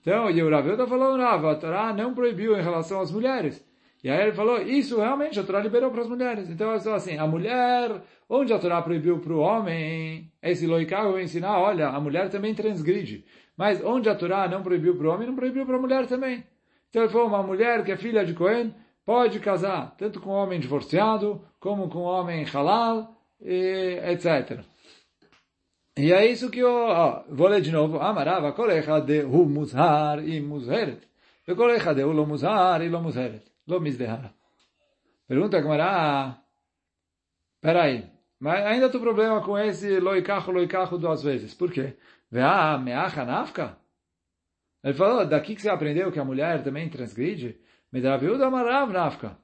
Então, 0.00 0.30
e 0.30 0.40
o 0.40 0.48
Rav 0.48 0.70
está 0.70 0.86
falando, 0.86 1.20
Rav, 1.20 1.44
a 1.44 1.56
Torá 1.56 1.92
não 1.92 2.14
proibiu 2.14 2.56
em 2.56 2.62
relação 2.62 3.00
às 3.00 3.10
mulheres. 3.10 3.66
E 4.06 4.08
aí 4.08 4.22
ele 4.22 4.32
falou, 4.34 4.62
isso 4.62 5.00
realmente 5.00 5.40
a 5.40 5.42
Torá 5.42 5.58
liberou 5.58 5.90
para 5.90 6.02
as 6.02 6.08
mulheres. 6.08 6.48
Então, 6.48 6.72
eu 6.72 6.94
assim, 6.94 7.18
a 7.18 7.26
mulher, 7.26 7.90
onde 8.28 8.52
a 8.52 8.58
Torá 8.60 8.80
proibiu 8.80 9.18
para 9.18 9.32
o 9.32 9.40
homem, 9.40 10.30
esse 10.40 10.64
loicá 10.64 11.10
vai 11.10 11.24
ensinar, 11.24 11.58
olha, 11.58 11.88
a 11.88 11.98
mulher 11.98 12.30
também 12.30 12.54
transgride. 12.54 13.24
Mas 13.56 13.84
onde 13.84 14.08
a 14.08 14.14
Torá 14.14 14.46
não 14.46 14.62
proibiu 14.62 14.96
para 14.96 15.08
o 15.08 15.10
homem, 15.10 15.26
não 15.26 15.34
proibiu 15.34 15.66
para 15.66 15.74
a 15.74 15.80
mulher 15.80 16.06
também. 16.06 16.44
Então 16.88 17.02
ele 17.02 17.10
falou, 17.10 17.26
uma 17.26 17.42
mulher 17.42 17.82
que 17.84 17.90
é 17.90 17.96
filha 17.96 18.24
de 18.24 18.32
Cohen, 18.32 18.72
pode 19.04 19.40
casar, 19.40 19.96
tanto 19.98 20.20
com 20.20 20.30
um 20.30 20.34
homem 20.34 20.60
divorciado, 20.60 21.44
como 21.58 21.88
com 21.88 22.02
um 22.02 22.04
homem 22.04 22.44
halal, 22.44 23.12
e 23.40 23.98
etc. 24.04 24.60
E 25.98 26.12
é 26.12 26.24
isso 26.24 26.48
que 26.48 26.60
eu 26.60 26.70
ó, 26.70 27.24
vou 27.28 27.48
ler 27.48 27.60
de 27.60 27.72
novo. 27.72 27.98
Amarava 27.98 28.52
kolecha 28.52 29.00
de 29.00 29.22
hu 29.22 29.46
muzhar 29.46 30.24
e 30.24 30.40
muzheret. 30.40 31.00
E 31.48 31.56
kolecha 31.56 31.92
de 31.92 32.04
hu 32.04 32.24
muzhar 32.24 32.80
e 32.82 32.88
lo 32.88 33.02
muzheret. 33.02 33.55
Lo 33.66 33.80
mizdehara. 33.80 34.32
Pergunta 35.26 35.60
Gamara. 35.60 36.38
Peraí. 37.60 38.10
Mas 38.38 38.64
ainda 38.66 38.88
tem 38.88 39.00
problema 39.00 39.40
com 39.42 39.58
esse 39.58 39.98
loikacho, 39.98 40.52
loikacho 40.52 40.98
duas 40.98 41.22
vezes. 41.22 41.54
Por 41.54 41.72
quê? 41.72 41.96
Vea 42.30 42.78
meacha 42.78 43.24
nafka? 43.24 43.76
Ele 44.84 44.94
falou, 44.94 45.26
daqui 45.26 45.54
que 45.54 45.62
você 45.62 45.68
aprendeu 45.68 46.12
que 46.12 46.20
a 46.20 46.24
mulher 46.24 46.62
também 46.62 46.88
transgride? 46.88 47.58
Medraviuda 47.90 48.50
marav 48.50 48.92
nafka. 48.92 49.36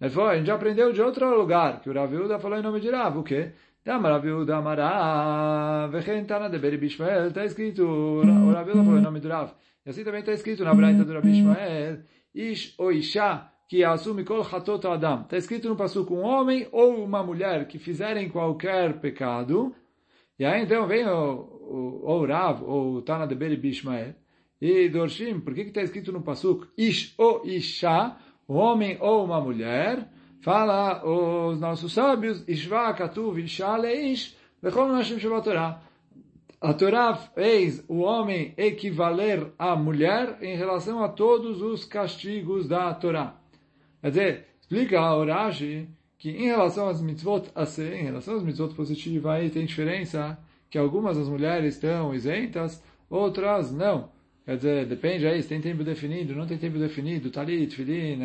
Ele 0.00 0.10
falou, 0.10 0.30
a 0.30 0.36
gente 0.36 0.50
aprendeu 0.50 0.92
de 0.92 1.00
outro 1.00 1.34
lugar, 1.36 1.80
que 1.80 1.88
o 1.88 1.94
Raviuda 1.94 2.38
falou 2.38 2.58
em 2.58 2.62
nome 2.62 2.80
de 2.80 2.90
Rav, 2.90 3.16
o 3.16 3.22
quê? 3.22 3.52
Dama 3.84 4.08
Raviuda 4.08 4.60
marav, 4.60 5.92
vechentana 5.92 6.50
de 6.50 6.58
Beri 6.58 6.76
Bishmael, 6.76 7.28
está 7.28 7.44
escrito, 7.44 7.84
o 7.84 8.52
Raviuda 8.52 8.82
falou 8.82 8.98
em 8.98 9.02
nome 9.02 9.20
do 9.20 9.28
Rav. 9.28 9.52
E 9.86 9.90
assim 9.90 10.02
também 10.02 10.20
está 10.20 10.32
escrito 10.32 10.64
na 10.64 10.74
Braita 10.74 11.04
do 11.04 11.12
Rabi 11.12 11.30
Ishmael, 11.30 11.98
Ish 12.34 12.74
o 12.78 12.90
Isha, 12.90 13.48
que 13.68 13.84
assume 13.84 14.24
kol 14.24 14.44
chatot 14.44 14.84
adam. 14.86 15.22
Está 15.22 15.36
escrito 15.36 15.68
no 15.68 15.76
passo 15.76 16.06
um 16.10 16.22
homem 16.22 16.68
ou 16.72 17.04
uma 17.04 17.22
mulher 17.22 17.66
que 17.68 17.78
fizerem 17.78 18.28
qualquer 18.28 19.00
pecado. 19.00 19.74
E 20.38 20.44
aí 20.44 20.62
então 20.62 20.86
vem 20.86 21.06
o, 21.06 22.00
o, 22.02 22.12
o 22.12 22.26
Rav, 22.26 22.62
ou 22.64 22.94
o 22.96 23.02
Tana 23.02 23.26
de 23.26 23.34
Beri 23.34 23.56
Bishmael, 23.56 24.14
e 24.60 24.88
Dorshim, 24.88 25.40
por 25.40 25.54
que 25.54 25.60
está 25.60 25.82
escrito 25.82 26.10
no 26.10 26.22
Pasuk 26.22 26.66
Ish 26.76 27.14
o 27.18 27.42
Isha, 27.44 28.16
homem 28.48 28.98
ou 29.00 29.24
uma 29.24 29.40
mulher? 29.40 30.08
Fala 30.40 31.02
os 31.06 31.58
nossos 31.60 31.92
sábios, 31.92 32.44
Ishva 32.46 32.92
Katuv 32.94 33.38
Isha 33.38 33.76
Leish, 33.76 34.36
Vechol 34.60 34.88
Nashim 34.88 35.18
Torá. 35.42 35.80
A 36.64 36.72
Torá 36.72 37.14
fez 37.14 37.84
o 37.88 37.98
homem 37.98 38.54
equivaler 38.56 39.52
à 39.58 39.76
mulher 39.76 40.38
em 40.40 40.56
relação 40.56 41.04
a 41.04 41.10
todos 41.10 41.60
os 41.60 41.84
castigos 41.84 42.66
da 42.66 42.94
Torá. 42.94 43.36
Quer 44.00 44.08
dizer, 44.08 44.46
explica 44.58 44.98
a 44.98 45.14
Urashi 45.14 45.86
que 46.16 46.30
em 46.30 46.46
relação 46.46 46.88
às 46.88 47.02
mitzvot 47.02 47.50
ser, 47.66 47.92
em 47.92 48.04
relação 48.04 48.36
às 48.36 48.42
mitzvot 48.42 48.74
positivas, 48.74 49.30
aí 49.30 49.50
tem 49.50 49.66
diferença 49.66 50.38
que 50.70 50.78
algumas 50.78 51.18
das 51.18 51.28
mulheres 51.28 51.74
estão 51.74 52.14
isentas, 52.14 52.82
outras 53.10 53.70
não. 53.70 54.08
Quer 54.44 54.56
dizer, 54.56 54.86
depende 54.86 55.26
aí, 55.26 55.42
se 55.42 55.48
tem 55.48 55.58
tempo 55.58 55.82
definido, 55.82 56.34
não 56.34 56.46
tem 56.46 56.58
tempo 56.58 56.78
definido, 56.78 57.30
talit, 57.30 57.74
filin, 57.74 58.20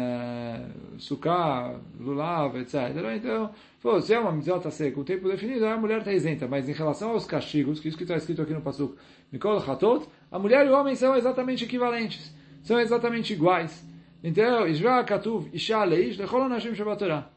sukkah, 0.98 1.80
lulav, 1.98 2.58
etc. 2.58 2.94
Então, 3.16 3.52
pô, 3.82 4.02
se 4.02 4.14
é 4.14 4.20
uma 4.20 4.34
mitzvah 4.34 4.60
tá 4.60 4.70
com 4.94 5.04
tempo 5.06 5.30
definido, 5.30 5.66
a 5.66 5.78
mulher 5.78 6.00
está 6.00 6.12
isenta. 6.12 6.46
Mas 6.46 6.68
em 6.68 6.74
relação 6.74 7.12
aos 7.12 7.26
castigos, 7.26 7.80
que 7.80 7.88
isso 7.88 7.98
que 7.98 8.04
está 8.04 8.18
escrito 8.18 8.42
aqui 8.42 8.54
no 8.54 8.62
Pasuk, 8.62 8.98
Mikol 9.32 9.60
Hatot, 9.60 10.10
a 10.30 10.38
mulher 10.38 10.66
e 10.66 10.70
o 10.70 10.78
homem 10.78 10.94
são 10.94 11.16
exatamente 11.16 11.64
equivalentes, 11.64 12.36
são 12.64 12.78
exatamente 12.78 13.32
iguais. 13.32 13.88
Então, 14.22 14.68
Ishva 14.68 15.02
Katuv, 15.06 15.50
Isha 15.54 15.86
Leish, 15.86 16.18
Lechol 16.18 16.42
Anashim 16.42 16.76
Shabbatorah. 16.76 17.30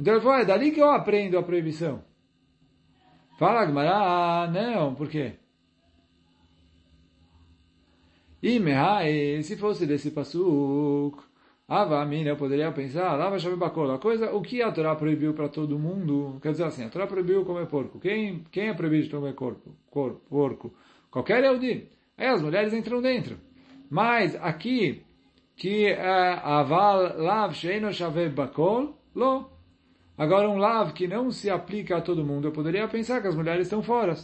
Então 0.00 0.14
ele 0.14 0.20
falou, 0.20 0.38
é 0.38 0.44
dali 0.44 0.72
que 0.72 0.80
eu 0.80 0.90
aprendo 0.90 1.38
a 1.38 1.44
proibição. 1.44 2.02
Fala, 3.38 3.64
Gmará, 3.66 4.42
ah, 4.42 4.48
não, 4.48 4.96
por 4.96 5.08
quê? 5.08 5.34
E 8.42 8.58
mehai, 8.58 9.40
se 9.44 9.56
fosse 9.56 9.86
desse 9.86 10.10
pasuk, 10.10 11.22
avamina, 11.68 12.30
eu 12.30 12.36
poderia 12.36 12.72
pensar, 12.72 13.14
lava 13.14 13.36
a 13.36 13.98
coisa, 13.98 14.32
o 14.32 14.42
que 14.42 14.60
a 14.60 14.72
Torá 14.72 14.96
proibiu 14.96 15.32
para 15.32 15.48
todo 15.48 15.78
mundo? 15.78 16.40
Quer 16.42 16.50
dizer 16.50 16.64
assim, 16.64 16.84
a 16.84 16.88
Torá 16.88 17.06
proibiu 17.06 17.44
comer 17.44 17.66
porco. 17.66 18.00
Quem, 18.00 18.42
quem 18.50 18.68
é 18.68 18.74
proibido 18.74 19.04
de 19.04 19.10
comer 19.10 19.34
corpo, 19.34 19.70
corpo, 19.88 20.20
porco? 20.28 20.74
Qualquer 21.08 21.44
Eudi. 21.44 21.88
Aí 22.18 22.26
as 22.26 22.42
mulheres 22.42 22.74
entram 22.74 23.00
dentro. 23.00 23.36
Mas 23.88 24.34
aqui, 24.34 25.04
que 25.54 25.86
é 25.86 26.40
aval 26.42 27.16
lav 27.18 27.54
sheino 27.54 27.92
shave 27.92 28.28
bakol, 28.28 28.98
lo. 29.14 29.50
Agora 30.18 30.50
um 30.50 30.56
lav 30.56 30.92
que 30.92 31.06
não 31.06 31.30
se 31.30 31.48
aplica 31.48 31.98
a 31.98 32.00
todo 32.00 32.24
mundo, 32.24 32.48
eu 32.48 32.52
poderia 32.52 32.88
pensar 32.88 33.22
que 33.22 33.28
as 33.28 33.36
mulheres 33.36 33.66
estão 33.66 33.82
fora. 33.84 34.16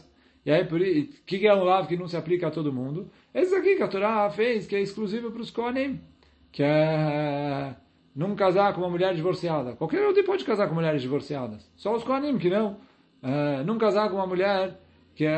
E 0.49 0.51
aí, 0.51 0.63
o 0.63 1.25
que 1.27 1.47
é 1.47 1.55
um 1.55 1.63
lav 1.63 1.87
que 1.87 1.95
não 1.95 2.09
se 2.09 2.17
aplica 2.17 2.47
a 2.47 2.51
todo 2.51 2.73
mundo? 2.73 3.11
Esse 3.35 3.55
aqui 3.55 3.77
que 3.77 3.83
a 3.83 3.87
Torá 3.87 4.31
fez, 4.31 4.67
que 4.67 4.75
é 4.75 4.81
exclusivo 4.81 5.31
para 5.31 5.43
os 5.43 5.51
Kohanim, 5.51 6.01
que 6.51 6.63
é 6.63 7.75
não 8.17 8.35
casar 8.35 8.73
com 8.73 8.81
uma 8.81 8.89
mulher 8.89 9.15
divorciada. 9.15 9.75
Qualquer 9.75 10.07
outro 10.07 10.25
pode 10.25 10.47
casar 10.47 10.67
com 10.67 10.75
mulheres 10.75 11.03
divorciadas. 11.03 11.71
Só 11.77 11.95
os 11.95 12.03
Kohanim 12.03 12.39
que 12.39 12.49
não. 12.49 12.79
É, 13.23 13.63
não 13.63 13.77
casar 13.77 14.09
com 14.09 14.17
uma 14.17 14.27
mulher 14.27 14.81
que 15.15 15.27
é 15.27 15.37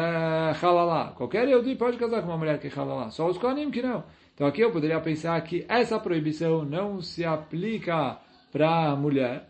halalá. 0.63 1.13
Qualquer 1.17 1.49
Yehudi 1.49 1.75
pode 1.75 1.97
casar 1.97 2.23
com 2.23 2.29
uma 2.29 2.39
mulher 2.39 2.61
que 2.61 2.69
é 2.69 2.71
halalá. 2.73 3.11
Só 3.11 3.27
os 3.27 3.37
Kohanim 3.37 3.73
que 3.73 3.83
não. 3.83 4.05
Então 4.33 4.47
aqui 4.47 4.61
eu 4.61 4.71
poderia 4.71 5.01
pensar 5.01 5.41
que 5.41 5.67
essa 5.69 5.99
proibição 5.99 6.65
não 6.65 7.03
se 7.03 7.25
aplica 7.25 8.17
para 8.53 8.93
a 8.93 8.95
mulher. 8.95 9.49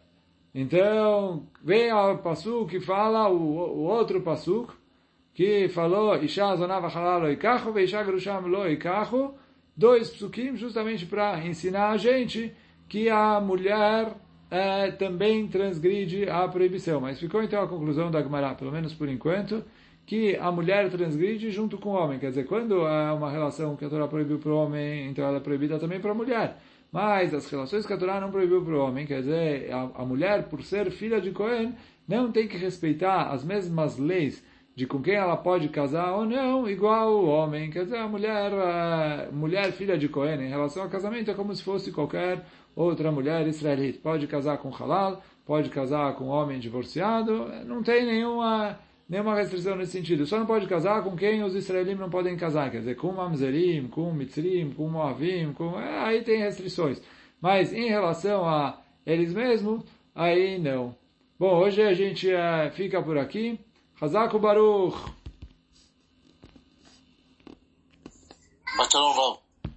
Então, 0.54 1.46
vem 1.62 1.90
ao 1.90 2.16
Pasuk 2.16 2.70
que 2.70 2.80
fala 2.80 3.28
o, 3.28 3.36
o 3.36 3.82
outro 3.82 4.22
Pasuk, 4.22 4.79
que 5.40 5.70
falou 5.70 6.22
Isha 6.22 6.54
zonava 6.54 6.86
halal 6.88 7.20
loikachu 7.20 7.72
ve 7.72 7.84
Isha 7.84 8.02
grusham 8.02 8.46
loikachu, 8.46 9.32
dois 9.74 10.10
psukim 10.10 10.54
justamente 10.54 11.06
para 11.06 11.42
ensinar 11.46 11.92
a 11.92 11.96
gente 11.96 12.52
que 12.86 13.08
a 13.08 13.40
mulher 13.40 14.12
é, 14.50 14.90
também 14.90 15.48
transgride 15.48 16.28
a 16.28 16.46
proibição. 16.46 17.00
Mas 17.00 17.18
ficou 17.18 17.42
então 17.42 17.62
a 17.62 17.66
conclusão 17.66 18.10
da 18.10 18.22
Gemara, 18.22 18.54
pelo 18.54 18.70
menos 18.70 18.92
por 18.92 19.08
enquanto, 19.08 19.64
que 20.04 20.36
a 20.36 20.52
mulher 20.52 20.90
transgride 20.90 21.50
junto 21.50 21.78
com 21.78 21.88
o 21.88 21.94
homem. 21.94 22.18
Quer 22.18 22.28
dizer, 22.28 22.44
quando 22.44 22.86
é 22.86 23.10
uma 23.10 23.30
relação 23.30 23.76
que 23.76 23.84
a 23.86 23.88
Torá 23.88 24.06
proibiu 24.06 24.38
para 24.38 24.52
o 24.52 24.56
homem, 24.56 25.08
então 25.08 25.24
ela 25.24 25.38
é 25.38 25.40
proibida 25.40 25.78
também 25.78 26.00
para 26.00 26.10
a 26.10 26.14
mulher. 26.14 26.58
Mas 26.92 27.32
as 27.32 27.50
relações 27.50 27.86
que 27.86 27.92
a 27.94 27.96
Torá 27.96 28.20
não 28.20 28.30
proibiu 28.30 28.62
para 28.62 28.74
o 28.74 28.80
homem, 28.80 29.06
quer 29.06 29.20
dizer, 29.20 29.72
a, 29.72 30.02
a 30.02 30.04
mulher, 30.04 30.50
por 30.50 30.62
ser 30.62 30.90
filha 30.90 31.18
de 31.18 31.30
Cohen, 31.30 31.74
não 32.06 32.30
tem 32.30 32.46
que 32.46 32.58
respeitar 32.58 33.30
as 33.30 33.42
mesmas 33.42 33.96
leis 33.96 34.49
de 34.80 34.86
com 34.86 35.02
quem 35.02 35.12
ela 35.12 35.36
pode 35.36 35.68
casar 35.68 36.14
ou 36.14 36.24
não, 36.24 36.66
igual 36.66 37.12
o 37.12 37.28
homem. 37.28 37.70
Quer 37.70 37.84
dizer, 37.84 37.98
a 37.98 38.08
mulher, 38.08 38.50
a 38.50 39.28
mulher 39.30 39.72
filha 39.72 39.98
de 39.98 40.08
Cohen, 40.08 40.40
em 40.40 40.48
relação 40.48 40.84
ao 40.84 40.88
casamento, 40.88 41.30
é 41.30 41.34
como 41.34 41.54
se 41.54 41.62
fosse 41.62 41.92
qualquer 41.92 42.46
outra 42.74 43.12
mulher 43.12 43.46
israelita. 43.46 43.98
Pode 44.02 44.26
casar 44.26 44.56
com 44.56 44.70
halal, 44.70 45.22
pode 45.44 45.68
casar 45.68 46.14
com 46.14 46.28
homem 46.28 46.58
divorciado, 46.58 47.46
não 47.66 47.82
tem 47.82 48.06
nenhuma, 48.06 48.78
nenhuma 49.06 49.34
restrição 49.34 49.76
nesse 49.76 49.92
sentido. 49.92 50.24
Só 50.24 50.38
não 50.38 50.46
pode 50.46 50.66
casar 50.66 51.04
com 51.04 51.14
quem 51.14 51.44
os 51.44 51.54
israelitas 51.54 52.00
não 52.00 52.08
podem 52.08 52.34
casar, 52.34 52.70
quer 52.70 52.78
dizer, 52.78 52.96
com 52.96 53.12
mamzerim, 53.12 53.86
com 53.88 54.10
mitzrim, 54.14 54.70
com 54.70 54.88
moavim, 54.88 55.52
com... 55.52 55.78
É, 55.78 55.98
aí 56.06 56.22
tem 56.22 56.38
restrições. 56.38 57.02
Mas 57.38 57.70
em 57.70 57.90
relação 57.90 58.48
a 58.48 58.80
eles 59.04 59.34
mesmos, 59.34 59.84
aí 60.14 60.58
não. 60.58 60.96
Bom, 61.38 61.58
hoje 61.58 61.82
a 61.82 61.92
gente 61.92 62.30
é, 62.30 62.70
fica 62.70 63.02
por 63.02 63.18
aqui. 63.18 63.60
Hazako 64.00 64.38
Baruch. 64.38 64.96
Batalhão, 68.78 69.12
Val. 69.14 69.49